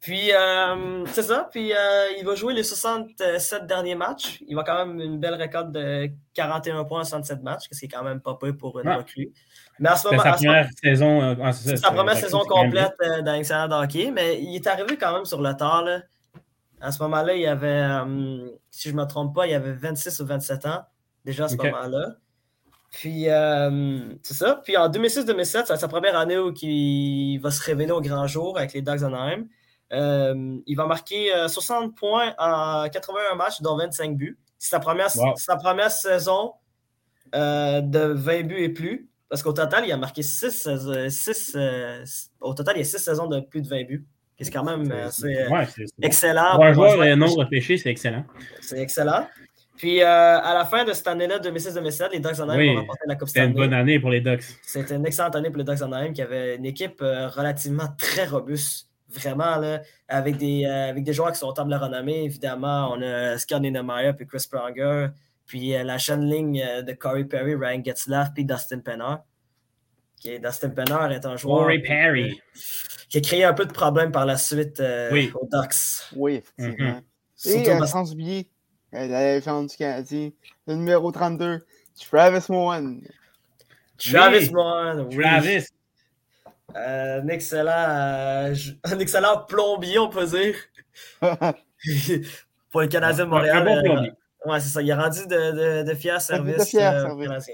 Puis, 0.00 0.32
euh, 0.32 1.04
c'est 1.06 1.22
ça. 1.22 1.48
Puis, 1.50 1.72
euh, 1.74 2.06
il 2.18 2.24
va 2.24 2.34
jouer 2.34 2.54
les 2.54 2.62
67 2.62 3.66
derniers 3.66 3.94
matchs. 3.94 4.42
Il 4.48 4.56
va 4.56 4.64
quand 4.64 4.86
même 4.86 4.98
une 4.98 5.20
belle 5.20 5.34
récolte 5.34 5.72
de 5.72 6.10
41 6.32 6.84
points 6.84 7.00
en 7.00 7.04
67 7.04 7.42
matchs, 7.42 7.66
ce 7.70 7.78
qui 7.78 7.84
est 7.84 7.88
quand 7.88 8.02
même 8.02 8.20
pas 8.20 8.34
peu 8.34 8.56
pour 8.56 8.80
une 8.80 8.88
recrue. 8.88 9.30
Mais 9.78 9.90
à 9.90 9.96
ce 9.96 10.08
moment 10.08 10.22
sa 10.22 10.32
première 10.32 10.68
saison, 10.82 11.22
euh, 11.22 11.34
ah, 11.42 11.52
sa 11.52 11.90
première 11.90 12.16
saison 12.16 12.40
complète 12.40 12.94
dans 13.24 13.32
l'excellent 13.32 13.70
hockey, 13.70 14.10
mais 14.10 14.40
il 14.42 14.56
est 14.56 14.66
arrivé 14.66 14.96
quand 14.96 15.12
même 15.12 15.26
sur 15.26 15.42
le 15.42 15.52
tard. 15.54 15.84
Là. 15.84 16.00
À 16.80 16.92
ce 16.92 17.02
moment-là, 17.02 17.34
il 17.34 17.46
avait, 17.46 17.86
si 18.70 18.88
je 18.88 18.94
ne 18.94 19.02
me 19.02 19.06
trompe 19.06 19.34
pas, 19.34 19.46
il 19.46 19.54
avait 19.54 19.74
26 19.74 20.20
ou 20.20 20.26
27 20.26 20.64
ans 20.64 20.82
déjà 21.26 21.44
à 21.44 21.48
ce 21.48 21.56
okay. 21.56 21.70
moment-là. 21.70 22.14
Puis, 22.90 23.24
c'est 24.22 24.34
ça. 24.34 24.62
Puis 24.64 24.78
en 24.78 24.88
2006-2007, 24.88 25.64
c'est 25.66 25.76
sa 25.76 25.88
première 25.88 26.16
année 26.16 26.38
où 26.38 26.54
il 26.62 27.38
va 27.38 27.50
se 27.50 27.62
révéler 27.62 27.92
au 27.92 28.00
grand 28.00 28.26
jour 28.26 28.56
avec 28.56 28.72
les 28.72 28.80
Ducks 28.80 29.02
Anaheim. 29.02 29.44
Euh, 29.92 30.58
il 30.66 30.76
va 30.76 30.86
marquer 30.86 31.34
euh, 31.34 31.48
60 31.48 31.96
points 31.96 32.34
en 32.38 32.88
81 32.88 33.34
matchs, 33.34 33.60
dont 33.60 33.76
25 33.76 34.16
buts. 34.16 34.38
C'est 34.58 34.70
sa 34.70 34.78
première, 34.78 35.08
wow. 35.16 35.34
sa 35.36 35.56
première 35.56 35.90
saison 35.90 36.52
euh, 37.34 37.80
de 37.80 37.98
20 37.98 38.42
buts 38.42 38.62
et 38.62 38.68
plus. 38.68 39.08
Parce 39.28 39.42
qu'au 39.42 39.52
total, 39.52 39.84
il 39.86 39.92
a 39.92 39.96
marqué 39.96 40.22
6, 40.22 40.68
6 41.08 41.56
au 42.40 42.54
total, 42.54 42.76
il 42.76 42.78
y 42.78 42.82
a 42.82 42.84
6 42.84 42.98
saisons 42.98 43.26
de 43.26 43.40
plus 43.40 43.62
de 43.62 43.68
20 43.68 43.84
buts. 43.84 44.06
C'est 44.40 44.50
quand 44.50 44.64
même 44.64 44.90
ouais, 44.90 45.66
excellent. 46.00 46.54
Pour 46.54 46.64
un 46.64 46.72
joueur 46.72 47.04
et 47.04 47.14
non 47.14 47.26
repêché, 47.26 47.76
c'est 47.76 47.90
excellent. 47.90 48.24
C'est 48.62 48.78
excellent. 48.78 49.26
Puis 49.76 50.00
à 50.00 50.54
la 50.54 50.64
fin 50.64 50.84
de 50.84 50.94
cette 50.94 51.06
année-là, 51.08 51.38
2006-2007, 51.40 52.12
les 52.12 52.20
Ducks 52.20 52.40
Anaheim 52.40 52.58
oui, 52.58 52.68
vont 52.74 52.80
remporter 52.80 53.04
la 53.06 53.16
Coupe 53.16 53.28
C'était 53.28 53.44
une 53.44 53.52
bonne 53.52 53.74
année 53.74 54.00
pour 54.00 54.08
les 54.08 54.22
Ducks. 54.22 54.44
C'était 54.62 54.94
une 54.94 55.04
excellente 55.04 55.36
année 55.36 55.50
pour 55.50 55.58
les 55.58 55.64
Ducks 55.64 55.82
Anaheim 55.82 56.14
qui 56.14 56.22
avait 56.22 56.56
une 56.56 56.64
équipe 56.64 57.00
relativement 57.00 57.88
très 57.98 58.24
robuste 58.24 58.89
vraiment, 59.10 59.56
là, 59.56 59.80
avec, 60.08 60.36
des, 60.36 60.64
euh, 60.64 60.90
avec 60.90 61.04
des 61.04 61.12
joueurs 61.12 61.32
qui 61.32 61.38
sont 61.38 61.48
au 61.48 61.52
table 61.52 61.70
de 61.70 61.76
renommée, 61.76 62.24
évidemment. 62.24 62.92
On 62.92 63.02
a 63.02 63.38
Scandinavier 63.38 64.12
puis 64.12 64.26
Chris 64.26 64.46
Pronger, 64.50 65.08
puis 65.46 65.74
euh, 65.74 65.82
la 65.82 65.98
chaîne 65.98 66.24
ligne 66.24 66.62
euh, 66.62 66.82
de 66.82 66.92
Corey 66.92 67.24
Perry, 67.24 67.54
Ryan 67.54 67.82
Getzlaff, 67.84 68.32
puis 68.34 68.44
Dustin 68.44 68.80
Penner. 68.80 69.16
Qui 70.20 70.30
est, 70.32 70.38
Dustin 70.38 70.70
Penner 70.70 71.14
est 71.14 71.26
un 71.26 71.36
joueur 71.36 71.60
Corey 71.60 71.78
Perry. 71.80 72.40
qui 73.08 73.18
a 73.18 73.20
créé 73.20 73.44
un 73.44 73.54
peu 73.54 73.66
de 73.66 73.72
problèmes 73.72 74.12
par 74.12 74.26
la 74.26 74.36
suite 74.36 74.82
oui. 75.12 75.32
aux 75.34 75.48
Ducks. 75.50 76.06
Oui, 76.14 76.34
effectivement. 76.34 76.92
Mm 76.92 76.98
-hmm. 76.98 77.02
Et 77.46 77.68
euh, 77.70 77.86
sans 77.86 78.12
oublier 78.12 78.50
la 78.92 79.06
légende 79.36 79.68
du 79.68 79.76
Canadien, 79.76 80.30
le 80.66 80.74
numéro 80.74 81.10
32, 81.10 81.64
Travis 82.10 82.44
Mohan. 82.50 82.98
Travis 83.98 84.38
oui. 84.38 84.50
Mohan, 84.52 85.06
oui. 85.10 85.16
Travis. 85.16 85.66
Euh, 86.76 87.20
un, 87.20 87.28
excellent, 87.28 87.86
euh, 87.88 88.54
un 88.84 88.98
excellent 88.98 89.44
plombier, 89.44 89.98
on 89.98 90.08
peut 90.08 90.26
dire. 90.26 90.54
Pour 92.70 92.82
le 92.82 92.86
Canadien 92.88 93.24
de 93.24 93.30
Montréal. 93.30 93.56
Un 93.56 93.64
bon 93.64 93.82
plombier. 93.82 94.12
Euh, 94.46 94.50
ouais, 94.50 94.60
c'est 94.60 94.68
ça. 94.68 94.82
Il 94.82 94.90
a 94.90 95.02
rendu 95.02 95.26
de, 95.26 95.82
de, 95.82 95.90
de 95.90 95.94
fiers 95.94 96.20
services 96.20 96.58
de 96.58 96.64
fiers 96.64 96.86
euh, 96.86 97.26
services. 97.26 97.48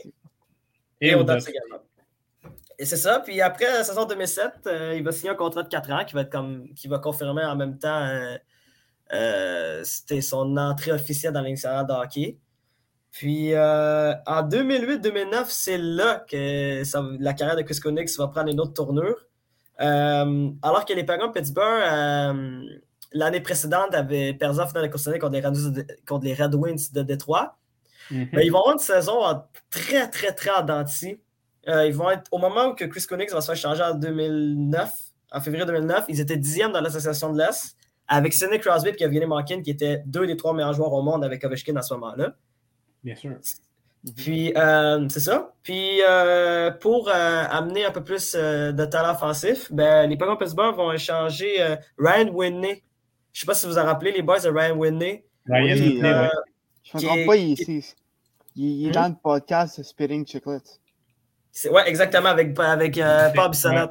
Et, 1.01 1.09
Et 1.09 1.15
au 1.15 1.23
également. 1.23 1.83
Et 2.79 2.85
c'est 2.85 2.97
ça. 2.97 3.21
Puis 3.21 3.41
après 3.41 3.67
la 3.67 3.85
saison 3.85 4.05
2007, 4.05 4.53
euh, 4.67 4.95
il 4.97 5.03
va 5.03 5.13
signer 5.13 5.31
un 5.31 5.35
contrat 5.35 5.63
de 5.63 5.69
4 5.69 5.93
ans 5.93 6.05
qui 6.05 6.15
va, 6.15 6.23
être 6.23 6.31
comme, 6.31 6.69
qui 6.75 6.89
va 6.89 6.99
confirmer 6.99 7.45
en 7.45 7.57
même 7.57 7.79
temps 7.79 8.07
c'était 9.85 10.21
son 10.21 10.57
entrée 10.57 10.93
officielle 10.93 11.33
dans 11.33 11.41
l'initiative 11.41 11.87
de 11.87 11.93
hockey. 11.93 12.39
Puis 13.17 13.55
euh, 13.55 14.13
en 14.27 14.43
2008-2009, 14.43 15.47
c'est 15.49 15.79
là 15.79 16.23
que 16.31 16.83
la 17.19 17.33
carrière 17.33 17.57
de 17.57 17.63
Chris 17.63 17.81
Conix 17.83 18.19
va 18.19 18.29
prendre 18.29 18.51
une 18.51 18.61
autre 18.61 18.75
tournure. 18.75 19.17
Euh, 19.81 20.51
alors 20.63 20.85
que 20.85 20.93
les 20.93 21.03
Penguins 21.03 21.29
de 21.29 21.33
Pittsburgh, 21.33 21.83
euh, 21.83 22.63
l'année 23.13 23.41
précédente, 23.41 23.95
avaient 23.95 24.35
perdu 24.35 24.61
en 24.61 24.67
finale 24.67 24.89
de 24.89 24.93
Costa 24.93 25.19
contre, 25.19 25.41
contre, 26.07 26.25
les 26.27 26.35
Red 26.35 26.55
Wings 26.57 26.93
de 26.93 27.01
Détroit. 27.01 27.57
Ben, 28.11 28.29
ils 28.35 28.53
vont 28.53 28.59
avoir 28.59 28.75
une 28.75 28.81
saison 28.81 29.23
très, 29.71 30.11
très, 30.11 30.33
très 30.33 30.51
en 30.51 30.85
ils 31.87 31.95
vont 31.95 32.11
être, 32.11 32.25
au 32.31 32.39
moment 32.39 32.67
où 32.67 32.75
Chris 32.75 33.07
Conix 33.09 33.33
va 33.33 33.41
se 33.41 33.47
faire 33.47 33.57
changer 33.57 33.83
en 33.83 33.95
2009, 33.95 34.91
en 35.33 35.41
février 35.41 35.65
2009, 35.65 36.05
ils 36.09 36.21
étaient 36.21 36.37
dixièmes 36.37 36.73
dans 36.73 36.83
l'association 36.83 37.33
de 37.33 37.39
l'Est, 37.39 37.79
avec 38.09 38.35
Sidney 38.35 38.61
Crosby 38.61 38.91
et 38.91 39.03
Evgeny 39.03 39.25
Malkin, 39.25 39.63
qui 39.63 39.71
étaient 39.71 40.03
deux 40.05 40.27
des 40.27 40.37
trois 40.37 40.53
meilleurs 40.53 40.75
joueurs 40.75 40.93
au 40.93 41.03
monde 41.03 41.25
avec 41.25 41.43
Ovechkin 41.45 41.77
à 41.77 41.83
ce 41.83 41.95
moment-là. 41.95 42.35
Bien 43.07 43.15
sûr. 43.15 43.37
Puis, 44.17 44.53
euh, 44.57 45.09
c'est 45.09 45.21
ça. 45.21 45.53
Puis, 45.63 46.01
euh, 46.03 46.73
pour 46.73 47.09
euh, 47.09 47.45
amener 47.49 47.85
un 47.85 47.93
peu 47.93 48.03
plus 48.03 48.35
de 48.35 48.85
talent 48.85 49.13
offensif, 49.13 49.71
ben, 49.71 50.11
les 50.11 50.17
Penguins 50.17 50.35
Pittsburgh 50.35 50.75
vont 50.75 50.91
échanger 50.91 51.77
Ryan 51.97 52.29
Whitney. 52.33 52.83
Je 53.33 53.39
ne 53.39 53.41
sais 53.41 53.47
pas 53.47 53.55
si 53.55 53.67
vous 53.67 53.73
vous 53.73 53.79
en 53.79 53.85
rappelez, 53.85 54.11
les 54.11 54.23
boys 54.23 54.41
de 54.41 54.49
Ryan 54.49 54.77
Whitney. 54.77 55.25
Ryan 55.49 55.75
Whitney, 55.75 56.01
Je 56.83 56.97
ne 56.99 57.03
me 57.03 57.07
trompe 57.07 57.27
pas, 57.27 57.37
il, 57.37 57.53
est, 57.53 57.97
il, 58.57 58.89
est 58.89 58.91
dans 58.91 59.09
le 59.09 59.15
podcast 59.23 59.81
Spitting 59.81 60.27
Chicklets. 60.27 60.81
Oui, 61.71 61.83
exactement, 61.87 62.29
avec, 62.31 62.59
avec 62.59 63.01
Paul 63.37 63.51
Bissonnette. 63.51 63.91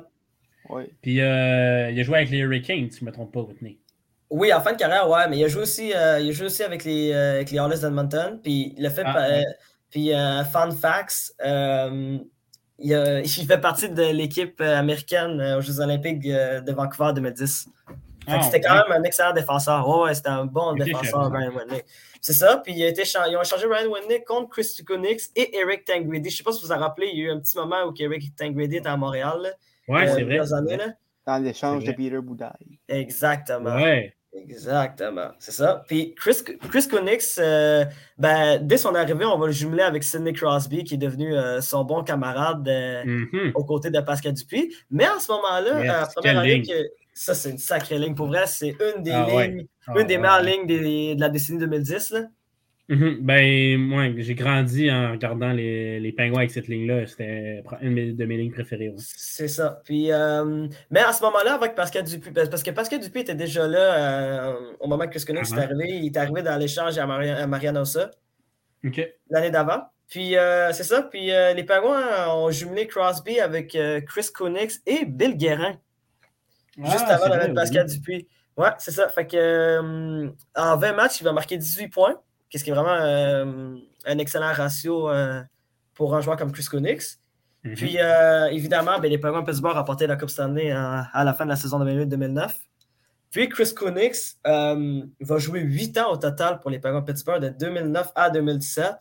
Ouais. 0.69 0.91
Puis, 1.01 1.15
il 1.15 1.21
a 1.21 2.03
joué 2.03 2.17
avec 2.17 2.31
les 2.31 2.39
Hurricanes, 2.39 2.91
si 2.91 2.99
je 2.99 3.05
ne 3.05 3.11
me 3.11 3.13
trompe 3.13 3.31
pas, 3.31 3.41
Whitney. 3.41 3.79
Oui, 4.29 4.51
en 4.51 4.61
fin 4.61 4.73
de 4.73 4.77
carrière, 4.77 5.09
ouais, 5.09 5.27
mais 5.29 5.37
il 5.37 5.45
a 5.45 5.47
joué 5.47 5.61
aussi, 5.61 5.89
il 5.89 5.93
a 5.93 6.31
joué 6.31 6.47
aussi 6.47 6.63
avec 6.63 6.83
les, 6.83 7.13
avec 7.13 7.51
les 7.51 7.59
Hollis 7.59 7.79
d'Edmonton. 7.79 8.39
Puis, 8.41 8.75
le 8.77 8.89
fait. 8.89 9.03
Ah, 9.05 9.41
puis, 9.89 10.13
euh, 10.13 10.43
fun 10.43 10.71
facts, 10.71 11.33
euh, 11.45 12.17
il, 12.79 13.29
fait 13.47 13.57
partie 13.59 13.89
de 13.89 14.03
l'équipe 14.11 14.59
américaine 14.61 15.41
aux 15.57 15.61
Jeux 15.61 15.79
Olympiques 15.79 16.21
de 16.21 16.71
Vancouver 16.71 17.13
2010. 17.13 17.69
Ah, 18.27 18.41
c'était 18.41 18.61
quand 18.61 18.73
même 18.73 18.91
un 18.91 19.03
excellent 19.03 19.33
défenseur. 19.33 19.87
ouais, 19.87 20.13
c'était 20.13 20.29
un 20.29 20.45
bon 20.45 20.73
défenseur, 20.73 21.31
Ryan 21.31 21.51
Whitney. 21.51 21.83
C'est 22.21 22.33
ça. 22.33 22.57
Puis 22.57 22.73
il 22.73 22.83
a 22.83 22.87
été 22.87 23.03
ils 23.03 23.37
ont 23.37 23.41
échangé 23.41 23.67
Ryan 23.67 23.91
Whitney 23.91 24.23
contre 24.23 24.49
Chris 24.49 24.73
Tukonix 24.75 25.31
et 25.35 25.55
Eric 25.57 25.85
Tangredi. 25.85 26.29
Je 26.29 26.33
ne 26.33 26.37
sais 26.37 26.43
pas 26.43 26.51
si 26.51 26.61
vous 26.61 26.67
vous 26.67 26.73
en 26.73 26.79
rappelez, 26.79 27.09
il 27.13 27.19
y 27.19 27.21
a 27.21 27.25
eu 27.25 27.31
un 27.31 27.39
petit 27.39 27.55
moment 27.55 27.83
où 27.83 27.93
Eric 27.97 28.35
Tangredi 28.35 28.77
était 28.77 28.89
à 28.89 28.97
Montréal. 28.97 29.53
Oui, 29.87 30.01
c'est 30.07 30.23
vrai. 30.23 30.39
Dans 31.25 31.43
l'échange 31.43 31.83
de 31.83 31.91
Peter 31.91 32.19
Boudaille. 32.19 32.79
Exactement. 32.87 33.75
Ouais. 33.75 34.14
Exactement, 34.35 35.29
c'est 35.39 35.51
ça. 35.51 35.83
Puis 35.87 36.13
Chris, 36.15 36.37
Chris 36.69 36.87
euh, 37.39 37.85
ben, 38.17 38.59
dès 38.61 38.77
son 38.77 38.93
arrivée, 38.93 39.25
on 39.25 39.37
va 39.37 39.47
le 39.47 39.51
jumeler 39.51 39.83
avec 39.83 40.03
Sidney 40.03 40.33
Crosby, 40.33 40.83
qui 40.83 40.95
est 40.95 40.97
devenu 40.97 41.35
euh, 41.35 41.61
son 41.61 41.85
bon 41.85 42.03
camarade 42.03 42.67
euh, 42.67 43.03
mm-hmm. 43.03 43.51
aux 43.55 43.63
côtés 43.63 43.89
de 43.89 43.99
Pascal 44.01 44.33
Dupuis. 44.33 44.75
Mais 44.91 45.07
en 45.07 45.19
ce 45.19 45.31
moment-là, 45.31 46.07
première 46.13 46.39
année, 46.39 46.63
ça 47.13 47.33
c'est 47.33 47.51
une 47.51 47.57
sacrée 47.57 47.97
ligne. 47.97 48.15
Pour 48.15 48.27
vrai, 48.27 48.45
c'est 48.45 48.75
une 48.95 49.03
des 49.03 49.11
ah 49.11 49.25
lignes, 49.29 49.67
ah 49.87 49.93
une 49.99 50.07
des 50.07 50.17
meilleures 50.17 50.41
lignes 50.41 50.67
de 50.67 51.19
la 51.19 51.29
décennie 51.29 51.59
2010. 51.59 52.11
Là. 52.11 52.21
Mhm. 52.87 53.17
Ben, 53.21 53.79
moi, 53.79 54.11
j'ai 54.15 54.35
grandi 54.35 54.91
en 54.91 55.11
regardant 55.11 55.51
les, 55.51 55.99
les 55.99 56.11
pingouins 56.11 56.39
avec 56.39 56.51
cette 56.51 56.67
ligne-là. 56.67 57.07
C'était 57.07 57.63
une 57.81 58.15
de 58.15 58.25
mes 58.25 58.37
lignes 58.37 58.51
préférées. 58.51 58.93
C'est 58.97 59.47
ça. 59.47 59.81
Puis, 59.83 60.11
euh, 60.11 60.67
mais 60.91 60.99
à 60.99 61.11
ce 61.11 61.23
moment-là, 61.23 61.55
avec 61.55 61.73
Pascal 61.73 62.03
Dupuis, 62.03 62.31
parce 62.31 62.61
que 62.61 62.71
Pascal 62.71 62.99
Dupuis 62.99 63.21
était 63.21 63.33
déjà 63.33 63.67
là 63.67 64.49
euh, 64.49 64.73
au 64.79 64.87
moment 64.87 65.07
que 65.07 65.17
Skunix 65.17 65.51
est 65.51 65.57
arrivé. 65.57 65.97
Il 65.97 66.05
est 66.05 66.17
arrivé 66.17 66.43
dans 66.43 66.57
l'échange 66.57 66.97
à, 66.99 67.07
Mariana 67.47 67.81
Ossa 67.81 68.11
l'année 69.31 69.49
d'avant. 69.49 69.81
Puis, 70.07 70.37
euh, 70.37 70.71
c'est 70.71 70.83
ça. 70.83 71.01
Puis, 71.01 71.25
les 71.27 71.63
pingouins 71.63 72.29
ont 72.35 72.51
jumelé 72.51 72.85
Crosby 72.85 73.39
avec 73.39 73.75
Chris 74.05 74.27
Konix 74.31 74.81
et 74.85 75.05
Bill 75.05 75.35
Guérin. 75.37 75.79
Ah, 76.83 76.91
juste 76.91 77.09
avant 77.09 77.47
de 77.47 77.51
Pascal 77.53 77.87
Dupuis. 77.87 78.27
Ouais, 78.57 78.69
c'est 78.77 78.91
ça. 78.91 79.09
Fait 79.09 79.25
que 79.25 80.29
en 80.55 80.77
20 80.77 80.93
matchs, 80.93 81.19
il 81.21 81.23
va 81.23 81.33
marquer 81.33 81.57
18 81.57 81.87
points 81.87 82.21
ce 82.57 82.63
qui 82.63 82.69
est 82.69 82.73
vraiment 82.73 82.97
euh, 82.99 83.75
un 84.05 84.17
excellent 84.17 84.53
ratio 84.53 85.09
euh, 85.09 85.41
pour 85.93 86.15
un 86.15 86.21
joueur 86.21 86.37
comme 86.37 86.51
Chris 86.51 86.65
Konix. 86.65 87.19
Mhm. 87.63 87.75
Puis, 87.75 87.97
euh, 87.99 88.47
évidemment, 88.47 88.99
ben, 88.99 89.09
les 89.09 89.17
Penguins 89.17 89.43
Pittsburgh 89.43 89.73
ont 89.73 89.79
remporté 89.79 90.07
la 90.07 90.15
Coupe 90.15 90.29
Stanley 90.29 90.71
à 90.71 91.23
la 91.23 91.33
fin 91.33 91.45
de 91.45 91.49
la 91.49 91.55
saison 91.55 91.79
2008-2009. 91.79 92.51
Puis, 93.31 93.49
Chris 93.49 93.73
Konix 93.73 94.37
va 94.45 95.37
jouer 95.37 95.61
8 95.61 95.97
ans 95.97 96.11
au 96.11 96.17
total 96.17 96.59
pour 96.59 96.69
les 96.69 96.79
Penguins 96.79 97.01
Pittsburgh 97.01 97.41
de 97.41 97.49
2009 97.49 98.11
à 98.15 98.29
2017, 98.29 98.93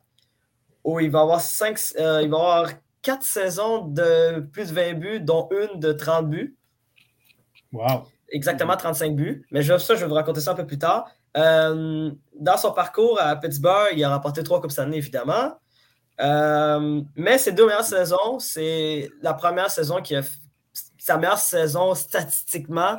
où 0.82 1.00
il 1.00 1.10
va 1.10 1.20
avoir, 1.20 1.40
5, 1.40 1.78
il 1.98 2.30
va 2.30 2.36
avoir 2.36 2.70
4 3.02 3.22
saisons 3.22 3.86
de 3.86 4.40
plus 4.40 4.70
de 4.70 4.74
20 4.74 4.94
buts, 4.94 5.20
dont 5.20 5.48
une 5.50 5.78
de 5.78 5.92
30 5.92 6.30
buts. 6.30 6.56
Wow. 7.72 8.04
Exactement 8.30 8.76
35 8.76 9.14
buts. 9.14 9.46
Mais 9.50 9.62
ça, 9.62 9.76
je 9.76 10.00
vais 10.00 10.06
vous 10.06 10.14
raconter 10.14 10.40
ça 10.40 10.52
un 10.52 10.54
peu 10.54 10.66
plus 10.66 10.78
tard. 10.78 11.08
Euh, 11.36 12.10
dans 12.38 12.56
son 12.56 12.72
parcours 12.72 13.20
à 13.20 13.36
Pittsburgh, 13.36 13.92
il 13.96 14.04
a 14.04 14.10
remporté 14.10 14.42
trois 14.42 14.60
Coupes 14.60 14.78
année, 14.78 14.98
évidemment. 14.98 15.58
Euh, 16.20 17.02
mais 17.16 17.38
ses 17.38 17.52
deux 17.52 17.66
meilleures 17.66 17.84
saisons, 17.84 18.38
c'est 18.38 19.10
la 19.20 19.34
première 19.34 19.70
saison 19.70 20.00
qui 20.00 20.14
a 20.14 20.22
sa 20.98 21.18
meilleure 21.18 21.38
saison 21.38 21.94
statistiquement. 21.94 22.98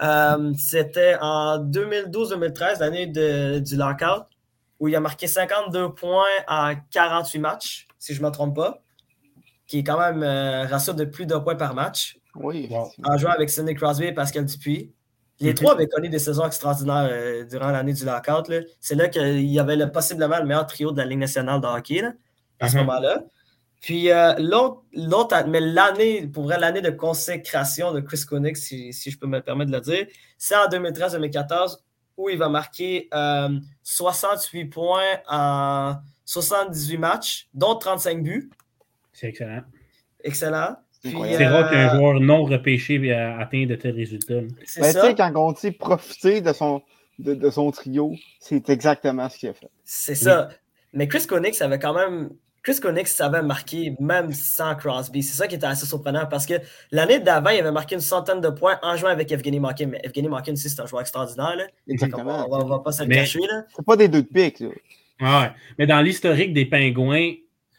Euh, 0.00 0.52
c'était 0.56 1.16
en 1.20 1.58
2012-2013, 1.58 2.80
l'année 2.80 3.06
du 3.06 3.76
lockout, 3.76 4.26
où 4.78 4.86
il 4.86 4.94
a 4.94 5.00
marqué 5.00 5.26
52 5.26 5.94
points 5.94 6.24
en 6.46 6.74
48 6.90 7.38
matchs, 7.40 7.88
si 7.98 8.14
je 8.14 8.22
ne 8.22 8.26
me 8.26 8.32
trompe 8.32 8.54
pas, 8.54 8.82
qui 9.66 9.80
est 9.80 9.84
quand 9.84 9.98
même 9.98 10.22
ratio 10.68 10.92
de 10.92 11.04
plus 11.04 11.26
d'un 11.26 11.40
point 11.40 11.56
par 11.56 11.74
match. 11.74 12.18
Oui. 12.36 12.70
En 13.02 13.18
jouant 13.18 13.32
avec 13.32 13.50
Sidney 13.50 13.74
Crosby 13.74 14.06
et 14.06 14.12
Pascal 14.12 14.44
Dupuis. 14.44 14.92
Les 15.40 15.54
trois 15.54 15.72
avaient 15.72 15.86
connu 15.86 16.08
des 16.08 16.18
saisons 16.18 16.46
extraordinaires 16.46 17.08
euh, 17.10 17.44
durant 17.44 17.70
l'année 17.70 17.92
du 17.92 18.04
lockout. 18.04 18.52
C'est 18.80 18.94
là, 18.94 19.08
qu'il 19.08 19.44
y 19.44 19.58
avait 19.58 19.76
le, 19.76 19.90
possiblement 19.90 20.38
le 20.38 20.46
meilleur 20.46 20.66
trio 20.66 20.90
de 20.90 20.98
la 20.98 21.04
Ligue 21.04 21.18
nationale 21.18 21.60
de 21.60 21.66
hockey 21.66 22.02
à 22.60 22.68
ce 22.68 22.74
uh-huh. 22.74 22.78
moment-là. 22.80 23.22
Puis 23.80 24.10
euh, 24.10 24.34
l'autre, 24.38 25.46
mais 25.46 25.60
l'année, 25.60 26.26
pour 26.26 26.44
vrai, 26.44 26.58
l'année 26.58 26.80
de 26.80 26.90
consécration 26.90 27.92
de 27.92 28.00
Chris 28.00 28.22
Koenig, 28.28 28.56
si, 28.56 28.92
je 28.92 29.18
peux 29.18 29.26
me 29.26 29.40
permettre 29.40 29.70
de 29.70 29.76
le 29.76 29.82
dire, 29.82 30.06
c'est 30.36 30.56
en 30.56 30.66
2013-2014 30.66 31.78
où 32.16 32.28
il 32.28 32.38
va 32.38 32.48
marquer 32.48 33.08
68 33.84 34.62
euh, 34.62 34.70
points 34.70 35.18
en 35.28 35.94
78 36.24 36.98
matchs, 36.98 37.48
dont 37.54 37.76
35 37.76 38.22
buts. 38.24 38.50
C'est 39.12 39.28
excellent. 39.28 39.62
Excellent. 40.24 40.76
C'est 41.02 41.46
rare 41.46 41.70
qu'un 41.70 41.88
euh, 41.88 41.96
joueur 41.96 42.20
non 42.20 42.44
repêché 42.44 43.12
atteigne 43.12 43.68
de 43.68 43.76
tels 43.76 43.94
résultats. 43.94 44.40
C'est 44.64 44.80
ben, 44.80 44.92
ça. 44.92 45.14
Quand 45.14 45.32
on 45.36 45.52
dit 45.52 45.70
profiter 45.70 46.40
de 46.40 46.52
son, 46.52 46.82
de, 47.18 47.50
son 47.50 47.70
trio, 47.70 48.14
c'est 48.40 48.68
exactement 48.70 49.28
ce 49.28 49.38
qu'il 49.38 49.48
a 49.48 49.54
fait. 49.54 49.70
C'est 49.84 50.14
ça. 50.14 50.48
Mais 50.92 51.06
Chris 51.08 51.26
Konix 51.26 51.60
avait 51.62 51.78
quand 51.78 51.94
même. 51.94 52.30
Chris 52.62 52.80
Konix 52.80 53.06
savait 53.06 53.42
marquer 53.42 53.94
même 54.00 54.32
sans 54.32 54.74
Crosby. 54.74 55.22
C'est 55.22 55.36
ça 55.36 55.46
qui 55.46 55.54
était 55.54 55.66
assez 55.66 55.86
surprenant 55.86 56.26
parce 56.26 56.44
que 56.44 56.54
l'année 56.90 57.20
d'avant, 57.20 57.50
il 57.50 57.60
avait 57.60 57.70
marqué 57.70 57.94
une 57.94 58.00
centaine 58.00 58.40
de 58.40 58.50
points 58.50 58.78
en 58.82 58.96
jouant 58.96 59.10
avec 59.10 59.30
Evgeny 59.30 59.60
Malkin. 59.60 59.86
Mais 59.86 60.00
Evgeny 60.02 60.28
Malkin 60.28 60.52
aussi, 60.52 60.68
c'est 60.68 60.80
un 60.80 60.86
joueur 60.86 61.02
extraordinaire. 61.02 61.56
Exactement. 61.86 62.46
On 62.50 62.58
va, 62.58 62.64
va 62.64 62.78
pas 62.80 62.92
se 62.92 63.04
le 63.04 63.14
cacher. 63.14 63.40
C'est 63.74 63.86
pas 63.86 63.96
des 63.96 64.08
deux 64.08 64.22
de 64.22 64.26
pique. 64.26 64.60
Ouais. 65.20 65.50
Mais 65.78 65.86
dans 65.86 66.00
l'historique 66.00 66.52
des 66.52 66.66
Pingouins, 66.66 67.32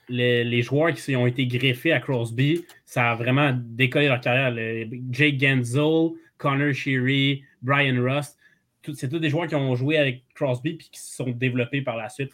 les, 0.10 0.62
joueurs 0.62 0.93
qui 0.93 1.16
ont 1.16 1.28
été 1.28 1.47
greffés 1.47 1.93
à 1.93 1.99
Crosby, 1.99 2.66
ça 2.86 3.12
a 3.12 3.16
vraiment 3.16 3.51
décollé 3.55 4.07
leur 4.07 4.20
carrière. 4.20 4.53
Jake 5.12 5.39
Genzel, 5.39 6.12
Connor 6.38 6.74
Sheary, 6.74 7.43
Brian 7.62 8.01
Rust, 8.01 8.38
c'est 8.95 9.10
tous 9.10 9.20
des 9.20 9.30
joueurs 9.30 9.47
qui 9.47 9.55
ont 9.55 9.76
joué 9.76 9.97
avec 9.97 10.24
Crosby 10.34 10.72
et 10.72 10.78
qui 10.78 10.99
se 10.99 11.16
sont 11.16 11.30
développés 11.30 11.82
par 11.82 11.97
la 11.97 12.10
suite. 12.10 12.32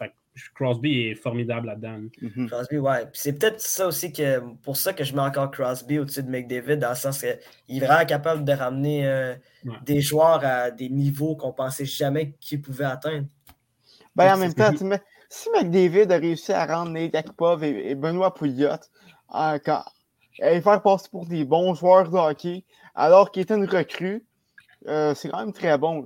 Crosby 0.54 1.08
est 1.08 1.16
formidable 1.16 1.68
là-dedans. 1.68 2.02
Mm-hmm. 2.22 2.48
Crosby, 2.48 2.78
ouais. 2.78 3.06
c'est 3.14 3.40
peut-être 3.40 3.62
ça 3.62 3.88
aussi 3.88 4.12
que 4.12 4.40
pour 4.64 4.76
ça 4.76 4.94
que 4.94 5.04
je 5.04 5.14
mets 5.16 5.22
encore 5.22 5.50
Crosby 5.50 6.00
au-dessus 6.00 6.24
de 6.24 6.30
McDavid, 6.30 6.78
dans 6.78 6.90
le 6.90 6.96
sens 6.96 7.20
qu'il 7.20 7.78
est 7.78 7.86
vraiment 7.86 8.06
capable 8.06 8.44
de 8.44 8.52
ramener 8.52 9.08
euh, 9.08 9.36
des 9.86 10.02
joueurs 10.02 10.44
à 10.44 10.72
des 10.72 10.90
niveaux 10.90 11.36
qu'on 11.36 11.54
pensait 11.54 11.86
jamais 11.86 12.34
qu'ils 12.42 12.62
pouvaient 12.62 12.86
atteindre. 12.86 13.28
Ben, 14.16 14.34
en 14.34 14.38
même 14.38 14.54
temps, 14.54 14.74
tu 14.74 14.84
mets, 14.84 15.02
si 15.30 15.50
McDavid 15.52 16.12
a 16.12 16.18
réussi 16.18 16.52
à 16.52 16.66
rendre 16.66 16.92
Nate 16.92 17.16
Akpov 17.16 17.64
et, 17.64 17.96
Benoît 17.96 18.34
Pouliot 18.34 18.70
encore, 19.30 19.94
et 20.40 20.56
les 20.56 20.62
faire 20.62 20.82
passer 20.82 21.08
pour 21.10 21.26
des 21.26 21.46
bons 21.46 21.74
joueurs 21.74 22.10
de 22.10 22.18
hockey, 22.18 22.64
alors 22.94 23.32
qu'il 23.32 23.44
était 23.44 23.56
une 23.56 23.66
recrue, 23.66 24.24
euh, 24.88 25.14
c'est 25.16 25.30
quand 25.30 25.40
même 25.40 25.54
très 25.54 25.78
bon. 25.78 26.06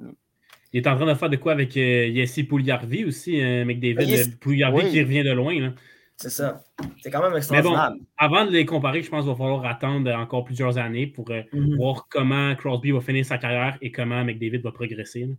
Il 0.72 0.82
est 0.84 0.88
en 0.88 0.96
train 0.96 1.06
de 1.06 1.14
faire 1.16 1.30
de 1.30 1.36
quoi 1.36 1.54
avec 1.54 1.76
euh, 1.78 2.26
Pouliarvi 2.48 3.06
aussi, 3.06 3.42
euh, 3.42 3.66
McDavid. 3.66 4.14
Euh, 4.14 4.24
Pouliarvi 4.40 4.90
qui 4.90 5.02
revient 5.02 5.24
de 5.24 5.32
loin. 5.32 5.74
C'est 6.16 6.30
ça. 6.30 6.62
C'est 7.02 7.10
quand 7.10 7.24
même 7.24 7.36
extraordinaire. 7.36 7.92
bon, 7.92 8.06
avant 8.18 8.46
de 8.46 8.52
les 8.52 8.66
comparer, 8.66 9.02
je 9.02 9.10
pense 9.10 9.22
qu'il 9.22 9.32
va 9.32 9.38
falloir 9.38 9.66
attendre 9.66 10.12
encore 10.12 10.44
plusieurs 10.44 10.78
années 10.78 11.08
pour 11.08 11.30
mhm. 11.30 11.78
voir 11.78 12.08
comment 12.10 12.56
Crosby 12.56 12.92
va 12.92 13.02
finir 13.02 13.26
sa 13.26 13.38
carrière 13.38 13.78
et 13.82 13.92
comment 13.92 14.24
McDavid 14.24 14.60
va 14.60 14.72
progresser. 14.72 15.30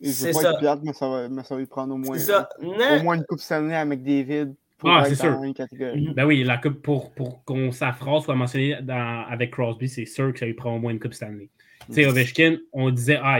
Pirate, 0.00 0.80
mais 0.82 0.92
ça, 0.92 1.08
va, 1.08 1.28
mais 1.28 1.42
ça 1.42 1.54
va 1.54 1.60
lui 1.60 1.66
prendre 1.66 1.94
au 1.94 1.98
moins, 1.98 2.18
ça. 2.18 2.48
au 2.60 3.02
moins 3.02 3.16
une 3.16 3.24
Coupe 3.24 3.40
Stanley 3.40 3.74
avec 3.74 4.02
David 4.02 4.54
pour 4.78 4.90
ah, 4.90 5.08
être 5.08 5.16
sûr. 5.16 5.42
une 5.42 5.54
catégorie. 5.54 6.10
Ben 6.14 6.24
oui, 6.24 6.44
la 6.44 6.56
coupe 6.56 6.80
pour, 6.82 7.10
pour 7.12 7.44
qu'on 7.44 7.72
sa 7.72 7.92
phrase 7.92 8.22
soit 8.24 8.36
mentionnée 8.36 8.78
dans, 8.80 9.24
avec 9.28 9.50
Crosby, 9.50 9.88
c'est 9.88 10.06
sûr 10.06 10.32
que 10.32 10.38
ça 10.38 10.46
lui 10.46 10.54
prend 10.54 10.76
au 10.76 10.78
moins 10.78 10.92
une 10.92 11.00
Coupe 11.00 11.14
Stanley. 11.14 11.50
Tu 11.86 11.94
sais, 11.94 12.06
Ovechkin, 12.06 12.58
on 12.72 12.90
disait, 12.90 13.18
ah, 13.22 13.38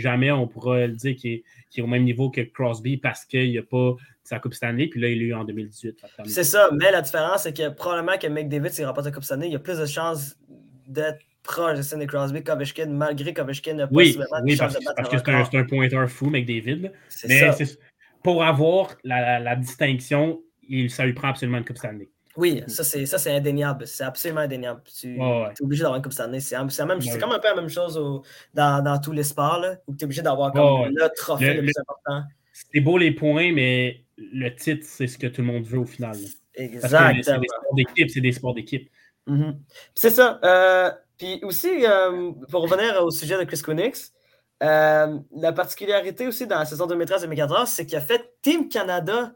jamais 0.00 0.32
on 0.32 0.48
pourra 0.48 0.86
le 0.86 0.94
dire 0.94 1.14
qu'il 1.14 1.42
est, 1.76 1.82
au 1.82 1.86
même 1.86 2.04
niveau 2.04 2.30
que 2.30 2.40
Crosby 2.40 2.96
parce 2.96 3.24
qu'il 3.24 3.54
n'a 3.54 3.62
pas 3.62 3.94
sa 4.24 4.38
Coupe 4.38 4.54
Stanley, 4.54 4.88
puis 4.88 5.00
là, 5.00 5.08
il 5.08 5.18
l'a 5.18 5.24
eu 5.24 5.34
en 5.34 5.44
2018. 5.44 6.02
C'est 6.24 6.44
ça, 6.44 6.70
mais 6.72 6.90
la 6.90 7.02
différence, 7.02 7.42
c'est 7.42 7.56
que 7.56 7.68
probablement 7.68 8.16
que 8.18 8.26
McDavid, 8.26 8.70
s'il 8.70 8.86
remporte 8.86 9.06
la 9.06 9.12
Coupe 9.12 9.24
Stanley, 9.24 9.48
il 9.48 9.52
y 9.52 9.56
a 9.56 9.60
plus 9.60 9.78
de 9.78 9.86
chances 9.86 10.36
d'être 10.88 11.20
proche 11.42 11.76
de 11.76 11.82
Sidney 11.82 12.06
Crosby 12.06 12.42
qu'Ovechkin, 12.42 12.86
malgré 12.86 13.32
qu'Ovechkin 13.34 13.74
n'a 13.74 13.86
pas 13.86 13.94
oui, 13.94 14.16
oui, 14.44 14.56
parce, 14.56 14.78
parce 14.96 15.08
que 15.08 15.18
c'est 15.18 15.56
un, 15.56 15.60
un, 15.60 15.64
pointeur 15.64 16.08
fou, 16.08 16.30
McDavid. 16.30 16.92
Mais 17.28 17.50
pour 18.22 18.44
avoir 18.44 18.96
la, 19.04 19.40
la, 19.40 19.56
distinction, 19.56 20.40
il, 20.68 20.90
ça 20.90 21.04
lui 21.04 21.12
prend 21.12 21.28
absolument 21.28 21.58
une 21.58 21.64
Coupe 21.64 21.78
Stanley. 21.78 22.08
Oui, 22.36 22.62
ça 22.66 22.84
c'est 22.84 23.30
indéniable. 23.30 23.86
C'est 23.86 24.04
absolument 24.04 24.40
indéniable. 24.40 24.80
Tu 24.98 25.16
es 25.16 25.62
obligé 25.62 25.82
d'avoir 25.82 25.96
une 25.96 26.02
Coupe 26.02 26.12
Stanley. 26.12 26.40
C'est 26.40 26.56
comme 26.56 27.32
un 27.32 27.38
peu 27.38 27.48
la 27.48 27.56
même 27.56 27.68
chose 27.68 28.00
dans, 28.54 28.82
dans, 28.82 28.98
tous 29.00 29.12
les 29.12 29.24
sports, 29.24 29.58
là, 29.60 29.76
où 29.86 29.94
tu 29.94 30.02
es 30.02 30.04
obligé 30.04 30.22
d'avoir 30.22 30.52
le 30.54 31.08
trophée 31.16 31.54
le, 31.54 31.62
plus 31.62 31.72
important. 31.78 32.26
C'est 32.52 32.80
beau 32.80 32.98
les 32.98 33.12
points, 33.12 33.52
mais 33.52 34.04
le 34.16 34.48
titre, 34.54 34.86
c'est 34.88 35.06
ce 35.06 35.18
que 35.18 35.26
tout 35.26 35.40
le 35.40 35.46
monde 35.46 35.64
veut 35.64 35.80
au 35.80 35.86
final. 35.86 36.16
Exactement. 36.54 37.22
C'est 37.22 37.40
des 37.40 37.48
sports 37.48 37.74
d'équipe, 37.74 38.10
c'est 38.10 38.20
des 38.20 38.32
sports 38.32 38.54
d'équipe. 38.54 38.90
Mm-hmm. 39.28 39.56
C'est 39.94 40.10
ça. 40.10 40.40
Euh, 40.44 40.90
puis 41.22 41.38
aussi, 41.44 41.86
euh, 41.86 42.32
pour 42.50 42.62
revenir 42.62 43.00
au 43.04 43.12
sujet 43.12 43.38
de 43.38 43.44
Chris 43.44 43.62
Kunix, 43.62 44.12
euh, 44.60 45.20
la 45.36 45.52
particularité 45.52 46.26
aussi 46.26 46.48
dans 46.48 46.58
la 46.58 46.64
saison 46.64 46.88
2013-2014, 46.88 47.66
c'est 47.66 47.86
qu'il 47.86 47.96
a 47.96 48.00
fait 48.00 48.34
Team 48.42 48.68
Canada 48.68 49.32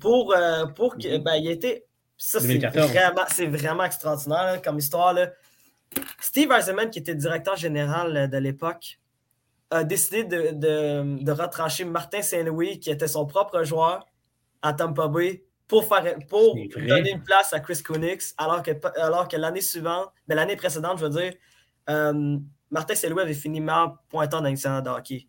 pour, 0.00 0.34
pour 0.74 0.96
que. 0.96 1.06
Mm-hmm. 1.06 1.22
Ben, 1.22 1.34
il 1.36 1.46
a 1.46 1.52
été. 1.52 1.86
Ça, 2.16 2.40
c'est 2.40 2.58
vraiment, 2.58 3.56
vraiment, 3.56 3.84
extraordinaire 3.84 4.60
comme 4.62 4.78
histoire. 4.78 5.14
Steve 6.18 6.50
Eisenman, 6.50 6.90
qui 6.90 6.98
était 6.98 7.14
directeur 7.14 7.54
général 7.54 8.28
de 8.28 8.38
l'époque, 8.38 8.98
a 9.70 9.84
décidé 9.84 10.24
de, 10.24 10.50
de, 10.52 11.22
de 11.22 11.32
retrancher 11.32 11.84
Martin 11.84 12.20
Saint-Louis, 12.20 12.80
qui 12.80 12.90
était 12.90 13.06
son 13.06 13.26
propre 13.26 13.62
joueur 13.62 14.04
à 14.60 14.72
Tampa 14.72 15.06
Bay, 15.06 15.44
pour, 15.70 15.84
faire, 15.84 16.16
pour 16.28 16.56
donner 16.76 17.12
une 17.12 17.22
place 17.22 17.52
à 17.52 17.60
Chris 17.60 17.80
Kunix, 17.80 18.34
alors 18.36 18.60
que, 18.60 18.72
alors 19.00 19.28
que 19.28 19.36
l'année 19.36 19.60
suivante, 19.60 20.10
mais 20.26 20.34
ben, 20.34 20.40
l'année 20.40 20.56
précédente, 20.56 20.98
je 20.98 21.04
veux 21.04 21.10
dire, 21.10 21.32
euh, 21.88 22.38
Martin 22.72 22.94
Saint-Louis 22.96 23.22
avait 23.22 23.34
fini 23.34 23.60
meilleur 23.60 24.02
pointeur 24.08 24.42
dans 24.42 24.48
l'incident 24.48 24.80
de 24.82 24.90
hockey. 24.90 25.28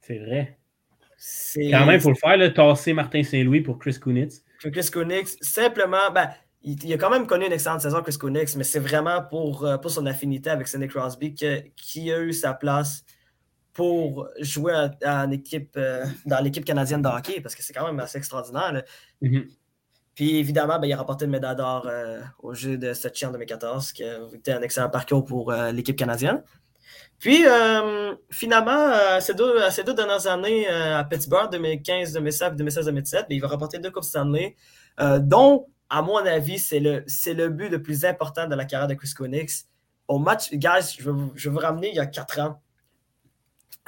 C'est 0.00 0.18
vrai. 0.18 0.58
Quand 1.70 1.86
même, 1.86 1.96
il 1.96 2.00
faut 2.00 2.08
le 2.08 2.16
faire, 2.16 2.38
le 2.38 2.52
tasser 2.52 2.94
Martin 2.94 3.22
Saint-Louis 3.22 3.60
pour 3.60 3.78
Chris 3.78 4.00
Kunitz. 4.00 4.42
Pour 4.62 4.70
Chris 4.70 4.88
Kunix, 4.90 5.36
simplement, 5.42 6.10
ben, 6.10 6.30
il, 6.62 6.90
a 6.90 6.96
quand 6.96 7.10
même 7.10 7.26
connu 7.26 7.44
une 7.44 7.52
excellente 7.52 7.82
saison, 7.82 8.00
Chris 8.00 8.16
Kunix, 8.18 8.56
mais 8.56 8.64
c'est 8.64 8.80
vraiment 8.80 9.22
pour, 9.22 9.66
euh, 9.66 9.76
pour 9.76 9.90
son 9.90 10.06
affinité 10.06 10.48
avec 10.48 10.66
Sidney 10.66 10.88
Crosby 10.88 11.34
qui 11.34 12.10
a 12.10 12.20
eu 12.20 12.32
sa 12.32 12.54
place 12.54 13.04
pour 13.74 14.28
jouer 14.40 14.88
en 15.04 15.30
équipe, 15.32 15.72
euh, 15.76 16.06
dans 16.24 16.40
l'équipe 16.42 16.64
canadienne 16.64 17.02
de 17.02 17.08
hockey, 17.08 17.40
parce 17.40 17.56
que 17.56 17.62
c'est 17.62 17.72
quand 17.72 17.86
même 17.86 17.98
assez 17.98 18.18
extraordinaire. 18.18 18.84
Mm-hmm. 19.20 19.48
Puis 20.14 20.36
évidemment, 20.36 20.78
ben, 20.78 20.86
il 20.86 20.92
a 20.92 20.96
remporté 20.96 21.24
une 21.24 21.32
médaille 21.32 21.56
d'or 21.56 21.88
euh, 21.88 22.20
au 22.38 22.54
jeu 22.54 22.78
de 22.78 22.94
Sochi 22.94 23.26
en 23.26 23.32
2014, 23.32 23.92
qui 23.92 24.04
a 24.04 24.18
été 24.32 24.52
un 24.52 24.62
excellent 24.62 24.88
parcours 24.88 25.24
pour 25.24 25.50
euh, 25.50 25.72
l'équipe 25.72 25.96
canadienne. 25.96 26.42
Puis 27.18 27.44
finalement, 28.30 29.18
ces, 29.20 29.32
deux, 29.32 29.70
ces 29.70 29.82
deux 29.82 29.94
dernières 29.94 30.26
années 30.26 30.68
à 30.68 31.02
Pittsburgh, 31.04 31.50
2015, 31.50 32.12
2016, 32.12 32.52
2016, 32.56 32.84
2017, 32.86 33.26
il 33.30 33.40
va 33.40 33.48
remporter 33.48 33.78
deux 33.78 33.90
Coupes 33.90 34.04
Stanley, 34.04 34.56
dont, 35.20 35.66
à 35.88 36.02
mon 36.02 36.18
avis, 36.18 36.58
c'est 36.58 36.80
le, 36.80 37.04
le 37.26 37.48
but 37.48 37.70
le 37.70 37.80
plus 37.80 38.04
important 38.04 38.46
de 38.46 38.54
la 38.54 38.66
carrière 38.66 38.88
de 38.88 38.94
Chris 38.94 39.12
Konix. 39.16 39.68
Au 40.06 40.18
match, 40.18 40.52
guys, 40.52 40.96
je 40.98 41.10
vais, 41.10 41.18
je 41.34 41.48
vais 41.48 41.54
vous 41.54 41.60
ramener 41.60 41.88
il 41.88 41.94
y 41.94 42.00
a 42.00 42.06
quatre 42.06 42.40
ans 42.40 42.60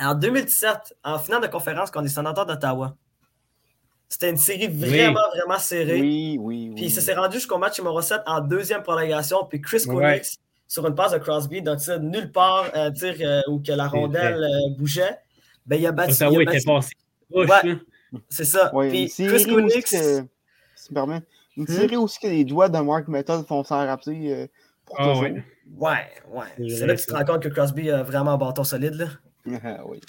en 0.01 0.15
2017, 0.15 0.97
en 1.05 1.19
finale 1.19 1.43
de 1.43 1.47
conférence 1.47 1.91
contre 1.91 2.05
les 2.05 2.11
sénateurs 2.11 2.47
d'Ottawa. 2.47 2.97
C'était 4.09 4.31
une 4.31 4.37
série 4.37 4.69
vraiment, 4.69 5.21
vraiment 5.35 5.59
serrée. 5.59 6.01
Oui, 6.01 6.39
oui, 6.41 6.69
oui. 6.71 6.75
Puis 6.77 6.91
ça 6.91 7.01
s'est 7.01 7.15
rendu 7.15 7.39
jusqu'au 7.39 7.59
match 7.59 7.79
numéro 7.79 8.01
7 8.01 8.21
en 8.27 8.41
deuxième 8.41 8.83
prolongation. 8.83 9.45
Puis 9.49 9.61
Chris 9.61 9.85
ouais. 9.89 10.23
sur 10.69 10.87
une 10.87 10.95
passe 10.95 11.13
de 11.13 11.19
Crosby, 11.19 11.61
donc 11.61 11.81
nulle 12.01 12.31
part 12.31 12.67
un 12.75 12.93
tir 12.93 13.15
euh, 13.21 13.43
où 13.49 13.61
que 13.61 13.73
la 13.73 13.89
rondelle 13.89 14.45
euh, 14.45 14.77
bougeait, 14.79 15.19
ben, 15.67 15.77
il 15.81 15.87
a 15.87 15.93
battu. 15.93 16.13
Ottawa 16.13 16.43
était 16.43 16.61
passé. 16.65 16.93
Ouais, 17.31 17.47
c'est 18.29 18.45
ça. 18.45 18.71
Puis 18.89 19.09
Chris 19.09 19.45
Konix. 19.45 19.95
Si 20.77 20.93
permet, 20.95 21.21
une 21.57 21.65
hmm? 21.65 21.67
série 21.67 21.97
aussi 21.97 22.21
que 22.21 22.29
les 22.29 22.45
doigts 22.45 22.69
de 22.69 22.79
Mark 22.79 23.09
Method 23.09 23.45
font 23.47 23.65
s'en 23.65 23.85
rappeler 23.85 24.33
euh, 24.33 24.47
pour 24.85 25.01
ah, 25.01 25.19
Ouais, 25.19 25.43
ouais. 25.79 26.05
ouais. 26.31 26.69
C'est 26.69 26.87
là 26.87 26.95
que 26.95 27.01
tu 27.01 27.07
te 27.07 27.13
rends 27.13 27.25
compte 27.25 27.43
que 27.43 27.49
Crosby 27.49 27.91
a 27.91 28.05
vraiment 28.05 28.33
un 28.33 28.37
bâton 28.37 28.63
solide. 28.63 28.95
Là. 28.95 29.07
Ah 29.65 29.81
oui. 29.87 30.01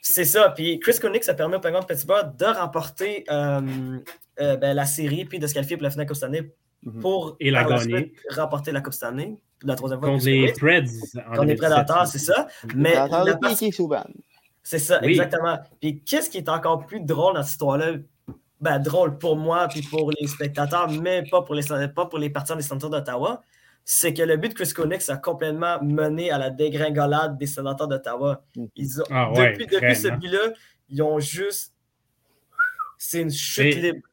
c'est 0.00 0.24
ça. 0.24 0.50
Puis 0.50 0.78
Chris 0.80 0.98
Koenig, 1.00 1.22
ça 1.22 1.34
permet 1.34 1.56
au 1.56 1.60
Penguin 1.60 1.80
de 1.80 1.86
Pittsburgh 1.86 2.36
de 2.36 2.44
remporter 2.44 3.24
euh, 3.30 3.98
euh, 4.40 4.56
ben, 4.56 4.74
la 4.74 4.86
série 4.86 5.24
puis 5.24 5.38
de 5.38 5.46
se 5.46 5.54
qualifier 5.54 5.76
pour 5.76 5.84
la 5.84 5.90
finale 5.90 6.06
Coupe 6.06 6.16
Stanley 6.16 6.52
mhm. 6.82 7.00
pour 7.00 7.36
et 7.40 7.50
la 7.50 7.64
gagner. 7.64 8.12
remporter 8.30 8.72
la 8.72 8.80
Coupe 8.80 8.94
Stanley. 8.94 9.36
La 9.62 9.76
troisième 9.76 10.00
fois. 10.00 10.10
Contre 10.10 10.24
les 10.26 10.52
Preds. 10.52 10.84
Contre 11.28 11.44
les 11.44 11.54
Predators, 11.54 12.06
c'est 12.06 12.18
ça. 12.18 12.48
Mais 12.74 12.94
la 12.94 13.38
C'est 14.62 14.78
ça, 14.78 15.00
exactement. 15.02 15.58
Puis 15.80 16.02
qu'est-ce 16.02 16.28
qui 16.28 16.38
est 16.38 16.48
encore 16.48 16.86
plus 16.86 17.00
drôle 17.00 17.34
dans 17.34 17.42
cette 17.42 17.52
histoire-là? 17.52 17.92
Ben, 18.60 18.78
drôle 18.78 19.18
pour 19.18 19.36
moi 19.36 19.66
puis 19.66 19.82
pour 19.82 20.12
les 20.12 20.28
spectateurs, 20.28 20.88
mais 20.88 21.24
pas 21.28 21.42
pour 21.42 21.56
les, 21.56 21.64
pas 21.88 22.06
pour 22.06 22.18
les 22.20 22.30
partisans 22.30 22.56
des 22.56 22.62
Centres 22.62 22.88
d'Ottawa 22.88 23.42
c'est 23.84 24.14
que 24.14 24.22
le 24.22 24.36
but 24.36 24.50
de 24.50 24.54
Chris 24.54 24.72
Konix 24.74 25.08
a 25.08 25.16
complètement 25.16 25.82
mené 25.82 26.30
à 26.30 26.38
la 26.38 26.50
dégringolade 26.50 27.38
des 27.38 27.46
sénateurs 27.46 27.88
d'Ottawa. 27.88 28.44
Mm. 28.56 28.66
Ah 29.10 29.32
depuis, 29.34 29.66
depuis 29.66 29.96
ce 29.96 30.08
but-là, 30.08 30.52
ils 30.88 31.02
ont 31.02 31.18
juste. 31.18 31.74
C'est 32.98 33.22
une 33.22 33.30
chute 33.30 33.76
libre. 33.76 34.06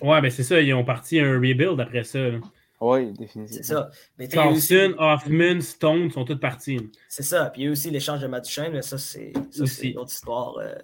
Ouais, 0.00 0.20
mais 0.20 0.30
c'est 0.30 0.42
ça, 0.42 0.60
ils 0.60 0.74
ont 0.74 0.84
parti 0.84 1.20
un 1.20 1.34
rebuild 1.34 1.78
après 1.80 2.02
ça. 2.02 2.18
Oui, 2.80 3.12
définitivement. 3.12 3.62
C'est 3.62 3.62
ça. 3.62 3.90
Carlson, 4.28 4.94
Hoffman, 4.98 5.60
Stone 5.60 6.10
sont 6.10 6.24
tous 6.24 6.38
partis. 6.40 6.90
C'est 7.08 7.22
ça. 7.22 7.46
Puis 7.50 7.62
il 7.62 7.64
y 7.66 7.68
a 7.68 7.70
aussi 7.70 7.90
l'échange 7.90 8.20
de 8.20 8.26
Matt 8.26 8.48
mais 8.72 8.82
ça, 8.82 8.98
c'est 8.98 9.32
une 9.82 9.98
autre 9.98 10.10
histoire 10.10 10.58
euh, 10.58 10.74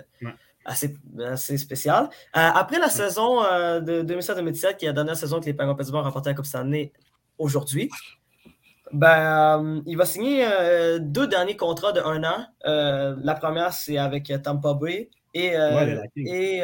assez, 0.64 0.94
assez, 1.26 1.58
spéciale. 1.58 2.04
Euh, 2.36 2.50
après 2.54 2.78
la 2.78 2.88
saison 2.88 3.42
euh, 3.42 3.80
de 3.80 4.02
2007-2017, 4.04 4.76
qui 4.76 4.84
est 4.84 4.88
la 4.88 4.92
dernière 4.92 5.16
saison 5.16 5.40
que 5.40 5.46
les 5.46 5.54
Penguins 5.54 5.74
Pittsburgh 5.74 6.02
ont 6.02 6.04
remporté 6.04 6.30
la 6.30 6.34
Coupe 6.36 6.46
Stanley 6.46 6.92
aujourd'hui, 7.36 7.90
ben, 8.92 9.60
euh, 9.60 9.80
il 9.86 9.96
va 9.96 10.04
signer 10.04 10.46
euh, 10.46 10.98
deux 11.00 11.26
derniers 11.26 11.56
contrats 11.56 11.92
de 11.92 12.00
un 12.00 12.24
an. 12.24 12.46
Euh, 12.66 13.16
la 13.22 13.34
première, 13.34 13.72
c'est 13.72 13.98
avec 13.98 14.32
Tampa 14.42 14.74
Bay. 14.74 15.10
Et, 15.34 15.54
et 16.16 16.62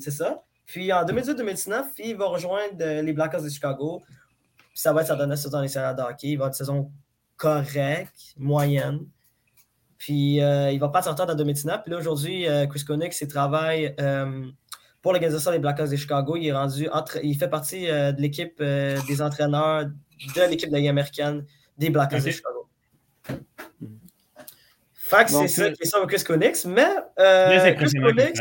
c'est 0.00 0.10
ça. 0.10 0.42
Puis 0.66 0.92
en 0.92 1.04
2018-2019, 1.04 1.84
il 1.98 2.16
va 2.16 2.26
rejoindre 2.26 2.78
les 2.78 3.12
Blackhawks 3.12 3.44
de 3.44 3.50
Chicago. 3.50 4.02
ça 4.72 4.92
va 4.92 5.02
être 5.02 5.08
sa 5.08 5.16
dernière 5.16 5.36
saison 5.36 5.50
dans 5.58 5.62
les 5.62 5.68
séries 5.68 5.94
de 5.94 6.00
hockey. 6.00 6.28
Il 6.28 6.36
va 6.36 6.44
avoir 6.44 6.48
une 6.48 6.54
saison 6.54 6.90
correcte, 7.36 8.34
moyenne. 8.38 9.00
Puis 9.98 10.36
il 10.36 10.78
va 10.78 10.88
pas 10.88 11.02
sortir 11.02 11.28
en 11.28 11.34
2019. 11.34 11.82
Puis 11.82 11.90
là, 11.92 11.98
aujourd'hui, 11.98 12.46
Chris 12.70 12.84
Konix, 12.86 13.20
il 13.20 13.28
travaille 13.28 13.94
pour 15.02 15.12
l'organisation 15.12 15.50
des 15.50 15.58
Blackhawks 15.58 15.90
de 15.90 15.96
Chicago. 15.96 16.36
Il 16.36 16.46
est 16.46 16.52
rendu 16.52 16.88
entre, 16.90 17.18
il 17.22 17.36
fait 17.36 17.48
partie 17.48 17.86
de 17.88 18.20
l'équipe 18.20 18.62
des 18.62 19.20
entraîneurs 19.20 19.84
de 19.84 20.48
l'équipe 20.48 20.70
de 20.70 20.78
la 20.78 20.88
américaine 20.88 21.44
des 21.76 21.90
Blackhawks 21.90 22.24
de 22.24 22.30
Chicago. 22.30 22.68
Fait 25.04 25.24
que 25.26 25.30
c'est 25.30 25.48
ça 25.48 25.70
qui 25.70 25.82
est 25.82 25.86
ça 25.86 26.04
Chris 26.06 26.24
Konix, 26.24 26.64
mais 26.64 26.86
euh, 27.18 27.74
Chris 27.74 27.92
Konix, 28.00 28.40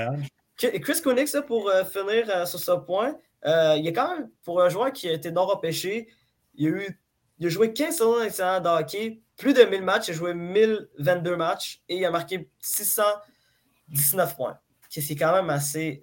Chris 0.57 1.01
Konix, 1.01 1.35
pour 1.45 1.69
euh, 1.69 1.83
finir 1.83 2.29
euh, 2.29 2.45
sur 2.45 2.59
ce 2.59 2.71
point, 2.71 3.17
il 3.45 3.85
est 3.85 3.93
quand 3.93 4.15
même, 4.15 4.29
pour 4.43 4.61
un 4.61 4.69
joueur 4.69 4.93
qui 4.93 5.09
a 5.09 5.11
été 5.11 5.29
non 5.29 5.45
repêché, 5.45 6.07
il 6.55 6.67
a, 6.67 6.69
eu, 6.69 6.99
il 7.39 7.47
a 7.47 7.49
joué 7.49 7.73
15 7.73 7.97
saisons 7.97 8.19
d'excellent 8.19 8.61
de 8.61 8.69
hockey, 8.69 9.19
plus 9.35 9.53
de 9.53 9.61
1000 9.63 9.81
matchs, 9.81 10.07
il 10.07 10.11
a 10.11 10.13
joué 10.13 10.33
1022 10.33 11.35
matchs 11.35 11.81
et 11.89 11.97
il 11.97 12.05
a 12.05 12.11
marqué 12.11 12.49
619 12.59 14.37
points. 14.37 14.57
C'est 14.89 15.15
quand 15.15 15.33
même 15.33 15.49
assez 15.49 16.01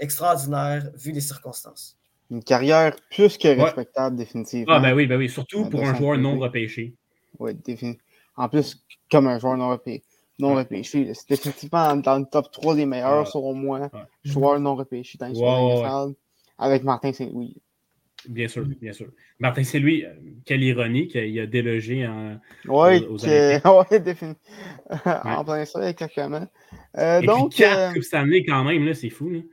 extraordinaire 0.00 0.90
vu 0.96 1.12
les 1.12 1.20
circonstances. 1.20 1.96
Une 2.30 2.42
carrière 2.42 2.96
plus 3.10 3.36
que 3.36 3.48
respectable, 3.48 4.16
définitivement. 4.16 4.74
Ah, 4.74 4.80
ben 4.80 4.94
oui, 4.94 5.06
ben 5.06 5.18
oui, 5.18 5.28
surtout 5.28 5.66
pour 5.66 5.84
un 5.84 5.94
joueur 5.94 6.18
non 6.18 6.38
repêché. 6.38 6.94
Oui, 7.38 7.54
définitivement. 7.54 8.02
En 8.36 8.48
plus, 8.48 8.84
comme 9.10 9.26
un 9.28 9.38
joueur 9.38 9.56
non 9.56 9.70
repêché. 9.70 10.02
Non 10.38 10.54
repêché. 10.54 11.12
C'est 11.14 11.28
définitivement 11.28 11.94
dans 11.96 12.18
le 12.18 12.24
top 12.24 12.50
3 12.50 12.74
des 12.74 12.86
meilleurs, 12.86 13.28
selon 13.28 13.54
moi, 13.54 13.90
joueurs 14.24 14.58
non 14.58 14.74
repêchés 14.74 15.18
dans 15.18 15.26
l'histoire 15.26 16.08
avec 16.58 16.82
Martin 16.84 17.12
Saint-Louis. 17.12 17.56
Bien 18.28 18.48
sûr, 18.48 18.64
bien 18.64 18.92
sûr. 18.92 19.08
Martin, 19.38 19.64
c'est 19.64 19.78
lui, 19.78 20.04
euh, 20.04 20.12
quelle 20.46 20.62
ironie 20.62 21.08
qu'il 21.08 21.38
a 21.38 21.46
délogé 21.46 22.06
en. 22.06 22.38
Oui, 22.66 23.04
aux, 23.04 23.18
ouais, 23.22 24.00
défini. 24.00 24.34
en 25.04 25.44
plein 25.44 25.64
ça, 25.64 25.90
exactement. 25.90 26.46
Euh, 26.96 27.20
Et 27.20 27.26
donc. 27.26 27.50
Puis 27.50 27.58
quatre 27.58 27.78
euh, 27.78 27.92
Coupes 27.92 28.02
Stanley, 28.02 28.44
quand 28.44 28.64
même, 28.64 28.86
là, 28.86 28.94
c'est 28.94 29.10
fou. 29.10 29.30
Oui, 29.30 29.44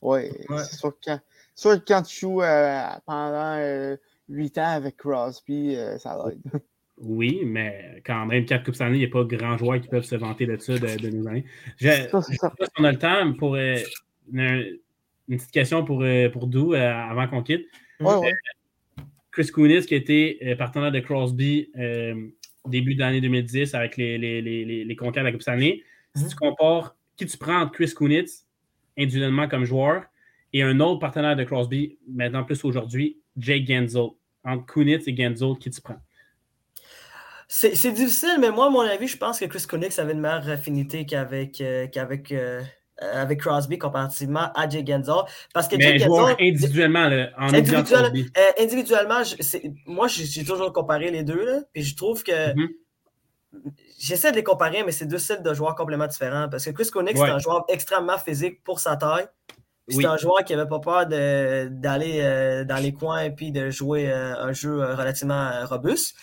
ouais. 0.00 0.30
c'est 0.48 0.76
sûr 0.76 0.92
que 0.92 0.96
quand, 1.06 1.20
quand 1.62 2.02
tu 2.02 2.20
joues 2.20 2.42
euh, 2.42 2.82
pendant 3.06 3.96
huit 4.28 4.58
ans 4.58 4.72
avec 4.76 4.96
Crosby, 4.96 5.76
ça 5.98 6.18
l'aide. 6.24 6.40
Oui, 7.00 7.42
mais 7.44 8.02
quand 8.04 8.26
même, 8.26 8.44
quatre 8.44 8.64
Coupes 8.64 8.74
Stanley, 8.74 8.96
il 8.96 8.98
n'y 8.98 9.04
a 9.04 9.08
pas 9.08 9.22
grand 9.22 9.56
joueur 9.56 9.80
qui 9.80 9.86
peuvent 9.86 10.02
se 10.02 10.16
vanter 10.16 10.46
de 10.46 10.56
ça 10.56 10.72
de, 10.72 11.00
de 11.00 11.10
nos 11.10 11.28
années. 11.28 11.44
Je 11.76 11.86
ne 11.86 11.92
sais 11.92 12.08
pas 12.08 12.20
si 12.22 12.70
on 12.76 12.82
a 12.82 12.90
le 12.90 12.98
temps 12.98 13.34
pour 13.34 13.54
une, 13.54 13.78
une, 14.32 15.36
petite 15.36 15.52
question 15.52 15.84
pour, 15.84 16.04
pour 16.32 16.48
Dou 16.48 16.74
avant 16.74 17.28
qu'on 17.28 17.44
quitte. 17.44 17.68
Ouais, 18.00 18.16
ouais. 18.16 18.32
Chris 19.38 19.52
Kounis, 19.52 19.86
qui 19.86 19.94
était 19.94 20.38
euh, 20.42 20.56
partenaire 20.56 20.90
de 20.90 20.98
Crosby 20.98 21.70
euh, 21.78 22.28
début 22.66 22.96
de 22.96 23.00
l'année 23.00 23.20
2010 23.20 23.72
avec 23.74 23.96
les, 23.96 24.18
les, 24.18 24.42
les, 24.42 24.84
les 24.84 24.96
conquêtes 24.96 25.22
de 25.22 25.28
la 25.28 25.32
Coupe 25.32 25.42
Stanley. 25.42 25.84
Si 26.16 26.24
mhm. 26.24 26.30
tu 26.30 26.34
compares 26.34 26.96
qui 27.16 27.24
tu 27.24 27.38
prends 27.38 27.60
entre 27.60 27.70
Chris 27.70 27.94
Kunitz, 27.96 28.46
individuellement 28.98 29.46
comme 29.46 29.64
joueur, 29.64 30.02
et 30.52 30.62
un 30.62 30.80
autre 30.80 30.98
partenaire 30.98 31.36
de 31.36 31.44
Crosby, 31.44 31.98
maintenant 32.08 32.44
plus 32.44 32.64
aujourd'hui, 32.64 33.20
Jake 33.36 33.66
Genzel. 33.66 34.10
Entre 34.44 34.66
Kunitz 34.66 35.06
et 35.06 35.16
Genzel, 35.16 35.58
qui 35.58 35.70
tu 35.70 35.80
prends? 35.80 36.00
C'est 37.48 37.92
difficile, 37.92 38.36
mais 38.40 38.50
moi, 38.50 38.66
à 38.66 38.70
mon 38.70 38.80
avis, 38.80 39.08
je 39.08 39.16
pense 39.16 39.40
que 39.40 39.46
Chris 39.46 39.64
Kunitz 39.66 39.98
avait 39.98 40.12
une 40.12 40.20
meilleure 40.20 40.48
affinité 40.50 41.06
qu'avec 41.06 41.62
euh, 41.62 41.86
qu'avec 41.86 42.30
euh, 42.30 42.62
avec 43.00 43.40
Crosby 43.40 43.78
comparativement 43.78 44.52
à 44.54 44.68
Jay 44.68 44.84
Genzel. 44.86 45.22
Parce 45.54 45.66
que 45.66 45.76
Mais 45.76 45.98
Jay 45.98 45.98
Genzel, 45.98 46.36
individuellement, 46.38 47.08
là, 47.08 47.30
en 47.38 47.52
individuel, 47.54 48.12
euh, 48.36 48.62
individuellement, 48.62 49.22
moi, 49.86 50.08
j'ai 50.08 50.44
toujours 50.44 50.72
comparé 50.74 51.10
les 51.10 51.22
deux, 51.22 51.42
là, 51.44 51.60
puis 51.72 51.82
je 51.82 51.96
trouve 51.96 52.22
que 52.22 52.54
mm-hmm. 52.54 52.68
j'essaie 53.98 54.30
de 54.30 54.36
les 54.36 54.44
comparer, 54.44 54.82
mais 54.84 54.92
c'est 54.92 55.06
deux 55.06 55.18
styles 55.18 55.42
de 55.42 55.54
joueurs 55.54 55.74
complètement 55.74 56.06
différents. 56.06 56.50
Parce 56.50 56.66
que 56.66 56.70
Chris 56.70 56.90
Koenig, 56.90 57.16
c'est 57.16 57.30
un 57.30 57.38
joueur 57.38 57.64
extrêmement 57.68 58.18
physique 58.18 58.62
pour 58.62 58.78
sa 58.78 58.96
taille. 58.96 59.26
C'est 59.88 60.04
un 60.04 60.16
joueur 60.16 60.44
qui 60.44 60.54
n'avait 60.54 60.68
pas 60.68 60.80
peur 60.80 61.06
d'aller 61.06 62.20
euh, 62.20 62.64
dans 62.64 62.82
les 62.82 62.92
coins 62.92 63.20
et 63.20 63.30
puis 63.30 63.52
de 63.52 63.70
jouer 63.70 64.10
un 64.10 64.52
jeu 64.52 64.78
relativement 64.94 65.50
robuste. 65.64 66.16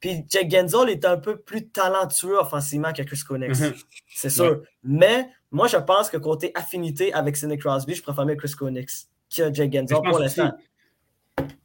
Puis 0.00 0.24
Jack 0.28 0.50
Genzel 0.50 0.90
est 0.90 1.04
un 1.04 1.16
peu 1.16 1.38
plus 1.38 1.68
talentueux 1.68 2.36
offensivement 2.38 2.92
que 2.92 3.02
Chris 3.02 3.20
Koenig. 3.26 3.52
Mm-hmm. 3.52 3.84
C'est 4.14 4.30
sûr. 4.30 4.62
Mais 4.82 5.28
moi, 5.50 5.68
je 5.68 5.78
pense 5.78 6.10
que 6.10 6.18
côté 6.18 6.52
affinité 6.54 7.12
avec 7.14 7.36
Sidney 7.36 7.56
Crosby, 7.56 7.94
je 7.94 8.02
préfère 8.02 8.26
mieux 8.26 8.36
Chris 8.36 8.52
Konix 8.52 9.08
que 9.34 9.52
Jake 9.52 9.72
Genzel 9.72 9.98
pour 10.04 10.18
l'instant. 10.18 10.52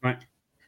Ouais. 0.03 0.17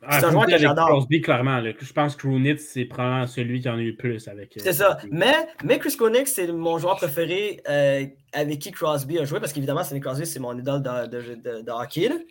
Ah, 0.05 0.19
c'est 0.19 0.25
un 0.25 0.31
joueur 0.31 0.45
que 0.47 0.57
j'adore. 0.57 0.87
Crosby, 0.87 1.21
clairement. 1.21 1.61
Je 1.61 1.93
pense 1.93 2.15
que 2.15 2.21
Krunitz, 2.21 2.61
c'est 2.73 2.85
probablement 2.85 3.27
celui 3.27 3.61
qui 3.61 3.69
en 3.69 3.77
a 3.77 3.81
eu 3.81 3.91
le 3.91 3.95
plus 3.95 4.27
avec. 4.27 4.57
Euh, 4.57 4.61
c'est 4.63 4.73
ça. 4.73 4.97
Mais, 5.11 5.47
mais 5.63 5.79
Chris 5.79 5.95
Konix, 5.97 6.31
c'est 6.31 6.47
mon 6.47 6.77
joueur 6.77 6.97
préféré 6.97 7.61
euh, 7.69 8.05
avec 8.33 8.59
qui 8.59 8.71
Crosby 8.71 9.19
a 9.19 9.25
joué, 9.25 9.39
parce 9.39 9.53
qu'évidemment, 9.53 9.83
Sidney 9.83 10.01
Crosby, 10.01 10.25
c'est 10.25 10.39
mon 10.39 10.57
idole 10.57 10.81
de, 10.81 11.07
de, 11.07 11.61
de, 11.61 11.71
hockey. 11.71 12.09
Mm-hmm. 12.09 12.21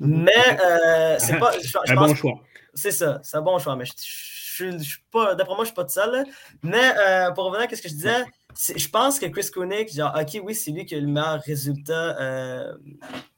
Mais 0.00 0.32
euh, 0.64 1.16
c'est 1.18 1.38
pas. 1.38 1.52
un 1.88 1.94
bon 1.94 2.14
choix. 2.14 2.40
C'est 2.74 2.90
ça, 2.90 3.20
c'est 3.22 3.36
un 3.36 3.42
bon 3.42 3.58
choix. 3.58 3.76
Mais 3.76 3.84
je, 3.84 3.92
je, 3.96 4.78
je, 4.78 4.82
suis 4.82 5.02
pas. 5.10 5.34
D'après 5.34 5.54
moi, 5.54 5.64
je 5.64 5.68
suis 5.68 5.74
pas 5.74 5.84
tout 5.84 5.90
seul. 5.90 6.24
Mais 6.62 6.92
pour 7.34 7.44
revenir 7.44 7.68
à 7.70 7.76
ce 7.76 7.82
que 7.82 7.88
je 7.88 7.94
disais, 7.94 8.24
je 8.58 8.88
pense 8.88 9.18
que 9.18 9.26
Chris 9.26 9.50
Koenig, 9.52 9.94
genre, 9.94 10.16
ok, 10.18 10.40
oui, 10.44 10.54
c'est 10.54 10.70
lui 10.70 10.84
qui 10.84 10.94
a 10.94 11.00
le 11.00 11.06
meilleur 11.06 11.40
résultat 11.42 12.20
euh, 12.20 12.74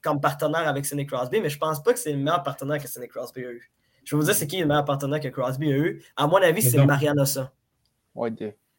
comme 0.01 0.21
partenaire 0.21 0.67
avec 0.67 0.85
Sidney 0.85 1.05
Crosby, 1.05 1.41
mais 1.41 1.49
je 1.49 1.57
pense 1.57 1.83
pas 1.83 1.93
que 1.93 1.99
c'est 1.99 2.13
le 2.13 2.19
meilleur 2.19 2.43
partenaire 2.43 2.81
que 2.81 2.87
Sidney 2.87 3.07
Crosby 3.07 3.45
a 3.45 3.51
eu. 3.51 3.71
Je 4.05 4.15
vais 4.15 4.19
vous 4.19 4.25
dire, 4.25 4.35
c'est 4.35 4.47
qui 4.47 4.59
le 4.59 4.65
meilleur 4.65 4.85
partenaire 4.85 5.19
que 5.19 5.27
Crosby 5.27 5.71
a 5.71 5.77
eu? 5.77 6.03
À 6.15 6.27
mon 6.27 6.37
avis, 6.37 6.61
c'est 6.61 6.83
Mariano 6.83 7.23
Ossa. 7.23 7.51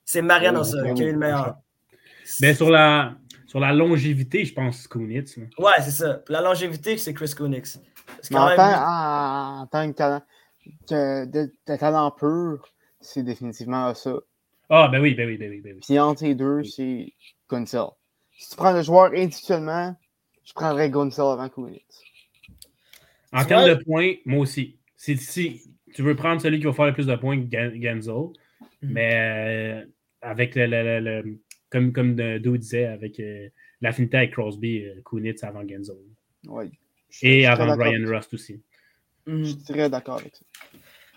C'est 0.04 0.22
Mariano 0.22 0.60
Ossa 0.60 0.92
qui 0.92 1.02
a 1.02 1.06
eu 1.06 1.12
le 1.12 1.18
meilleur. 1.18 1.56
Mais 2.40 2.54
sur 2.54 2.70
la, 2.70 3.14
sur 3.46 3.60
la 3.60 3.72
longévité, 3.72 4.44
je 4.44 4.54
pense 4.54 4.88
Kunitz. 4.88 5.36
Ouais, 5.58 5.72
c'est 5.80 5.90
ça. 5.90 6.22
La 6.28 6.40
longévité, 6.40 6.96
c'est 6.96 7.14
Chris 7.14 7.32
Kunitz. 7.36 7.78
En, 8.32 8.48
même... 8.48 8.58
en, 8.58 9.66
tant 9.66 9.90
que 9.90 9.96
talent, 9.96 10.22
de, 10.88 11.26
de 11.26 11.76
talent 11.76 12.10
pur, 12.10 12.64
c'est 13.00 13.22
définitivement 13.22 13.94
ça. 13.94 14.14
Ah, 14.70 14.88
ben 14.88 15.00
oui, 15.00 15.14
ben 15.14 15.26
oui, 15.26 15.36
ben 15.36 15.50
oui. 15.50 15.60
Ben 15.60 15.74
oui. 15.74 15.80
Puis 15.84 15.98
entre 15.98 16.24
les 16.24 16.34
deux, 16.34 16.62
c'est 16.62 17.12
Gunsel. 17.50 17.86
Si 18.38 18.50
tu 18.50 18.56
prends 18.56 18.72
le 18.72 18.82
joueur 18.82 19.12
individuellement, 19.12 19.96
je 20.44 20.52
prendrais 20.52 20.90
Gunsel 20.90 21.24
avant 21.24 21.48
Kunitz. 21.48 22.02
En 23.32 23.44
termes 23.44 23.68
de 23.68 23.74
points, 23.74 24.14
moi 24.24 24.40
aussi. 24.40 24.76
Si, 24.96 25.16
si, 25.16 25.62
tu 25.94 26.02
veux 26.02 26.14
prendre 26.16 26.40
celui 26.40 26.58
qui 26.58 26.66
va 26.66 26.72
faire 26.72 26.86
le 26.86 26.92
plus 26.92 27.06
de 27.06 27.16
points, 27.16 27.40
Genzel, 27.50 28.14
mm. 28.82 28.92
mais 28.92 29.10
euh, 29.14 29.84
avec 30.22 30.54
le, 30.54 30.66
le, 30.66 31.00
le, 31.00 31.38
comme, 31.70 31.92
comme 31.92 32.14
Doug 32.14 32.58
disait, 32.58 32.86
avec 32.86 33.18
euh, 33.20 33.48
l'affinité 33.80 34.18
avec 34.18 34.32
Crosby, 34.32 34.84
euh, 34.84 35.00
Kunitz 35.04 35.42
avant 35.42 35.66
Genzel. 35.66 35.96
Oui. 36.46 36.70
Et 37.22 37.46
avant 37.46 37.76
Brian 37.76 38.06
Rust 38.06 38.34
aussi. 38.34 38.60
Je 39.26 39.44
suis 39.44 39.58
très 39.58 39.90
d'accord 39.90 40.18
avec 40.18 40.34
ça. 40.36 40.44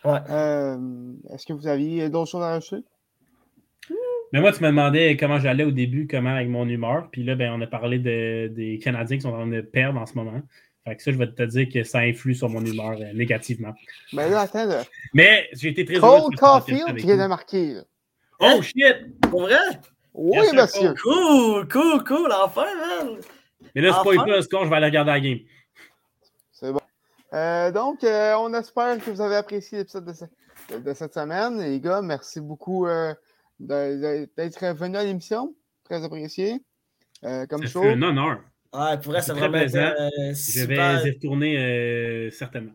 Ouais. 0.06 0.20
Euh, 0.30 1.14
Est-ce 1.34 1.46
que 1.46 1.54
vous 1.54 1.68
aviez 1.68 2.10
d'autres 2.10 2.32
choses 2.32 2.42
à 2.42 2.54
ajouter? 2.56 2.84
Mais 4.34 4.42
moi, 4.42 4.52
tu 4.52 4.64
me 4.64 4.70
demandais 4.70 5.16
comment 5.16 5.38
j'allais 5.38 5.64
au 5.64 5.70
début, 5.70 6.08
comment 6.10 6.32
avec 6.32 6.50
mon 6.50 6.68
humeur. 6.68 7.08
Puis 7.12 7.24
là, 7.24 7.36
ben, 7.36 7.54
on 7.54 7.62
a 7.62 7.68
parlé 7.68 8.00
de, 8.00 8.48
des 8.48 8.80
Canadiens 8.80 9.18
qui 9.18 9.22
sont 9.22 9.30
en 9.30 9.38
train 9.38 9.48
de 9.48 9.62
perdre 9.62 10.00
en 10.00 10.08
ce 10.08 10.16
moment. 10.16 10.42
Fait 10.86 10.96
que 10.96 11.04
ça, 11.04 11.12
je 11.12 11.18
vais 11.18 11.32
te 11.32 11.44
dire 11.44 11.70
que 11.72 11.84
ça 11.84 12.00
influe 12.00 12.34
sur 12.34 12.50
mon 12.50 12.66
humeur 12.66 12.98
euh, 13.00 13.14
négativement. 13.14 13.76
Mais 14.12 14.28
là, 14.30 14.42
attends. 14.42 14.66
Là. 14.66 14.84
Mais 15.14 15.48
j'ai 15.54 15.70
été 15.70 15.86
très 15.86 15.98
heureux. 15.98 16.32
Cole 16.32 16.36
Caulfield 16.36 16.96
vient 16.98 17.16
de 17.16 17.28
marquer. 17.28 17.78
Oh 18.40 18.46
hein? 18.46 18.62
shit! 18.64 19.20
Pour 19.22 19.44
vrai? 19.44 19.56
Oui, 20.16 20.40
monsieur. 20.54 20.96
Cool, 21.02 21.68
cool, 21.68 22.04
cool, 22.04 22.32
enfin, 22.32 22.66
man! 22.76 23.18
Mais 23.76 23.82
là, 23.82 24.02
c'est 24.04 24.16
pas 24.16 24.26
le 24.26 24.42
score, 24.42 24.66
je 24.66 24.70
vais 24.70 24.76
aller 24.76 24.88
regarder 24.88 25.12
la 25.12 25.20
game. 25.20 25.40
C'est 26.52 26.72
bon. 26.72 26.80
Euh, 27.34 27.72
donc, 27.72 28.04
euh, 28.04 28.34
on 28.40 28.52
espère 28.56 28.98
que 28.98 29.12
vous 29.12 29.22
avez 29.22 29.36
apprécié 29.36 29.78
l'épisode 29.78 30.06
de, 30.06 30.78
de, 30.80 30.94
cette 30.94 31.14
semaine. 31.14 31.62
Les 31.62 31.80
gars, 31.80 32.02
merci 32.02 32.42
beaucoup. 32.42 32.88
Euh, 33.70 34.26
d'être 34.38 34.66
venu 34.74 34.98
à 34.98 35.04
l'émission. 35.04 35.54
Très 35.84 36.04
apprécié. 36.04 36.62
Euh, 37.24 37.46
comme 37.46 37.66
show. 37.66 37.82
C'est 37.84 37.94
un 37.94 38.02
honneur. 38.02 38.42
Ouais, 38.74 38.98
pour 39.00 39.14
c'est 39.22 39.34
vraiment 39.34 39.60
plaisant. 39.60 39.80
Euh, 39.80 40.10
je 40.34 40.66
vais 40.66 40.76
y 40.76 41.12
retourner 41.12 41.58
euh, 41.58 42.32
certainement. 42.32 42.74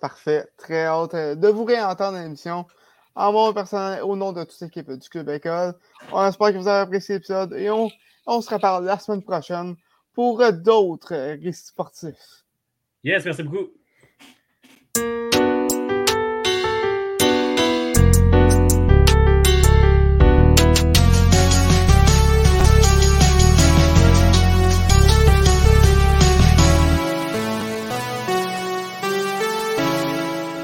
Parfait. 0.00 0.46
Très 0.56 0.84
hâte 0.84 1.14
de 1.14 1.48
vous 1.48 1.64
réentendre 1.64 2.18
à 2.18 2.22
l'émission. 2.22 2.66
En 3.14 3.32
mon 3.32 3.52
personnel, 3.52 4.02
au 4.02 4.16
nom 4.16 4.32
de 4.32 4.44
toute 4.44 4.58
l'équipe 4.60 4.90
du 4.90 5.08
Club 5.08 5.28
École, 5.28 5.74
on 6.12 6.26
espère 6.26 6.52
que 6.52 6.56
vous 6.56 6.68
avez 6.68 6.80
apprécié 6.80 7.16
l'épisode 7.16 7.52
et 7.52 7.70
on, 7.70 7.90
on 8.26 8.40
se 8.40 8.54
reparle 8.54 8.86
la 8.86 8.98
semaine 8.98 9.22
prochaine 9.22 9.76
pour 10.14 10.50
d'autres 10.52 11.14
récits 11.42 11.66
sportifs. 11.66 12.44
Yes, 13.04 13.24
merci 13.24 13.42
beaucoup. 13.42 13.68